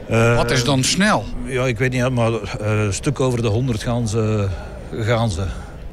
ja. 0.08 0.30
uh, 0.30 0.36
wat 0.36 0.50
is 0.50 0.64
dan 0.64 0.84
snel? 0.84 1.24
Ja, 1.44 1.66
ik 1.66 1.78
weet 1.78 1.92
niet, 1.92 2.10
maar 2.10 2.32
een 2.58 2.94
stuk 2.94 3.20
over 3.20 3.42
de 3.42 3.48
100 3.48 3.82
gaan 3.82 4.08
ze. 4.08 4.48
Gaan 4.92 5.30
ze. 5.30 5.44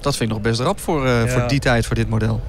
Dat 0.01 0.15
vind 0.15 0.29
ik 0.29 0.35
nog 0.35 0.45
best 0.45 0.59
rap 0.59 0.79
voor, 0.79 1.05
uh, 1.05 1.25
ja. 1.25 1.27
voor 1.27 1.47
die 1.47 1.59
tijd, 1.59 1.85
voor 1.85 1.95
dit 1.95 2.09
model. 2.09 2.41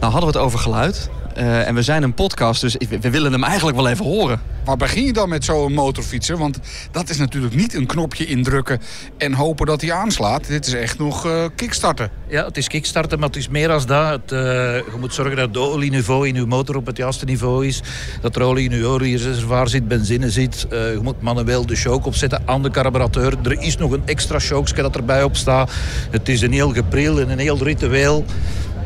Nou 0.00 0.12
hadden 0.12 0.32
we 0.32 0.36
het 0.36 0.46
over 0.46 0.58
geluid. 0.58 1.10
Uh, 1.38 1.68
en 1.68 1.74
we 1.74 1.82
zijn 1.82 2.02
een 2.02 2.14
podcast, 2.14 2.60
dus 2.60 2.76
we 3.00 3.10
willen 3.10 3.32
hem 3.32 3.44
eigenlijk 3.44 3.76
wel 3.76 3.88
even 3.88 4.04
horen. 4.04 4.40
Waar 4.64 4.76
begin 4.76 5.04
je 5.04 5.12
dan 5.12 5.28
met 5.28 5.44
zo'n 5.44 5.72
motorfietser? 5.72 6.36
Want 6.36 6.58
dat 6.90 7.08
is 7.08 7.16
natuurlijk 7.16 7.54
niet 7.54 7.74
een 7.74 7.86
knopje 7.86 8.26
indrukken 8.26 8.80
en 9.18 9.32
hopen 9.32 9.66
dat 9.66 9.80
hij 9.80 9.92
aanslaat. 9.92 10.46
Dit 10.46 10.66
is 10.66 10.72
echt 10.72 10.98
nog 10.98 11.26
uh, 11.26 11.44
kickstarten. 11.54 12.10
Ja, 12.28 12.44
het 12.44 12.56
is 12.56 12.68
kickstarten, 12.68 13.18
maar 13.18 13.28
het 13.28 13.36
is 13.36 13.48
meer 13.48 13.70
als 13.70 13.86
dat. 13.86 14.10
Het, 14.10 14.32
uh, 14.32 14.38
je 14.76 14.96
moet 15.00 15.14
zorgen 15.14 15.36
dat 15.36 15.48
het 15.48 15.56
olieniveau 15.56 16.28
in 16.28 16.34
je 16.34 16.46
motor 16.46 16.76
op 16.76 16.86
het 16.86 16.96
juiste 16.96 17.24
niveau 17.24 17.66
is. 17.66 17.82
Dat 18.20 18.36
er 18.36 18.42
olie 18.42 18.70
in 18.70 18.76
je 18.76 18.86
oliereservoir 18.86 19.68
zit, 19.68 19.88
benzine 19.88 20.30
zit. 20.30 20.66
Uh, 20.72 20.92
je 20.92 21.00
moet 21.02 21.20
manueel 21.20 21.66
de 21.66 21.76
choke 21.76 22.06
opzetten 22.06 22.42
aan 22.44 22.62
de 22.62 22.70
carburateur. 22.70 23.34
Er 23.42 23.60
is 23.60 23.76
nog 23.76 23.92
een 23.92 24.02
extra 24.04 24.38
choke 24.38 24.82
dat 24.82 24.96
erbij 24.96 25.22
op 25.22 25.36
staat. 25.36 25.72
Het 26.10 26.28
is 26.28 26.40
een 26.40 26.52
heel 26.52 26.72
gepril 26.72 27.20
en 27.20 27.30
een 27.30 27.38
heel 27.38 27.62
ritueel 27.62 28.24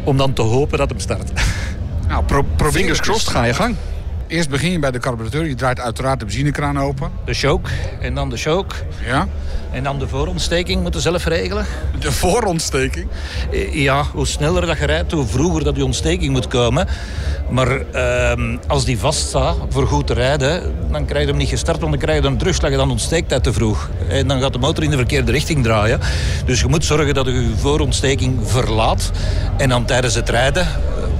om 0.04 0.16
dan 0.16 0.32
te 0.32 0.42
hopen 0.42 0.78
dat 0.78 0.88
hem 0.88 1.00
start. 1.00 1.32
Nou, 2.08 2.24
pro 2.24 2.42
probeer 2.42 2.80
Fingers 2.80 3.00
crossed, 3.00 3.28
ga 3.28 3.44
je 3.44 3.54
gang. 3.54 3.76
Eerst 4.26 4.48
begin 4.48 4.70
je 4.70 4.78
bij 4.78 4.90
de 4.90 4.98
carburateur. 4.98 5.46
Je 5.46 5.54
draait 5.54 5.80
uiteraard 5.80 6.18
de 6.18 6.24
benzinekraan 6.24 6.78
open. 6.78 7.10
De 7.24 7.34
choke 7.34 7.70
en 8.00 8.14
dan 8.14 8.30
de 8.30 8.36
choke. 8.36 8.74
Ja. 9.06 9.28
En 9.70 9.82
dan 9.82 9.98
de 9.98 10.08
voorontsteking 10.08 10.82
moeten 10.82 11.00
zelf 11.00 11.24
regelen. 11.24 11.66
De 11.98 12.12
voorontsteking? 12.12 13.06
Ja, 13.72 14.04
hoe 14.12 14.26
sneller 14.26 14.66
dat 14.66 14.78
je 14.78 14.86
rijdt, 14.86 15.12
hoe 15.12 15.26
vroeger 15.26 15.64
dat 15.64 15.74
die 15.74 15.84
ontsteking 15.84 16.32
moet 16.32 16.48
komen. 16.48 16.88
Maar 17.50 17.78
uh, 17.94 18.56
als 18.66 18.84
die 18.84 18.98
vaststaat 18.98 19.56
voor 19.68 19.86
goed 19.86 20.06
te 20.06 20.12
rijden, 20.12 20.74
dan 20.90 21.04
krijg 21.04 21.24
je 21.24 21.30
hem 21.30 21.38
niet 21.38 21.48
gestart, 21.48 21.78
want 21.78 21.90
dan 21.90 22.00
krijg 22.00 22.22
je 22.22 22.28
een 22.28 22.38
terugslag 22.38 22.70
en 22.70 22.76
dan 22.76 22.90
ontsteekt 22.90 23.30
hij 23.30 23.40
te 23.40 23.52
vroeg. 23.52 23.90
En 24.08 24.28
dan 24.28 24.40
gaat 24.40 24.52
de 24.52 24.58
motor 24.58 24.84
in 24.84 24.90
de 24.90 24.96
verkeerde 24.96 25.32
richting 25.32 25.62
draaien. 25.62 26.00
Dus 26.46 26.60
je 26.60 26.66
moet 26.66 26.84
zorgen 26.84 27.14
dat 27.14 27.26
je 27.26 27.32
je 27.32 27.56
voorontsteking 27.56 28.38
verlaat. 28.42 29.10
En 29.56 29.68
dan 29.68 29.84
tijdens 29.84 30.14
het 30.14 30.28
rijden 30.28 30.66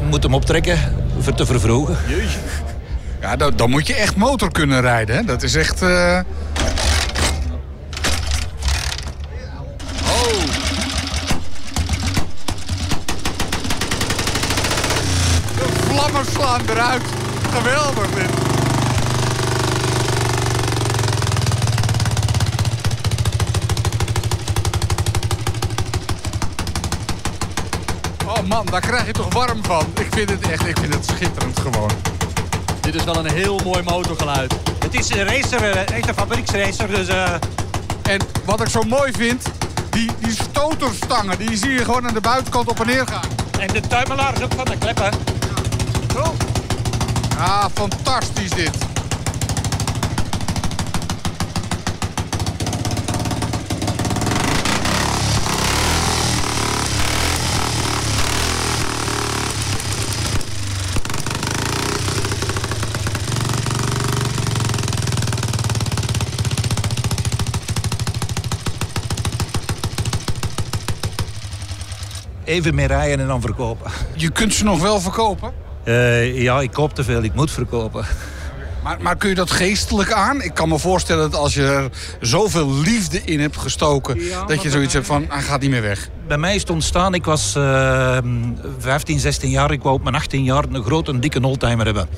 moet 0.09 0.23
hem 0.23 0.35
optrekken 0.35 0.79
voor 1.19 1.35
te 1.35 1.47
vervroegen. 1.47 1.97
Jeetje. 2.09 2.39
Ja, 3.21 3.37
dan, 3.37 3.57
dan, 3.57 3.71
moet 3.71 3.87
je 3.87 3.95
echt 3.95 4.17
motor 4.17 4.53
kunnen 4.53 4.81
rijden. 4.81 5.17
Hè? 5.17 5.25
Dat 5.25 5.43
is 5.43 5.55
echt... 5.55 5.83
Uh... 5.83 6.21
Oh. 10.03 10.45
De 15.57 15.67
vlammen 15.89 16.25
slaan 16.33 16.61
eruit. 16.69 17.03
Geweldig 17.53 18.11
dit. 18.11 18.44
Man, 28.55 28.67
daar 28.67 28.81
krijg 28.81 29.07
je 29.07 29.13
toch 29.13 29.33
warm 29.33 29.65
van. 29.65 29.87
Ik 30.01 30.07
vind 30.11 30.31
het 30.31 30.49
echt, 30.49 30.67
ik 30.67 30.79
vind 30.79 30.95
het 30.95 31.07
schitterend 31.07 31.61
gewoon. 31.61 31.91
Dit 32.81 32.95
is 32.95 33.05
wel 33.05 33.17
een 33.17 33.33
heel 33.33 33.61
mooi 33.65 33.83
motorgeluid. 33.83 34.55
Het 34.79 34.95
is 34.95 35.11
een 35.11 35.25
racer, 35.25 35.77
echt 35.77 36.09
een 36.09 36.15
fabrieksracer. 36.15 36.89
Dus, 36.89 37.09
eh, 37.09 37.33
En 38.03 38.21
wat 38.45 38.61
ik 38.61 38.69
zo 38.69 38.83
mooi 38.83 39.13
vind, 39.13 39.43
die, 39.91 40.11
die 40.19 40.33
stoterstangen, 40.33 41.39
die 41.39 41.57
zie 41.57 41.71
je 41.71 41.85
gewoon 41.85 42.07
aan 42.09 42.15
de 42.15 42.21
buitenkant 42.21 42.69
op 42.69 42.81
en 42.81 42.87
neer 42.87 43.07
gaan. 43.07 43.29
En 43.61 43.67
de 43.67 43.81
tuimelaar 43.81 44.35
is 44.35 44.43
ook 44.43 44.55
van 44.57 44.65
de 44.65 44.79
kleppen. 44.79 45.13
Zo. 46.13 46.35
Ja, 47.37 47.69
fantastisch 47.75 48.51
dit. 48.51 48.84
Even 72.55 72.75
meer 72.75 72.87
rijden 72.87 73.21
en 73.21 73.27
dan 73.27 73.41
verkopen. 73.41 73.91
Je 74.15 74.31
kunt 74.31 74.55
ze 74.55 74.65
nog 74.65 74.81
wel 74.81 75.01
verkopen. 75.01 75.53
Eh, 75.85 76.43
ja, 76.43 76.61
ik 76.61 76.71
koop 76.71 76.95
te 76.95 77.05
veel, 77.05 77.23
ik 77.23 77.35
moet 77.35 77.51
verkopen. 77.51 78.05
Maar, 78.83 79.01
maar 79.01 79.17
kun 79.17 79.29
je 79.29 79.35
dat 79.35 79.51
geestelijk 79.51 80.13
aan? 80.13 80.43
Ik 80.43 80.55
kan 80.55 80.69
me 80.69 80.79
voorstellen 80.79 81.31
dat 81.31 81.41
als 81.41 81.55
je 81.55 81.63
er 81.63 81.91
zoveel 82.21 82.75
liefde 82.75 83.21
in 83.25 83.41
hebt 83.41 83.57
gestoken... 83.57 84.19
dat 84.47 84.63
je 84.63 84.71
zoiets 84.71 84.93
hebt 84.93 85.07
van, 85.07 85.25
hij 85.29 85.43
gaat 85.43 85.61
niet 85.61 85.71
meer 85.71 85.83
weg. 85.83 86.09
Bij 86.27 86.39
mij 86.39 86.55
is 86.55 86.61
het 86.61 86.71
ontstaan, 86.71 87.15
ik 87.15 87.25
was 87.25 87.55
eh, 87.55 88.19
15, 88.79 89.21
16 89.21 89.51
jaar. 89.51 89.71
Ik 89.71 89.83
wou 89.83 89.95
op 89.95 90.03
mijn 90.03 90.15
18 90.15 90.45
jaar 90.45 90.65
een 90.73 90.85
grote, 90.85 91.19
dikke 91.19 91.43
oldtimer 91.43 91.85
hebben. 91.85 92.09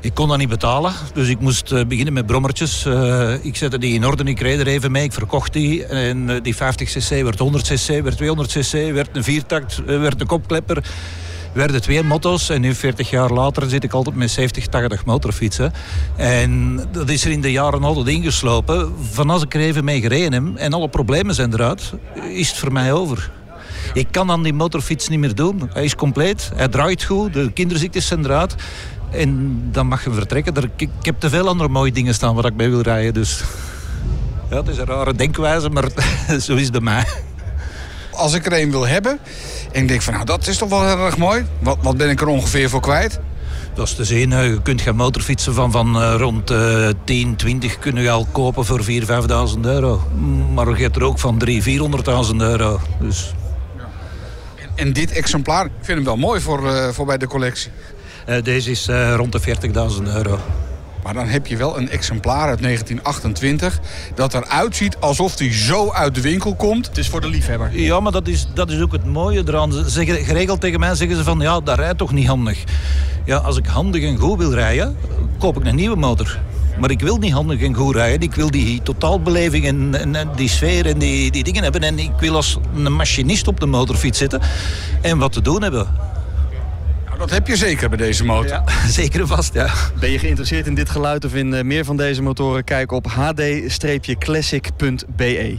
Ik 0.00 0.14
kon 0.14 0.28
dat 0.28 0.38
niet 0.38 0.48
betalen, 0.48 0.92
dus 1.14 1.28
ik 1.28 1.40
moest 1.40 1.72
eh, 1.72 1.84
beginnen 1.86 2.12
met 2.12 2.26
brommertjes. 2.26 2.84
Eh, 2.84 3.44
ik 3.44 3.56
zette 3.56 3.78
die 3.78 3.94
in 3.94 4.06
orde, 4.06 4.24
ik 4.24 4.40
reed 4.40 4.60
er 4.60 4.66
even 4.66 4.92
mee, 4.92 5.04
ik 5.04 5.12
verkocht 5.12 5.52
die. 5.52 5.84
En 5.84 6.30
eh, 6.30 6.36
die 6.42 6.54
50cc 6.54 7.22
werd 7.22 7.38
100cc, 7.38 8.02
werd 8.02 8.22
200cc, 8.22 8.92
werd 8.92 9.16
een 9.16 9.24
viertakt, 9.24 9.84
werd 9.84 10.20
een 10.20 10.26
kopklepper. 10.26 10.84
Werden 11.52 11.82
twee 11.82 12.02
motto's 12.02 12.48
en 12.48 12.60
nu 12.60 12.74
40 12.74 13.10
jaar 13.10 13.30
later 13.30 13.68
zit 13.68 13.84
ik 13.84 13.92
altijd 13.92 14.16
met 14.16 14.30
70, 14.30 14.66
80 14.66 15.04
motorfietsen. 15.04 15.72
En 16.16 16.80
dat 16.92 17.08
is 17.10 17.24
er 17.24 17.30
in 17.30 17.40
de 17.40 17.50
jaren 17.50 17.84
altijd 17.84 18.08
ingeslopen. 18.08 18.92
Van 19.12 19.30
als 19.30 19.42
ik 19.42 19.54
er 19.54 19.60
even 19.60 19.84
mee 19.84 20.00
gereden 20.00 20.32
heb 20.32 20.56
en 20.56 20.72
alle 20.72 20.88
problemen 20.88 21.34
zijn 21.34 21.52
eruit, 21.52 21.92
is 22.32 22.48
het 22.48 22.58
voor 22.58 22.72
mij 22.72 22.92
over. 22.92 23.30
Ik 23.92 24.06
kan 24.10 24.26
dan 24.26 24.42
die 24.42 24.52
motorfiets 24.52 25.08
niet 25.08 25.18
meer 25.18 25.34
doen. 25.34 25.70
Hij 25.72 25.84
is 25.84 25.94
compleet, 25.94 26.50
hij 26.54 26.68
draait 26.68 27.04
goed, 27.04 27.32
de 27.32 27.52
kinderziektes 27.52 28.06
zijn 28.06 28.24
eruit. 28.24 28.54
En 29.10 29.60
dan 29.72 29.86
mag 29.86 30.04
je 30.04 30.10
vertrekken. 30.12 30.54
Er- 30.56 30.64
Ik, 30.76 30.80
ik 30.98 31.04
heb 31.06 31.20
te 31.20 31.28
veel 31.30 31.48
andere 31.48 31.68
mooie 31.68 31.92
dingen 31.92 32.14
staan 32.14 32.34
waar 32.34 32.44
ik 32.44 32.54
mee 32.54 32.68
wil 32.70 32.80
rijden. 32.80 33.14
Dus 33.14 33.42
ja, 34.50 34.56
het 34.56 34.68
is 34.68 34.78
een 34.78 34.84
rare 34.86 35.14
denkwijze, 35.14 35.68
maar 35.70 35.84
zo 36.40 36.54
is 36.54 36.62
het 36.62 36.72
bij 36.72 36.80
mij. 36.80 37.04
Als 38.12 38.34
ik 38.34 38.46
er 38.46 38.60
een 38.60 38.70
wil 38.70 38.86
hebben 38.86 39.18
en 39.72 39.82
ik 39.82 39.88
denk 39.88 40.02
van, 40.02 40.12
nou, 40.12 40.24
dat 40.24 40.46
is 40.46 40.56
toch 40.58 40.68
wel 40.68 40.86
heel 40.86 41.04
erg 41.06 41.16
mooi. 41.18 41.44
Wat, 41.58 41.78
wat 41.82 41.96
ben 41.96 42.10
ik 42.10 42.20
er 42.20 42.26
ongeveer 42.26 42.68
voor 42.70 42.80
kwijt? 42.80 43.20
Dat 43.74 43.86
is 43.86 43.94
te 43.94 44.04
zien. 44.04 44.30
Je 44.30 44.62
kunt 44.62 44.80
gaan 44.80 44.96
motorfietsen 44.96 45.54
van, 45.54 45.70
van 45.70 46.02
eh, 46.02 46.14
rond 46.16 46.50
eh 46.50 46.88
10, 47.04 47.36
20 47.36 47.78
kun 47.78 47.96
je 47.96 48.10
al 48.10 48.26
kopen 48.32 48.64
voor 48.64 48.80
4.000, 48.84 48.84
5.000 49.54 49.60
euro. 49.62 50.02
Maar 50.54 50.68
je 50.76 50.82
hebt 50.82 50.96
er 50.96 51.02
ook 51.02 51.18
van 51.18 51.42
300.000, 51.48 51.50
400.000 52.30 52.36
euro. 52.36 52.80
Dus 53.00 53.34
En 54.74 54.92
dit 54.92 55.12
exemplaar, 55.12 55.64
ik 55.64 55.70
vind 55.80 55.96
hem 55.98 56.04
wel 56.06 56.16
mooi 56.16 56.40
voor, 56.40 56.68
eh, 56.74 56.88
voor 56.88 57.06
bij 57.06 57.18
de 57.18 57.26
collectie. 57.26 57.70
Eh, 58.28 58.42
deze 58.42 58.70
is 58.70 58.88
eh, 58.88 59.14
rond 59.16 59.32
de 59.32 59.40
40.000 59.40 60.02
euro. 60.14 60.38
Maar 61.02 61.14
dan 61.14 61.26
heb 61.26 61.46
je 61.46 61.56
wel 61.56 61.78
een 61.78 61.90
exemplaar 61.90 62.48
uit 62.48 62.62
1928... 62.62 63.80
dat 64.14 64.34
eruit 64.34 64.76
ziet 64.76 64.96
alsof 65.00 65.36
die 65.36 65.52
zo 65.52 65.92
uit 65.92 66.14
de 66.14 66.20
winkel 66.20 66.54
komt. 66.54 66.86
Het 66.86 66.98
is 66.98 67.08
voor 67.08 67.20
de 67.20 67.28
liefhebber. 67.28 67.80
Ja, 67.80 68.00
maar 68.00 68.12
dat 68.12 68.28
is, 68.28 68.48
dat 68.54 68.70
is 68.70 68.80
ook 68.80 68.92
het 68.92 69.04
mooie 69.04 69.42
eraan. 69.46 69.72
Ze 69.72 69.88
zeggen, 69.90 70.24
geregeld 70.24 70.60
tegen 70.60 70.80
mij 70.80 70.94
zeggen 70.94 71.16
ze 71.16 71.22
van, 71.24 71.40
ja, 71.40 71.60
dat 71.60 71.78
rijdt 71.78 71.98
toch 71.98 72.12
niet 72.12 72.26
handig. 72.26 72.64
Ja, 73.24 73.36
als 73.36 73.56
ik 73.56 73.66
handig 73.66 74.02
en 74.02 74.16
goed 74.16 74.38
wil 74.38 74.52
rijden, 74.52 74.96
koop 75.38 75.56
ik 75.56 75.64
een 75.64 75.74
nieuwe 75.74 75.96
motor. 75.96 76.38
Maar 76.80 76.90
ik 76.90 77.00
wil 77.00 77.16
niet 77.16 77.32
handig 77.32 77.62
en 77.62 77.74
goed 77.74 77.94
rijden. 77.94 78.20
Ik 78.20 78.34
wil 78.34 78.50
die 78.50 78.82
totaalbeleving 78.82 79.66
en, 79.66 79.94
en, 79.94 80.14
en 80.14 80.28
die 80.36 80.48
sfeer 80.48 80.86
en 80.86 80.98
die, 80.98 81.30
die 81.30 81.44
dingen 81.44 81.62
hebben. 81.62 81.82
En 81.82 81.98
ik 81.98 82.12
wil 82.18 82.34
als 82.34 82.58
een 82.74 82.92
machinist 82.92 83.48
op 83.48 83.60
de 83.60 83.66
motorfiets 83.66 84.18
zitten 84.18 84.40
en 85.02 85.18
wat 85.18 85.32
te 85.32 85.42
doen 85.42 85.62
hebben. 85.62 85.86
Nou, 87.18 87.30
dat 87.30 87.38
heb 87.38 87.48
je 87.48 87.56
zeker 87.56 87.88
bij 87.88 87.98
deze 87.98 88.24
motor. 88.24 88.62
Zeker 88.88 89.20
en 89.20 89.26
vast, 89.26 89.54
ja. 89.54 89.70
Ben 90.00 90.10
je 90.10 90.18
geïnteresseerd 90.18 90.66
in 90.66 90.74
dit 90.74 90.90
geluid 90.90 91.24
of 91.24 91.34
in 91.34 91.54
eh, 91.54 91.64
meer 91.64 91.84
van 91.84 91.96
deze 91.96 92.22
motoren? 92.22 92.64
Kijk 92.64 92.92
op 92.92 93.06
hd-classic.be. 93.06 95.56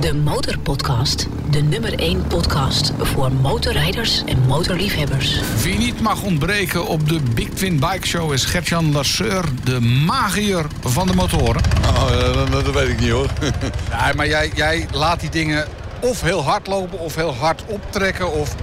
De 0.00 0.14
Motorpodcast. 0.14 1.26
De 1.50 1.62
nummer 1.62 1.98
1 1.98 2.26
podcast 2.26 2.92
voor 2.98 3.32
motorrijders 3.32 4.24
en 4.24 4.38
motorliefhebbers. 4.46 5.40
Wie 5.62 5.78
niet 5.78 6.00
mag 6.00 6.22
ontbreken 6.22 6.86
op 6.86 7.08
de 7.08 7.20
Big 7.34 7.48
Twin 7.48 7.78
Bike 7.78 8.06
Show 8.06 8.32
is 8.32 8.44
Gertjan 8.44 8.92
Lasseur, 8.92 9.44
de 9.64 9.80
magier 9.80 10.66
van 10.80 11.06
de 11.06 11.14
motoren. 11.14 11.62
Nou, 11.82 12.12
eh, 12.12 12.50
dat, 12.50 12.64
dat 12.64 12.74
weet 12.74 12.88
ik 12.88 13.00
niet 13.00 13.10
hoor. 13.10 13.28
Ja, 13.90 14.12
maar 14.16 14.28
jij, 14.28 14.50
jij 14.54 14.86
laat 14.92 15.20
die 15.20 15.30
dingen 15.30 15.66
of 16.00 16.20
heel 16.20 16.44
hard 16.44 16.66
lopen 16.66 16.98
of 16.98 17.14
heel 17.14 17.34
hard 17.34 17.62
optrekken. 17.66 18.32
Of... 18.32 18.54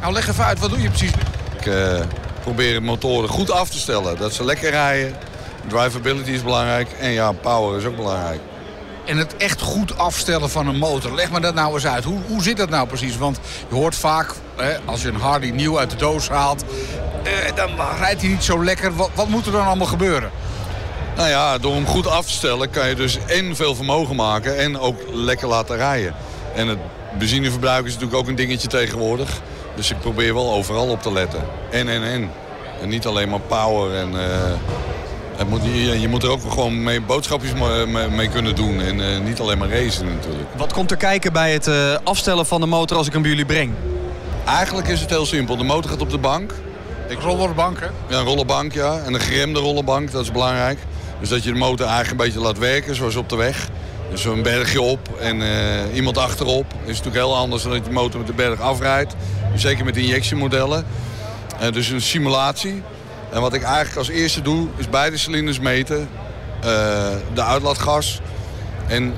Nou, 0.00 0.12
leg 0.12 0.28
even 0.28 0.44
uit, 0.44 0.58
wat 0.58 0.70
doe 0.70 0.80
je 0.80 0.88
precies? 0.88 1.10
Ik 1.66 1.72
eh, 1.72 2.00
probeer 2.40 2.82
motoren 2.82 3.28
goed 3.28 3.50
af 3.50 3.68
te 3.68 3.78
stellen. 3.78 4.18
Dat 4.18 4.32
ze 4.32 4.44
lekker 4.44 4.70
rijden. 4.70 5.16
Drivability 5.68 6.30
is 6.30 6.42
belangrijk. 6.42 6.88
En 7.00 7.10
ja, 7.10 7.32
power 7.32 7.78
is 7.78 7.84
ook 7.84 7.96
belangrijk. 7.96 8.40
En 9.04 9.16
het 9.16 9.36
echt 9.36 9.60
goed 9.60 9.98
afstellen 9.98 10.50
van 10.50 10.66
een 10.66 10.78
motor. 10.78 11.14
Leg 11.14 11.30
me 11.30 11.40
dat 11.40 11.54
nou 11.54 11.74
eens 11.74 11.86
uit. 11.86 12.04
Hoe, 12.04 12.18
hoe 12.26 12.42
zit 12.42 12.56
dat 12.56 12.68
nou 12.68 12.86
precies? 12.86 13.16
Want 13.16 13.38
je 13.68 13.74
hoort 13.74 13.94
vaak, 13.94 14.34
hè, 14.56 14.76
als 14.84 15.02
je 15.02 15.08
een 15.08 15.20
Harley 15.20 15.50
nieuw 15.50 15.78
uit 15.78 15.90
de 15.90 15.96
doos 15.96 16.28
haalt... 16.28 16.64
eh, 17.22 17.56
dan 17.56 17.70
rijdt 17.98 18.20
hij 18.20 18.30
niet 18.30 18.44
zo 18.44 18.64
lekker. 18.64 18.96
Wat, 18.96 19.10
wat 19.14 19.28
moet 19.28 19.46
er 19.46 19.52
dan 19.52 19.66
allemaal 19.66 19.86
gebeuren? 19.86 20.30
Nou 21.16 21.28
ja, 21.28 21.58
door 21.58 21.74
hem 21.74 21.86
goed 21.86 22.06
af 22.06 22.26
te 22.26 22.32
stellen 22.32 22.70
kan 22.70 22.88
je 22.88 22.94
dus 22.94 23.18
en 23.26 23.56
veel 23.56 23.74
vermogen 23.74 24.16
maken 24.16 24.58
en 24.58 24.78
ook 24.78 25.00
lekker 25.12 25.48
laten 25.48 25.76
rijden. 25.76 26.14
En 26.54 26.68
het 26.68 26.78
benzineverbruik 27.18 27.86
is 27.86 27.92
natuurlijk 27.92 28.20
ook 28.20 28.28
een 28.28 28.34
dingetje 28.34 28.68
tegenwoordig. 28.68 29.40
Dus 29.74 29.90
ik 29.90 30.00
probeer 30.00 30.34
wel 30.34 30.52
overal 30.52 30.88
op 30.88 31.02
te 31.02 31.12
letten. 31.12 31.40
En, 31.70 31.88
en, 31.88 32.02
en. 32.02 32.30
En 32.82 32.88
niet 32.88 33.06
alleen 33.06 33.28
maar 33.28 33.40
power 33.40 33.96
en... 33.96 34.20
eh, 34.20 34.52
het 35.36 35.48
moet, 35.48 35.64
je, 35.64 36.00
je 36.00 36.08
moet 36.08 36.22
er 36.22 36.30
ook 36.30 36.40
gewoon 36.52 36.82
mee 36.82 37.00
boodschapjes 37.00 37.52
mee, 38.10 38.28
kunnen 38.28 38.54
doen. 38.54 38.80
En 38.80 39.00
eh, 39.00 39.20
niet 39.20 39.40
alleen 39.40 39.58
maar 39.58 39.68
racen 39.68 40.06
natuurlijk. 40.14 40.48
Wat 40.56 40.72
komt 40.72 40.90
er 40.90 40.96
kijken 40.96 41.32
bij 41.32 41.52
het 41.52 41.66
eh, 41.66 41.96
afstellen 42.04 42.46
van 42.46 42.60
de 42.60 42.66
motor 42.66 42.96
als 42.96 43.06
ik 43.06 43.12
hem 43.12 43.22
bij 43.22 43.30
jullie 43.30 43.46
breng? 43.46 43.72
Eigenlijk 44.44 44.88
is 44.88 45.00
het 45.00 45.10
heel 45.10 45.26
simpel. 45.26 45.56
De 45.56 45.64
motor 45.64 45.90
gaat 45.90 46.00
op 46.00 46.10
de 46.10 46.18
bank. 46.18 46.54
Ik 47.08 47.18
rollerbank, 47.20 47.80
hè? 47.80 47.86
Ja, 48.08 48.18
een 48.18 48.24
rollenbank, 48.24 48.72
ja. 48.72 48.98
En 48.98 49.14
een 49.14 49.20
geremde 49.20 49.60
rollenbank, 49.60 50.10
dat 50.10 50.22
is 50.22 50.32
belangrijk. 50.32 50.78
Dus 51.20 51.28
dat 51.28 51.44
je 51.44 51.52
de 51.52 51.58
motor 51.58 51.86
eigenlijk 51.86 52.20
een 52.20 52.26
beetje 52.26 52.40
laat 52.40 52.58
werken, 52.58 52.94
zoals 52.94 53.16
op 53.16 53.28
de 53.28 53.36
weg. 53.36 53.68
Dus 54.14 54.22
zo'n 54.22 54.42
bergje 54.42 54.80
op 54.80 55.08
en 55.20 55.42
eh, 55.42 55.94
iemand 55.94 56.18
achterop. 56.18 56.72
Is 56.80 56.86
natuurlijk 56.86 57.16
heel 57.16 57.36
anders 57.36 57.62
dan 57.62 57.72
dat 57.72 57.80
je 57.80 57.88
de 57.88 57.94
motor 57.94 58.18
met 58.18 58.26
de 58.26 58.34
berg 58.34 58.60
afrijdt. 58.60 59.14
Zeker 59.54 59.84
met 59.84 59.96
injectiemodellen. 59.96 60.86
Eh, 61.60 61.72
dus 61.72 61.88
een 61.88 62.00
simulatie. 62.00 62.82
En 63.32 63.40
wat 63.40 63.54
ik 63.54 63.62
eigenlijk 63.62 63.96
als 63.96 64.08
eerste 64.08 64.42
doe, 64.42 64.68
is 64.76 64.88
beide 64.88 65.16
cilinders 65.16 65.60
meten. 65.60 66.08
eh, 66.60 66.68
de 67.34 67.42
uitlaatgas. 67.42 68.20
En 68.86 69.14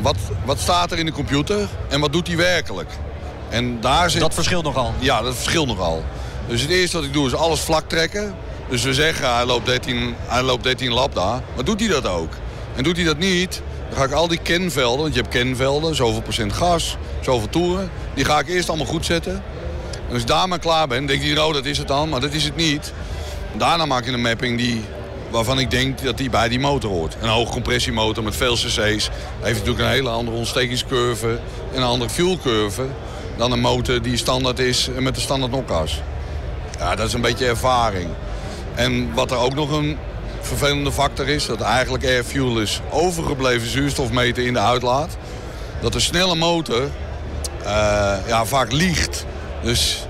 wat, 0.00 0.16
wat 0.44 0.58
staat 0.58 0.92
er 0.92 0.98
in 0.98 1.06
de 1.06 1.12
computer 1.12 1.68
en 1.88 2.00
wat 2.00 2.12
doet 2.12 2.26
hij 2.26 2.36
werkelijk? 2.36 2.90
En 3.48 3.80
daar 3.80 4.10
zit... 4.10 4.20
Dat 4.20 4.34
verschilt 4.34 4.64
nogal. 4.64 4.94
Ja, 4.98 5.22
dat 5.22 5.34
verschilt 5.34 5.66
nogal. 5.66 6.04
Dus 6.46 6.60
het 6.60 6.70
eerste 6.70 6.96
wat 6.96 7.06
ik 7.06 7.12
doe 7.12 7.26
is 7.26 7.34
alles 7.34 7.60
vlak 7.60 7.88
trekken. 7.88 8.34
Dus 8.68 8.82
we 8.82 8.94
zeggen 8.94 9.34
hij 9.34 9.44
loopt 9.46 9.66
13, 9.66 10.14
hij 10.26 10.42
loopt 10.42 10.62
13 10.62 10.92
lap 10.92 11.14
daar. 11.14 11.42
Maar 11.54 11.64
doet 11.64 11.80
hij 11.80 11.88
dat 11.88 12.06
ook? 12.06 12.32
En 12.76 12.82
doet 12.84 12.96
hij 12.96 13.04
dat 13.04 13.18
niet, 13.18 13.62
dan 13.88 13.98
ga 13.98 14.04
ik 14.04 14.12
al 14.12 14.28
die 14.28 14.40
kenvelden, 14.42 15.00
want 15.00 15.14
je 15.14 15.20
hebt 15.20 15.32
kenvelden, 15.32 15.94
zoveel 15.94 16.22
procent 16.22 16.52
gas, 16.52 16.96
zoveel 17.20 17.48
toeren. 17.48 17.90
Die 18.14 18.24
ga 18.24 18.38
ik 18.38 18.48
eerst 18.48 18.68
allemaal 18.68 18.86
goed 18.86 19.06
zetten. 19.06 19.42
En 20.08 20.12
als 20.12 20.20
ik 20.20 20.26
daar 20.26 20.48
maar 20.48 20.58
klaar 20.58 20.86
ben, 20.88 21.06
denk 21.06 21.22
je, 21.22 21.44
oh 21.44 21.52
dat 21.52 21.64
is 21.64 21.78
het 21.78 21.88
dan, 21.88 22.08
maar 22.08 22.20
dat 22.20 22.32
is 22.32 22.44
het 22.44 22.56
niet. 22.56 22.92
Daarna 23.56 23.86
maak 23.86 24.04
je 24.04 24.12
een 24.12 24.20
mapping 24.20 24.58
die, 24.58 24.84
waarvan 25.30 25.58
ik 25.58 25.70
denk 25.70 26.02
dat 26.02 26.16
die 26.16 26.30
bij 26.30 26.48
die 26.48 26.60
motor 26.60 26.90
hoort. 26.90 27.16
Een 27.20 27.28
hoogcompressiemotor 27.28 28.24
met 28.24 28.36
veel 28.36 28.54
cc's 28.54 29.10
heeft 29.40 29.58
natuurlijk 29.58 29.78
een 29.78 29.88
hele 29.88 30.10
andere 30.10 30.36
ontstekingscurve 30.36 31.38
en 31.72 31.76
een 31.76 31.82
andere 31.82 32.10
fuelcurve 32.10 32.86
dan 33.36 33.52
een 33.52 33.60
motor 33.60 34.02
die 34.02 34.16
standaard 34.16 34.58
is 34.58 34.88
met 34.98 35.14
de 35.14 35.20
standaard 35.20 35.52
nokkas. 35.52 36.02
Ja, 36.78 36.94
dat 36.94 37.06
is 37.06 37.12
een 37.12 37.20
beetje 37.20 37.46
ervaring. 37.46 38.08
En 38.74 39.14
wat 39.14 39.30
er 39.30 39.38
ook 39.38 39.54
nog 39.54 39.70
een 39.70 39.98
vervelende 40.40 40.92
factor 40.92 41.28
is... 41.28 41.46
dat 41.46 41.60
eigenlijk 41.60 42.04
airfuel 42.04 42.60
is 42.60 42.80
overgebleven 42.90 43.68
zuurstofmeter 43.68 44.46
in 44.46 44.52
de 44.52 44.58
uitlaat. 44.58 45.16
Dat 45.80 45.92
de 45.92 46.00
snelle 46.00 46.34
motor 46.34 46.82
uh, 46.82 48.14
ja, 48.26 48.44
vaak 48.44 48.72
liegt. 48.72 49.26
Dus 49.62 50.06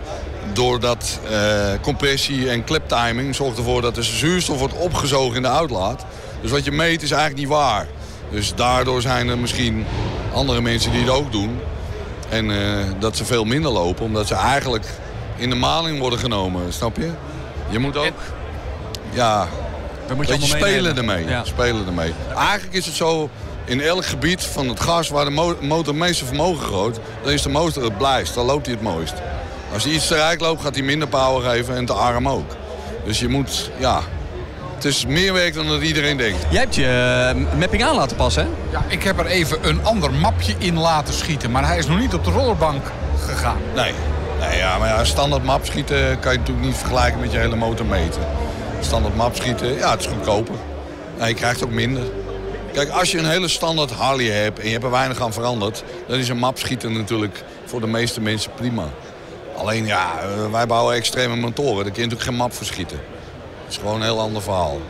doordat 0.53 1.19
uh, 1.31 1.39
compressie 1.81 2.51
en 2.51 2.65
kleptiming 2.65 3.35
zorgt 3.35 3.59
ervoor 3.59 3.83
dat 3.83 3.95
de 3.95 4.03
zuurstof 4.03 4.59
wordt 4.59 4.79
opgezogen 4.79 5.37
in 5.37 5.43
de 5.43 5.49
uitlaat. 5.49 6.05
Dus 6.41 6.51
wat 6.51 6.65
je 6.65 6.73
meet 6.73 7.03
is 7.03 7.11
eigenlijk 7.11 7.41
niet 7.41 7.59
waar. 7.59 7.87
Dus 8.31 8.55
daardoor 8.55 9.01
zijn 9.01 9.29
er 9.29 9.39
misschien 9.39 9.87
andere 10.35 10.61
mensen 10.61 10.93
die 10.93 11.01
het 11.01 11.11
ook 11.11 11.33
doen. 11.33 11.61
En 12.29 12.51
uh, 12.51 12.85
dat 12.99 13.17
ze 13.17 13.25
veel 13.25 13.45
minder 13.45 13.71
lopen, 13.71 14.05
omdat 14.05 14.27
ze 14.27 14.35
eigenlijk 14.35 14.87
in 15.37 15.51
de 15.51 15.57
maling 15.57 15.99
worden 15.99 16.19
genomen, 16.19 16.73
snap 16.73 16.97
je? 16.97 17.11
Je 17.69 17.79
moet 17.79 17.97
ook, 17.97 18.21
ja, 19.11 19.49
Dan 20.09 20.17
moet 20.17 20.29
je 20.29 20.39
spelen 20.41 20.97
ermee. 20.97 21.27
Ja. 21.27 21.45
Spelen 21.45 21.87
ermee. 21.87 22.13
Eigenlijk 22.37 22.73
is 22.77 22.87
het 22.87 22.95
zo, 22.95 23.31
in 23.65 23.81
elk 23.81 24.07
gebied 24.07 24.43
van 24.43 24.69
het 24.69 24.81
gas 24.81 25.09
waar 25.09 25.25
de 25.25 25.31
mo- 25.31 25.57
motor 25.61 25.87
het 25.87 26.03
meeste 26.03 26.25
vermogen 26.25 26.67
groot, 26.67 27.01
dan 27.23 27.33
is 27.33 27.43
de 27.43 27.49
motor 27.49 27.85
het 27.85 27.99
blijst, 27.99 28.35
dan 28.35 28.47
loopt 28.47 28.67
hij 28.67 28.75
het 28.75 28.85
mooist. 28.85 29.15
Als 29.73 29.85
hij 29.85 29.93
iets 29.93 30.07
te 30.07 30.15
rijk 30.15 30.41
loopt, 30.41 30.63
gaat 30.63 30.75
hij 30.75 30.85
minder 30.85 31.09
power 31.09 31.51
geven 31.51 31.77
en 31.77 31.85
te 31.85 31.93
arm 31.93 32.29
ook. 32.29 32.57
Dus 33.05 33.19
je 33.19 33.29
moet, 33.29 33.71
ja, 33.79 34.01
het 34.75 34.85
is 34.85 35.07
meer 35.07 35.33
werk 35.33 35.55
dan 35.55 35.67
dat 35.69 35.83
iedereen 35.83 36.17
denkt. 36.17 36.47
Jij 36.51 36.61
hebt 36.61 36.75
je 36.75 36.87
eh, 37.35 37.59
mapping 37.59 37.85
aan 37.85 37.95
laten 37.97 38.17
passen, 38.17 38.43
hè? 38.43 38.49
Ja, 38.71 38.85
ik 38.89 39.03
heb 39.03 39.19
er 39.19 39.27
even 39.27 39.59
een 39.69 39.85
ander 39.85 40.13
mapje 40.13 40.55
in 40.59 40.79
laten 40.79 41.15
schieten. 41.15 41.51
Maar 41.51 41.67
hij 41.67 41.79
is 41.79 41.87
nog 41.87 41.99
niet 41.99 42.15
op 42.15 42.25
de 42.25 42.31
rollerbank 42.31 42.83
gegaan. 43.27 43.57
Nee. 43.75 43.93
nee 44.41 44.59
ja, 44.59 44.79
maar 44.79 44.89
ja, 44.89 45.05
standaard 45.05 45.45
map 45.45 45.65
schieten 45.67 46.19
kan 46.21 46.33
je 46.33 46.39
natuurlijk 46.39 46.67
niet 46.67 46.77
vergelijken 46.77 47.21
met 47.21 47.33
je 47.33 47.39
hele 47.39 47.57
motor 47.57 47.87
meten. 47.87 48.23
Standaard 48.81 49.17
map 49.17 49.37
schieten, 49.37 49.75
ja, 49.75 49.91
het 49.91 50.01
is 50.01 50.07
goedkoper. 50.07 50.55
Ja, 51.19 51.27
je 51.27 51.35
krijgt 51.35 51.65
ook 51.65 51.71
minder. 51.71 52.03
Kijk, 52.73 52.89
als 52.91 53.11
je 53.11 53.19
een 53.19 53.29
hele 53.29 53.49
standaard 53.49 53.91
Harley 53.91 54.27
hebt 54.27 54.59
en 54.59 54.65
je 54.67 54.73
hebt 54.73 54.85
er 54.85 54.91
weinig 54.91 55.21
aan 55.21 55.33
veranderd... 55.33 55.85
dan 56.07 56.19
is 56.19 56.29
een 56.29 56.39
map 56.39 56.59
schieten 56.59 56.93
natuurlijk 56.93 57.45
voor 57.65 57.81
de 57.81 57.87
meeste 57.87 58.21
mensen 58.21 58.51
prima. 58.55 58.85
Alleen 59.57 59.87
ja, 59.87 60.13
wij 60.51 60.67
bouwen 60.67 60.95
extreme 60.95 61.37
motoren. 61.37 61.85
Daar 61.85 61.93
kun 61.93 62.03
je 62.03 62.09
natuurlijk 62.09 62.23
geen 62.23 62.35
map 62.35 62.53
voor 62.53 62.67
schieten. 62.67 62.99
Het 63.65 63.73
is 63.73 63.77
gewoon 63.77 63.95
een 63.95 64.03
heel 64.03 64.21
ander 64.21 64.43
verhaal. 64.43 64.81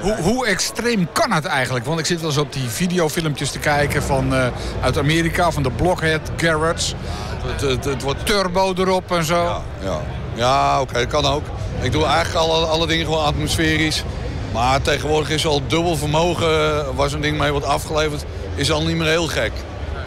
Hoe, 0.00 0.16
hoe 0.16 0.46
extreem 0.46 1.08
kan 1.12 1.32
het 1.32 1.44
eigenlijk? 1.44 1.84
Want 1.84 1.98
ik 1.98 2.06
zit 2.06 2.20
wel 2.20 2.28
eens 2.28 2.38
op 2.38 2.52
die 2.52 2.68
videofilmpjes 2.68 3.50
te 3.50 3.58
kijken 3.58 4.02
van, 4.02 4.34
eh, 4.34 4.46
uit 4.80 4.98
Amerika, 4.98 5.50
van 5.50 5.62
de 5.62 5.70
Blockhead 5.70 6.30
Garage. 6.36 6.94
Het, 7.42 7.60
het, 7.60 7.84
het 7.84 8.02
wordt 8.02 8.26
turbo 8.26 8.74
erop 8.76 9.12
en 9.12 9.24
zo. 9.24 9.62
Ja, 9.82 10.00
ja 10.34 10.80
oké, 10.80 10.92
dat 10.92 11.06
kan 11.06 11.26
ook. 11.26 11.44
Ik 11.80 11.92
doe 11.92 12.04
eigenlijk 12.04 12.46
alle, 12.46 12.66
alle 12.66 12.86
dingen 12.86 13.04
gewoon 13.04 13.24
atmosferisch. 13.24 14.04
Maar 14.52 14.82
tegenwoordig 14.82 15.30
is 15.30 15.46
al 15.46 15.62
dubbel 15.66 15.96
vermogen, 15.96 16.48
eh, 16.76 16.86
waar 16.94 17.08
zo'n 17.08 17.20
ding 17.20 17.38
mee 17.38 17.50
wordt 17.50 17.66
afgeleverd, 17.66 18.24
is 18.54 18.70
al 18.70 18.82
niet 18.82 18.96
meer 18.96 19.08
heel 19.08 19.26
gek. 19.26 19.52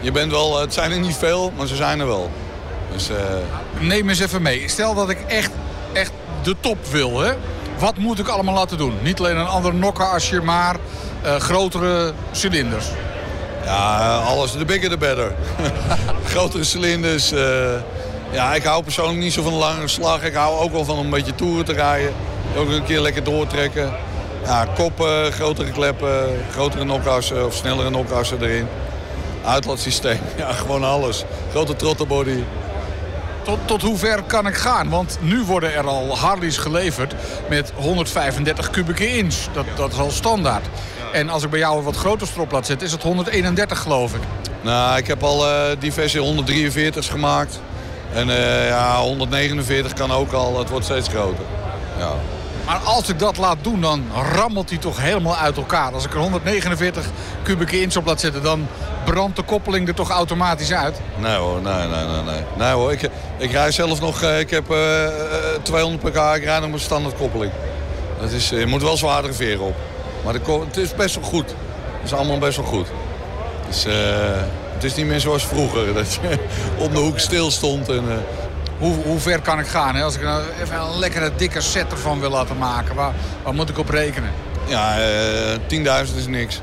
Je 0.00 0.12
bent 0.12 0.30
wel, 0.30 0.60
het 0.60 0.74
zijn 0.74 0.90
er 0.92 0.98
niet 0.98 1.16
veel, 1.16 1.52
maar 1.56 1.66
ze 1.66 1.76
zijn 1.76 2.00
er 2.00 2.06
wel. 2.06 2.30
Dus, 2.92 3.08
eh, 3.08 3.16
Neem 3.78 4.08
eens 4.08 4.18
even 4.20 4.42
mee. 4.42 4.68
Stel 4.68 4.94
dat 4.94 5.10
ik 5.10 5.18
echt, 5.28 5.50
echt 5.92 6.12
de 6.42 6.56
top 6.60 6.76
wil, 6.90 7.20
hè? 7.20 7.32
Wat 7.78 7.96
moet 7.96 8.18
ik 8.18 8.28
allemaal 8.28 8.54
laten 8.54 8.78
doen? 8.78 8.92
Niet 9.02 9.18
alleen 9.18 9.36
een 9.36 9.46
ander 9.46 9.74
nokkenasje, 9.74 10.40
maar 10.40 10.76
eh, 11.22 11.36
grotere 11.36 12.12
cilinders. 12.32 12.86
Ja, 13.64 14.16
alles. 14.16 14.52
De 14.52 14.64
bigger 14.64 14.90
the 14.90 14.96
better. 14.98 15.34
Grotere 16.34 16.64
cilinders. 16.64 17.32
eh, 17.32 17.40
ja, 18.34 18.54
ik 18.54 18.62
hou 18.62 18.82
persoonlijk 18.82 19.18
niet 19.18 19.32
zo 19.32 19.42
van 19.42 19.52
een 19.52 19.58
lange 19.58 19.88
slag. 19.88 20.22
Ik 20.22 20.34
hou 20.34 20.60
ook 20.60 20.72
wel 20.72 20.84
van 20.84 20.98
een 20.98 21.10
beetje 21.10 21.34
toeren 21.34 21.64
te 21.64 21.72
rijden. 21.72 22.12
Ook 22.56 22.68
een 22.68 22.84
keer 22.84 23.00
lekker 23.00 23.24
doortrekken. 23.24 23.92
Ja, 24.44 24.66
koppen, 24.74 25.32
grotere 25.32 25.70
kleppen, 25.70 26.28
grotere 26.50 26.84
nokkassen 26.84 27.46
of 27.46 27.54
snellere 27.54 27.90
nokkassen 27.90 28.42
erin. 28.42 28.66
Uitlaatsysteem, 29.44 30.18
ja, 30.36 30.52
gewoon 30.52 30.84
alles. 30.84 31.24
Grote 31.50 31.76
trottelbody. 31.76 32.44
Tot, 33.42 33.58
tot 33.64 33.82
hoe 33.82 33.98
ver 33.98 34.22
kan 34.22 34.46
ik 34.46 34.54
gaan? 34.54 34.88
Want 34.88 35.18
nu 35.20 35.42
worden 35.42 35.74
er 35.74 35.86
al 35.86 36.18
Harleys 36.18 36.56
geleverd 36.56 37.14
met 37.48 37.72
135 37.74 38.70
kubieke 38.70 39.16
inch. 39.16 39.34
Dat, 39.52 39.64
dat 39.76 39.92
is 39.92 39.98
al 39.98 40.10
standaard. 40.10 40.66
En 41.12 41.28
als 41.28 41.42
ik 41.42 41.50
bij 41.50 41.58
jou 41.58 41.78
een 41.78 41.84
wat 41.84 41.96
groter 41.96 42.26
strop 42.26 42.50
laat 42.50 42.66
zetten, 42.66 42.86
is 42.86 42.92
het 42.92 43.02
131 43.02 43.78
geloof 43.78 44.14
ik. 44.14 44.20
Nou, 44.60 44.98
ik 44.98 45.06
heb 45.06 45.22
al 45.22 45.48
eh, 45.48 45.76
diverse 45.78 46.18
143's 46.18 47.08
gemaakt. 47.08 47.60
En 48.14 48.30
eh, 48.30 48.68
ja, 48.68 49.00
149 49.00 49.92
kan 49.92 50.12
ook 50.12 50.32
al. 50.32 50.58
Het 50.58 50.68
wordt 50.70 50.84
steeds 50.84 51.08
groter. 51.08 51.44
Ja. 51.98 52.12
Maar 52.66 52.76
als 52.78 53.08
ik 53.08 53.18
dat 53.18 53.36
laat 53.36 53.56
doen, 53.60 53.80
dan 53.80 54.04
rammelt 54.34 54.70
hij 54.70 54.78
toch 54.78 55.00
helemaal 55.00 55.36
uit 55.36 55.56
elkaar. 55.56 55.92
Als 55.92 56.04
ik 56.04 56.12
er 56.12 56.18
149 56.18 57.04
kubieke 57.42 57.80
inch 57.80 57.96
op 57.96 58.06
laat 58.06 58.20
zetten, 58.20 58.42
dan 58.42 58.66
brandt 59.04 59.36
de 59.36 59.42
koppeling 59.42 59.88
er 59.88 59.94
toch 59.94 60.10
automatisch 60.10 60.72
uit. 60.72 61.00
Nee 61.16 61.36
hoor, 61.36 61.60
nee, 61.62 61.86
nee, 61.86 62.04
nee. 62.04 62.22
Nee, 62.22 62.42
nee 62.56 62.72
hoor, 62.72 62.92
ik, 62.92 63.10
ik 63.38 63.50
rij 63.50 63.70
zelf 63.70 64.00
nog, 64.00 64.22
eh, 64.22 64.38
ik 64.38 64.50
heb 64.50 64.70
eh, 64.70 65.04
eh, 65.06 65.12
200 65.62 66.02
pk, 66.02 66.36
ik 66.36 66.44
rij 66.44 66.58
nog 66.60 66.70
met 66.70 66.80
standaard 66.80 67.16
koppeling. 67.16 67.52
Dat 68.20 68.30
is, 68.30 68.48
je 68.48 68.66
moet 68.66 68.82
wel 68.82 68.96
zwaardere 68.96 69.32
veren 69.32 69.64
op. 69.64 69.74
Maar 70.24 70.32
de, 70.32 70.60
het 70.66 70.76
is 70.76 70.94
best 70.94 71.14
wel 71.14 71.24
goed. 71.24 71.48
Het 72.00 72.04
is 72.04 72.12
allemaal 72.12 72.38
best 72.38 72.56
wel 72.56 72.66
goed. 72.66 72.86
Dus, 73.66 73.84
eh, 73.84 73.92
het 74.84 74.92
is 74.92 74.98
niet 74.98 75.10
meer 75.10 75.20
zoals 75.20 75.46
vroeger, 75.46 75.94
dat 75.94 76.14
je 76.14 76.38
om 76.84 76.92
de 76.92 76.98
hoek 76.98 77.18
stil 77.18 77.50
stond. 77.50 77.88
En, 77.88 78.04
eh, 78.10 78.16
Hoe, 78.78 78.94
hoe 79.04 79.18
ver 79.18 79.40
kan 79.40 79.58
ik 79.58 79.66
gaan? 79.66 79.94
Hè? 79.94 80.02
Als 80.02 80.14
ik 80.14 80.22
nou 80.22 80.42
even 80.62 80.80
een 80.80 80.98
lekkere 80.98 81.30
dikke 81.36 81.60
set 81.60 81.90
ervan 81.92 82.20
wil 82.20 82.30
laten 82.30 82.58
maken, 82.58 82.94
waar, 82.94 83.12
waar 83.42 83.54
moet 83.54 83.68
ik 83.68 83.78
op 83.78 83.88
rekenen? 83.88 84.30
ja, 84.66 84.98
eh 85.00 85.58
10.000 86.06 86.16
is 86.16 86.26
niks. 86.26 86.60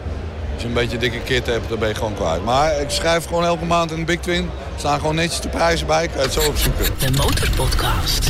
Als 0.53 0.61
je 0.61 0.67
een 0.67 0.73
beetje 0.73 0.97
dikke 0.97 1.19
kit 1.19 1.45
hebt, 1.45 1.69
dan 1.69 1.79
ben 1.79 1.87
je 1.87 1.95
gewoon 1.95 2.15
kwijt. 2.15 2.43
Maar 2.43 2.81
ik 2.81 2.89
schrijf 2.89 3.25
gewoon 3.25 3.45
elke 3.45 3.65
maand 3.65 3.91
een 3.91 4.05
Big 4.05 4.19
Twin. 4.19 4.43
Er 4.43 4.79
staan 4.79 4.99
gewoon 4.99 5.15
netjes 5.15 5.41
de 5.41 5.49
prijzen 5.49 5.87
bij, 5.87 6.07
kan 6.07 6.17
je 6.17 6.23
het 6.23 6.33
zo 6.33 6.49
opzoeken. 6.49 6.85
De 6.99 7.11
Motorpodcast. 7.11 8.29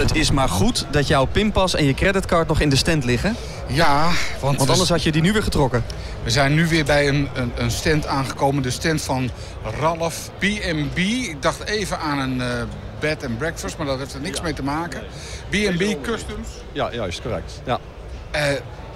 Het 0.00 0.14
is 0.14 0.30
maar 0.30 0.48
goed 0.48 0.86
dat 0.90 1.06
jouw 1.06 1.24
pinpas 1.24 1.74
en 1.74 1.84
je 1.84 1.94
creditcard 1.94 2.48
nog 2.48 2.60
in 2.60 2.68
de 2.68 2.76
stand 2.76 3.04
liggen. 3.04 3.36
Ja, 3.66 4.10
want, 4.40 4.58
Want 4.58 4.70
anders 4.70 4.88
had 4.88 5.02
je 5.02 5.12
die 5.12 5.22
nu 5.22 5.32
weer 5.32 5.42
getrokken. 5.42 5.84
We 6.22 6.30
zijn 6.30 6.54
nu 6.54 6.66
weer 6.66 6.84
bij 6.84 7.08
een, 7.08 7.28
een, 7.34 7.52
een 7.56 7.70
stand 7.70 8.06
aangekomen. 8.06 8.62
De 8.62 8.70
stand 8.70 9.02
van 9.02 9.30
Ralph 9.80 10.30
B&B. 10.38 10.98
Ik 10.98 11.36
dacht 11.42 11.64
even 11.64 11.98
aan 11.98 12.18
een 12.18 12.40
eh, 12.40 12.62
bed 13.00 13.24
and 13.24 13.38
breakfast, 13.38 13.76
maar 13.76 13.86
dat 13.86 13.98
heeft 13.98 14.14
er 14.14 14.20
niks 14.20 14.40
mee 14.40 14.54
te 14.54 14.62
maken. 14.62 15.00
B&B 15.50 16.02
Customs. 16.02 16.48
Ja, 16.72 16.92
juist, 16.92 17.22
correct. 17.22 17.60
Ja. 17.64 17.78
Eh, 18.30 18.42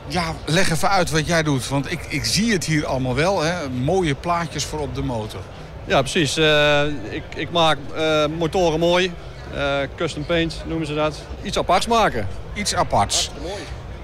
ja, 0.07 0.35
leg 0.47 0.71
even 0.71 0.91
uit 0.91 1.11
wat 1.11 1.27
jij 1.27 1.43
doet. 1.43 1.69
Want 1.69 1.91
ik, 1.91 2.01
ik 2.09 2.25
zie 2.25 2.53
het 2.53 2.65
hier 2.65 2.87
allemaal 2.87 3.15
wel. 3.15 3.43
Hè? 3.43 3.69
Mooie 3.69 4.15
plaatjes 4.15 4.65
voor 4.65 4.79
op 4.79 4.95
de 4.95 5.03
motor. 5.03 5.41
Ja, 5.85 6.01
precies. 6.01 6.37
Eh, 6.37 6.83
ik, 7.11 7.23
ik 7.37 7.51
maak 7.51 7.79
eh, 7.95 8.27
motoren 8.39 8.79
mooi. 8.79 9.13
Eh, 9.55 9.79
custom 9.97 10.25
paint 10.27 10.63
noemen 10.67 10.87
ze 10.87 10.95
dat. 10.95 11.23
Iets 11.43 11.59
aparts 11.59 11.87
maken. 11.87 12.29
Iets 12.55 12.75
aparts. 12.75 13.31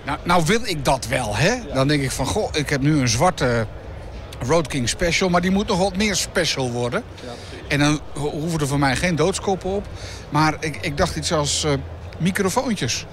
Nou, 0.05 0.19
nou 0.23 0.43
wil 0.47 0.61
ik 0.65 0.85
dat 0.85 1.07
wel, 1.07 1.37
hè? 1.37 1.55
Dan 1.75 1.89
denk 1.89 2.03
ik 2.03 2.11
van, 2.11 2.27
goh, 2.27 2.49
ik 2.53 2.69
heb 2.71 2.81
nu 2.81 3.01
een 3.01 3.09
zwarte 3.09 3.67
Road 4.47 4.67
King 4.67 4.89
Special... 4.89 5.29
maar 5.29 5.41
die 5.41 5.51
moet 5.51 5.67
nog 5.67 5.79
wat 5.79 5.97
meer 5.97 6.15
special 6.17 6.71
worden. 6.71 7.03
en 7.69 7.79
dan 7.79 8.01
ho- 8.15 8.31
hoeven 8.31 8.61
er 8.61 8.67
voor 8.67 8.79
mij 8.79 8.97
geen 8.97 9.17
doodskoppen 9.17 9.71
op. 9.71 9.87
Maar 10.29 10.55
ik, 10.61 10.77
ik 10.81 10.97
dacht 10.97 11.17
iets 11.17 11.33
als 11.33 11.65
eh, 11.65 11.73
microfoontjes. 12.19 13.07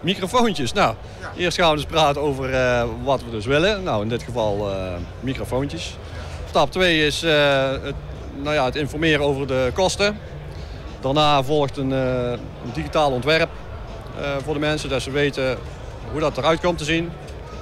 Microfoontjes. 0.00 0.72
Nou, 0.72 0.94
eerst 1.36 1.58
gaan 1.58 1.70
we 1.70 1.76
dus 1.76 1.84
praten 1.86 2.20
over 2.22 2.54
eh, 2.54 2.84
wat 3.04 3.24
we 3.24 3.30
dus 3.30 3.46
willen. 3.46 3.82
Nou, 3.82 4.02
in 4.02 4.08
dit 4.08 4.22
geval 4.22 4.68
microfoontjes. 5.20 5.96
Stap 6.48 6.72
2 6.72 7.06
is 7.06 7.20
het, 7.20 7.94
nou 8.42 8.54
ja, 8.54 8.64
het 8.64 8.76
informeren 8.76 9.24
over 9.24 9.46
de 9.46 9.70
kosten. 9.74 10.18
Daarna 11.00 11.42
volgt 11.42 11.76
een, 11.76 11.92
eh, 11.92 12.30
een 12.30 12.72
digitaal 12.72 13.10
ontwerp 13.10 13.50
eh, 14.20 14.30
voor 14.44 14.54
de 14.54 14.60
mensen, 14.60 14.88
dat 14.88 15.02
ze 15.02 15.10
weten 15.10 15.58
hoe 16.10 16.20
dat 16.20 16.38
eruit 16.38 16.60
komt 16.60 16.78
te 16.78 16.84
zien. 16.84 17.10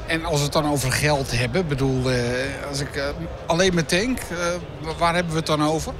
En 0.07 0.25
als 0.25 0.37
we 0.37 0.45
het 0.45 0.53
dan 0.53 0.71
over 0.71 0.93
geld 0.93 1.39
hebben, 1.39 1.69
bedoel, 1.69 2.11
eh, 2.11 2.19
als 2.69 2.81
ik 2.81 3.15
alleen 3.47 3.75
mijn 3.75 3.87
tank, 3.87 4.19
waar 4.99 5.15
hebben 5.15 5.33
we 5.33 5.39
het 5.39 5.47
dan 5.47 5.65
over? 5.65 5.93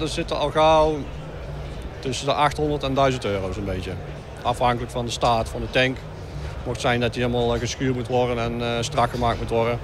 Er 0.00 0.08
zitten 0.08 0.38
al 0.38 0.50
gauw 0.50 0.98
tussen 1.98 2.26
de 2.26 2.32
800 2.32 2.82
en 2.82 2.94
1000 2.94 3.24
euro 3.24 3.52
zo'n 3.52 3.64
beetje. 3.64 3.92
Afhankelijk 4.42 4.90
van 4.92 5.04
de 5.04 5.10
staat 5.10 5.48
van 5.48 5.60
de 5.60 5.70
tank. 5.70 5.96
Mocht 6.64 6.80
zijn 6.80 7.00
dat 7.00 7.12
die 7.12 7.22
helemaal 7.24 7.58
geschuurd 7.58 7.94
moet 7.94 8.08
worden 8.08 8.38
en 8.38 8.62
eh, 8.62 8.82
strak 8.82 9.10
gemaakt 9.10 9.38
moet 9.38 9.50
worden. 9.50 9.78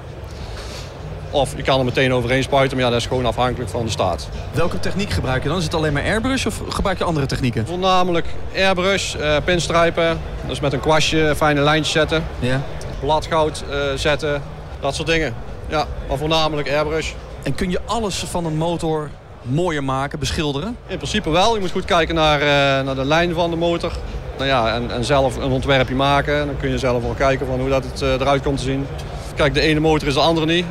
Of 1.33 1.57
je 1.57 1.63
kan 1.63 1.79
er 1.79 1.85
meteen 1.85 2.13
overheen 2.13 2.43
spuiten, 2.43 2.77
maar 2.77 2.87
ja, 2.87 2.93
dat 2.93 3.01
is 3.01 3.07
gewoon 3.07 3.27
afhankelijk 3.27 3.71
van 3.71 3.85
de 3.85 3.91
staat. 3.91 4.29
Welke 4.53 4.81
techniek 4.81 5.11
gebruik 5.11 5.43
je 5.43 5.49
dan? 5.49 5.59
Is 5.59 5.65
het 5.65 5.75
alleen 5.75 5.93
maar 5.93 6.03
airbrush 6.03 6.47
of 6.47 6.61
gebruik 6.69 6.99
je 6.99 7.05
andere 7.05 7.27
technieken? 7.27 7.67
Voornamelijk 7.67 8.27
airbrush, 8.57 9.15
eh 9.15 9.37
pinstrijpen, 9.45 10.21
dus 10.47 10.61
met 10.61 10.73
een 10.73 10.81
kwastje 10.81 11.35
fijne 11.37 11.61
lijntjes 11.61 11.93
zetten. 11.93 12.25
Ja. 12.39 12.63
Bladgoud 13.01 13.65
eh, 13.71 13.79
zetten, 13.95 14.43
dat 14.81 14.95
soort 14.95 15.09
dingen. 15.09 15.35
Ja, 15.69 15.87
maar 16.09 16.19
voornamelijk 16.19 16.71
airbrush. 16.71 17.13
En 17.43 17.55
kun 17.55 17.71
je 17.71 17.81
alles 17.87 18.25
van 18.29 18.45
een 18.45 18.57
motor 18.57 19.11
mooier 19.43 19.85
maken, 19.85 20.19
beschilderen? 20.19 20.77
In 20.87 20.97
principe 20.97 21.31
wel. 21.31 21.55
Je 21.55 21.61
moet 21.61 21.71
goed 21.71 21.85
kijken 21.85 22.15
naar, 22.15 22.41
uh, 22.41 22.47
naar 22.85 22.95
de 22.95 23.05
lijn 23.05 23.35
van 23.35 23.51
de 23.51 23.57
motor. 23.57 23.93
Nou 24.37 24.49
ja, 24.49 24.75
en, 24.75 24.91
en, 24.91 25.05
zelf 25.05 25.37
een 25.37 25.51
ontwerpje 25.51 25.95
maken. 25.95 26.47
Dan 26.47 26.57
kun 26.57 26.71
je 26.71 26.79
zelf 26.79 27.03
wel 27.03 27.15
kijken 27.15 27.47
van 27.47 27.61
hoe 27.61 27.69
dat 27.69 27.85
het 27.85 28.03
uh, 28.03 28.13
eruit 28.13 28.43
komt 28.43 28.59
te 28.59 28.65
zien. 28.65 28.87
Kijk, 29.35 29.55
de 29.55 29.61
ene 29.61 29.81
motor 29.81 30.09
is 30.09 30.15
de 30.15 30.21
andere 30.21 30.47
niet. 30.47 30.65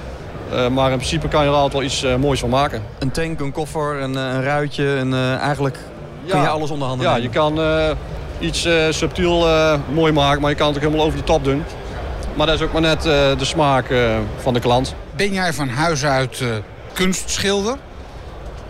Uh, 0.54 0.68
maar 0.68 0.92
in 0.92 0.98
principe 0.98 1.28
kan 1.28 1.44
je 1.44 1.50
er 1.50 1.56
altijd 1.56 1.74
wel 1.74 1.84
iets 1.84 2.22
moois 2.22 2.40
van 2.40 2.50
maken. 2.50 2.82
Een 3.00 3.12
tank, 3.12 3.40
een 3.40 3.52
koffer, 3.52 4.02
een, 4.02 4.16
een 4.16 4.44
ruitje. 4.44 4.84
Een, 4.84 5.14
eigenlijk 5.40 5.78
ja, 6.24 6.32
kun 6.32 6.42
je 6.42 6.48
alles 6.48 6.70
onder 6.70 6.88
handen 6.88 7.08
Ja, 7.08 7.14
nemen. 7.14 7.32
je 7.32 7.38
kan 7.38 7.60
iets 8.40 8.68
subtiel 8.90 9.48
mooi 9.94 10.12
maken, 10.12 10.42
maar 10.42 10.50
je 10.50 10.56
kan 10.56 10.68
het 10.68 10.76
ook 10.76 10.84
helemaal 10.84 11.06
over 11.06 11.18
de 11.18 11.24
top 11.24 11.44
doen. 11.44 11.64
Maar 12.34 12.46
dat 12.48 12.56
is 12.56 12.62
ook 12.62 12.72
maar 12.72 12.82
net 12.82 13.02
de 13.02 13.36
smaak 13.46 13.86
van 14.38 14.54
de 14.54 14.60
klant. 14.60 14.96
Ben 15.16 15.34
jij 15.34 15.54
van 15.54 15.70
huis 15.70 16.06
uit 16.06 16.44
kunstschilder? 16.94 17.76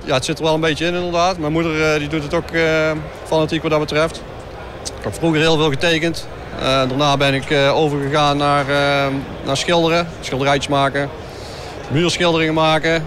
Ja, 0.04 0.14
het 0.14 0.26
zit 0.26 0.38
er 0.38 0.44
wel 0.44 0.54
een 0.54 0.60
beetje 0.60 0.86
in 0.86 0.94
inderdaad. 0.94 1.38
Mijn 1.38 1.52
moeder 1.52 2.00
die 2.00 2.08
doet 2.08 2.24
het 2.24 2.34
ook 2.34 2.50
fanatiek 3.24 3.62
wat 3.62 3.72
dat 3.72 3.80
betreft. 3.80 4.22
Ik 4.98 5.04
heb 5.04 5.14
vroeger 5.14 5.40
heel 5.40 5.58
veel 5.58 5.70
getekend. 5.70 6.28
Uh, 6.60 6.62
daarna 6.68 7.18
ben 7.18 7.34
ik 7.34 7.50
uh, 7.50 7.76
overgegaan 7.78 8.38
naar, 8.38 8.66
uh, 8.70 8.76
naar 9.46 9.58
schilderen, 9.58 10.08
schilderijtjes 10.20 10.68
maken, 10.68 11.10
muurschilderingen 11.92 12.54
maken. 12.54 13.06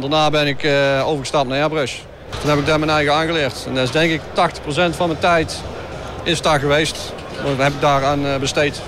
daarna 0.00 0.30
ben 0.30 0.46
ik 0.46 0.66
overgestapt 1.04 1.48
naar 1.48 1.60
airbrush. 1.62 1.94
Toen 2.40 2.50
heb 2.50 2.58
ik 2.58 2.66
daar 2.66 2.78
mijn 2.78 2.90
eigen 2.90 3.14
aangeleerd. 3.14 3.64
En 3.66 3.74
dat 3.74 3.84
is 3.84 3.90
denk 3.90 4.12
ik 4.12 4.20
80% 4.20 4.96
van 4.96 5.08
mijn 5.08 5.20
tijd 5.20 5.60
is 6.22 6.42
daar 6.42 6.60
geweest. 6.60 7.12
Dat 7.44 7.56
heb 7.56 7.72
ik 7.72 7.80
daaraan 7.80 8.40
besteed. 8.40 8.80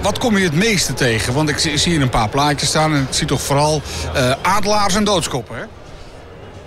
Wat 0.00 0.18
kom 0.18 0.38
je 0.38 0.44
het 0.44 0.54
meeste 0.54 0.94
tegen? 0.94 1.34
Want 1.34 1.48
ik 1.48 1.58
zie 1.58 1.92
hier 1.92 2.02
een 2.02 2.08
paar 2.08 2.28
plaatjes 2.28 2.68
staan 2.68 2.94
en 2.94 3.00
ik 3.00 3.14
zie 3.14 3.26
toch 3.26 3.40
vooral 3.40 3.82
adelaars 4.42 4.94
en 4.94 5.04
doodskoppen, 5.04 5.56
hè? 5.56 5.62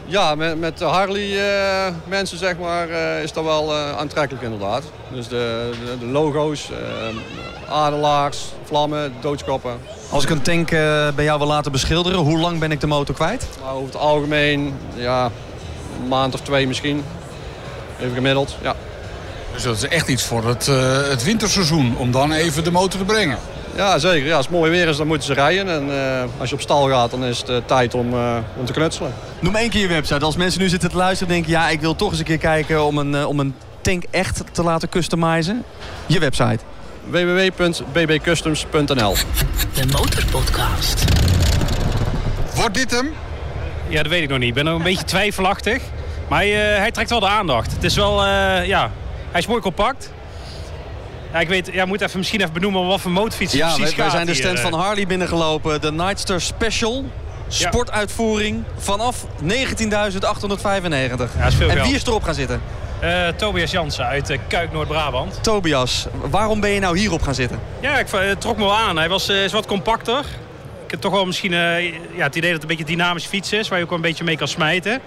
Ja, 0.10 0.36
met, 0.36 0.60
met 0.60 0.78
de 0.78 0.86
Harley-mensen 0.86 2.38
zeg 2.38 2.58
maar, 2.58 2.90
uh, 2.90 3.24
is 3.24 3.34
dat 3.34 3.44
wel 3.44 3.74
uh, 3.74 3.98
aantrekkelijk 3.98 4.44
inderdaad. 4.44 4.84
Dus 5.12 5.28
de, 5.28 5.70
de, 5.86 5.98
de 6.00 6.06
logo's, 6.06 6.70
uh, 6.70 7.72
adelaars, 7.74 8.46
vlammen, 8.64 9.14
doodskoppen. 9.22 9.80
Als 10.10 10.24
ik 10.24 10.30
een 10.30 10.42
tank 10.42 10.70
bij 11.16 11.24
jou 11.24 11.38
wil 11.40 11.48
laten 11.48 11.72
beschilderen, 11.72 12.20
hoe 12.20 12.40
lang 12.40 12.60
ben 12.60 12.72
ik 12.72 12.80
de 12.80 12.88
motor 12.88 13.16
kwijt? 13.16 13.48
Nou, 13.62 13.76
over 13.76 13.86
het 13.86 13.98
algemeen, 13.98 14.74
ja, 14.96 15.32
een 16.02 16.08
maand 16.08 16.34
of 16.34 16.42
twee 16.42 16.68
misschien. 16.68 17.04
Even 18.00 18.14
gemiddeld, 18.14 18.56
ja. 18.62 18.76
Dus 19.54 19.64
dat 19.64 19.76
is 19.76 19.88
echt 19.88 20.08
iets 20.08 20.24
voor 20.24 20.44
het, 20.44 20.66
het 21.10 21.24
winterseizoen, 21.24 21.98
om 21.98 22.12
dan 22.12 22.32
even 22.32 22.64
de 22.64 22.72
motor 22.72 23.00
te 23.00 23.06
brengen. 23.06 23.38
Ja, 23.78 24.00
zeker. 24.00 24.28
Ja, 24.28 24.36
als 24.36 24.46
het 24.46 24.56
mooi 24.56 24.72
weer 24.72 24.88
is, 24.88 24.98
dan 24.98 25.08
moeten 25.08 25.28
ze 25.28 25.34
rijden. 25.34 25.70
En 25.70 25.90
uh, 25.90 26.24
als 26.38 26.50
je 26.50 26.56
op 26.56 26.62
stal 26.62 26.90
gaat, 26.90 27.12
dan 27.12 27.24
is 27.24 27.38
het 27.38 27.50
uh, 27.50 27.58
tijd 27.66 27.94
om, 27.94 28.14
uh, 28.14 28.38
om 28.56 28.66
te 28.66 28.74
knutselen. 28.74 29.14
Noem 29.40 29.56
één 29.56 29.70
keer 29.70 29.82
je 29.82 29.88
website. 29.88 30.26
Als 30.26 30.36
mensen 30.36 30.62
nu 30.62 30.70
zitten 30.70 30.90
te 30.90 30.96
luisteren 30.96 31.34
en 31.34 31.34
denken... 31.34 31.52
ja, 31.62 31.70
ik 31.70 31.80
wil 31.80 31.96
toch 31.96 32.10
eens 32.10 32.20
een 32.20 32.26
keer 32.26 32.38
kijken 32.38 32.86
om 32.86 32.98
een, 32.98 33.26
om 33.26 33.40
een 33.40 33.56
tank 33.82 34.04
echt 34.12 34.44
te 34.52 34.64
laten 34.64 34.90
customizen. 34.90 35.64
Je 36.06 36.20
website. 36.20 36.60
www.bbcustoms.nl 37.10 39.16
De 39.74 39.86
Motorpodcast. 39.92 41.04
Wordt 42.56 42.74
dit 42.74 42.92
hem? 42.92 43.14
Ja, 43.88 44.04
dat 44.04 44.12
weet 44.12 44.22
ik 44.22 44.30
nog 44.30 44.38
niet. 44.38 44.48
Ik 44.48 44.54
ben 44.54 44.66
nog 44.66 44.78
een 44.78 44.84
beetje 44.84 45.06
twijfelachtig. 45.06 45.82
Maar 46.28 46.40
hij, 46.40 46.52
hij 46.52 46.92
trekt 46.92 47.10
wel 47.10 47.20
de 47.20 47.28
aandacht. 47.28 47.72
Het 47.72 47.84
is 47.84 47.96
wel, 47.96 48.26
ja... 48.64 48.92
Hij 49.32 49.40
is 49.40 49.48
mooi 49.48 49.62
compact. 49.62 50.12
Ja, 51.34 51.40
ik 51.40 51.48
weet, 51.48 51.70
ja, 51.74 51.86
moet 51.86 52.02
even, 52.02 52.18
misschien 52.18 52.42
even 52.42 52.54
benoemen 52.54 52.86
wat 52.86 53.02
voor 53.02 53.12
motorfiets 53.12 53.54
ja, 53.54 53.74
precies 53.74 53.96
wij, 53.96 54.04
wij 54.04 54.10
zijn 54.10 54.26
de 54.26 54.32
hier. 54.32 54.42
stand 54.42 54.60
van 54.60 54.74
Harley 54.74 55.08
binnengelopen. 55.08 55.82
De 55.82 55.92
Nightster 55.92 56.42
Special. 56.42 57.06
Sportuitvoering 57.48 58.64
vanaf 58.78 59.26
19.895. 59.44 59.48
Ja, 59.48 59.60
en 61.68 61.84
wie 61.84 61.96
is 61.96 62.06
erop 62.06 62.24
gaan 62.24 62.34
zitten? 62.34 62.62
Uh, 63.04 63.28
Tobias 63.28 63.72
Jansen 63.72 64.06
uit 64.06 64.30
uh, 64.30 64.38
Kuik, 64.48 64.72
Noord-Brabant. 64.72 65.44
Tobias, 65.44 66.08
waarom 66.30 66.60
ben 66.60 66.70
je 66.70 66.80
nou 66.80 66.98
hierop 66.98 67.22
gaan 67.22 67.36
zitten? 67.36 67.60
Ja, 67.80 68.00
ik 68.00 68.14
uh, 68.14 68.32
trok 68.32 68.58
me 68.58 68.64
wel 68.64 68.76
aan. 68.76 68.98
Hij 68.98 69.10
was 69.10 69.30
is 69.30 69.52
wat 69.52 69.66
compacter. 69.66 70.20
Ik 70.86 70.92
heb 70.92 71.02
toch 71.02 71.12
wel 71.12 71.26
misschien 71.26 71.52
ja, 71.52 72.24
het 72.24 72.36
idee 72.36 72.52
dat 72.52 72.62
het 72.62 72.62
een 72.62 72.78
beetje 72.78 72.84
een 72.84 72.98
dynamische 72.98 73.30
fiets 73.30 73.54
is... 73.54 73.68
waar 73.68 73.78
je 73.78 73.84
ook 73.84 73.90
wel 73.90 74.00
een 74.00 74.06
beetje 74.06 74.24
mee 74.24 74.38
kan 74.38 74.48
smijten. 74.48 75.02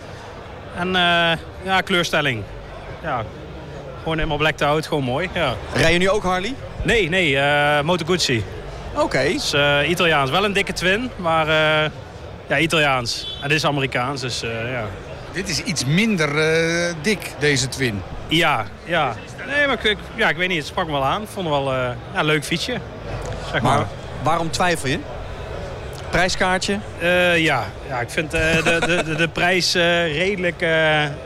En 0.76 0.92
ja, 1.62 1.80
kleurstelling. 1.84 2.42
Ja, 3.02 3.24
gewoon 4.02 4.16
helemaal 4.16 4.36
blacked 4.36 4.62
out, 4.62 4.86
gewoon 4.86 5.04
mooi. 5.04 5.28
Ja. 5.32 5.54
Rij 5.74 5.92
je 5.92 5.98
nu 5.98 6.10
ook 6.10 6.22
Harley? 6.22 6.54
Nee, 6.82 7.08
nee, 7.08 7.32
uh, 7.32 7.80
Moto 7.80 8.04
Guzzi. 8.06 8.44
Oké. 8.92 9.02
Okay. 9.02 9.32
Dus, 9.32 9.54
uh, 9.54 9.88
Italiaans. 9.88 10.30
Wel 10.30 10.44
een 10.44 10.52
dikke 10.52 10.72
twin, 10.72 11.10
maar 11.16 11.46
uh, 11.46 11.90
ja, 12.48 12.58
Italiaans. 12.58 13.38
En 13.42 13.48
dit 13.48 13.56
is 13.56 13.64
Amerikaans, 13.64 14.20
dus 14.20 14.40
ja. 14.40 14.84
Dit 15.32 15.48
is 15.48 15.62
iets 15.62 15.84
minder 15.84 16.30
dik, 17.02 17.30
deze 17.38 17.68
twin. 17.68 18.02
Ja, 18.28 18.64
ja. 18.84 19.14
Nee, 19.46 19.66
maar 19.66 19.86
ik, 19.86 19.98
ja, 20.14 20.28
ik 20.28 20.36
weet 20.36 20.48
niet, 20.48 20.58
het 20.58 20.66
sprak 20.66 20.86
me 20.86 20.92
wel 20.92 21.04
aan. 21.04 21.22
Ik 21.22 21.28
vond 21.28 21.48
het 21.48 21.54
wel 21.54 21.74
ja, 21.74 21.96
een 22.14 22.24
leuk 22.24 22.44
fietsje. 22.44 22.76
Zeg 23.52 23.62
maar. 23.62 23.76
maar 23.78 23.86
waarom 24.22 24.50
twijfel 24.50 24.88
je? 24.88 24.98
Prijskaartje? 26.10 26.78
Uh, 27.02 27.38
ja. 27.38 27.66
ja, 27.88 28.00
ik 28.00 28.10
vind 28.10 28.34
uh, 28.34 28.40
de, 28.40 28.62
de, 28.86 29.02
de, 29.04 29.14
de, 29.14 29.28
prijs 29.28 29.76
uh, 29.76 29.82
redelijk 30.16 30.64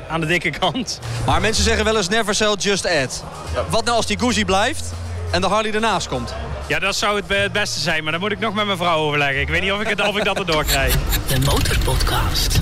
aan 0.08 0.20
de 0.20 0.26
dikke 0.26 0.50
kant. 0.50 1.00
Maar 1.26 1.40
mensen 1.40 1.64
zeggen 1.64 1.84
wel 1.84 1.96
eens 1.96 2.08
never 2.08 2.34
sell, 2.34 2.54
just 2.58 2.86
add. 2.86 3.24
Wat 3.70 3.84
nou 3.84 3.96
als 3.96 4.06
die 4.06 4.18
Guzzi 4.18 4.44
blijft 4.44 4.92
en 5.30 5.40
de 5.40 5.46
Harley 5.46 5.72
ernaast 5.72 6.08
komt? 6.08 6.34
Ja, 6.66 6.78
dat 6.78 6.96
zou 6.96 7.16
het, 7.16 7.24
het 7.28 7.52
beste 7.52 7.80
zijn, 7.80 8.02
maar 8.02 8.12
dan 8.12 8.20
moet 8.20 8.32
ik 8.32 8.38
nog 8.38 8.54
met 8.54 8.64
mijn 8.64 8.78
vrouw 8.78 8.98
overleggen. 8.98 9.40
Ik 9.40 9.48
weet 9.48 9.60
niet 9.62 9.72
of 9.72 9.80
ik, 9.80 9.88
het, 9.88 10.08
of 10.08 10.16
ik 10.16 10.24
dat 10.24 10.38
erdoor 10.38 10.64
krijg. 10.64 10.94
De 11.28 11.38
Motorpodcast. 11.38 12.58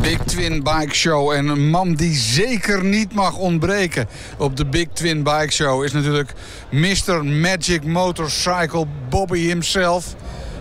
Big 0.00 0.18
Twin 0.24 0.62
Bike 0.62 0.94
Show. 0.94 1.30
En 1.30 1.48
een 1.48 1.70
man 1.70 1.94
die 1.94 2.14
zeker 2.14 2.84
niet 2.84 3.14
mag 3.14 3.36
ontbreken 3.36 4.08
op 4.38 4.56
de 4.56 4.66
Big 4.66 4.86
Twin 4.92 5.22
Bike 5.22 5.52
Show... 5.52 5.84
is 5.84 5.92
natuurlijk 5.92 6.32
Mr. 6.70 7.24
Magic 7.24 7.84
Motorcycle 7.84 8.86
Bobby 9.08 9.38
himself... 9.38 10.14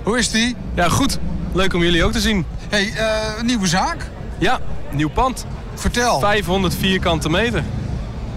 Hoe 0.03 0.17
is 0.17 0.31
die? 0.31 0.55
Ja, 0.75 0.89
goed. 0.89 1.19
Leuk 1.53 1.73
om 1.73 1.81
jullie 1.81 2.03
ook 2.03 2.11
te 2.11 2.19
zien. 2.19 2.45
hey, 2.69 2.93
uh, 2.97 3.41
nieuwe 3.41 3.67
zaak? 3.67 4.09
Ja, 4.37 4.59
nieuw 4.91 5.09
pand. 5.09 5.45
Vertel. 5.73 6.19
500 6.19 6.75
vierkante 6.75 7.29
meter. 7.29 7.63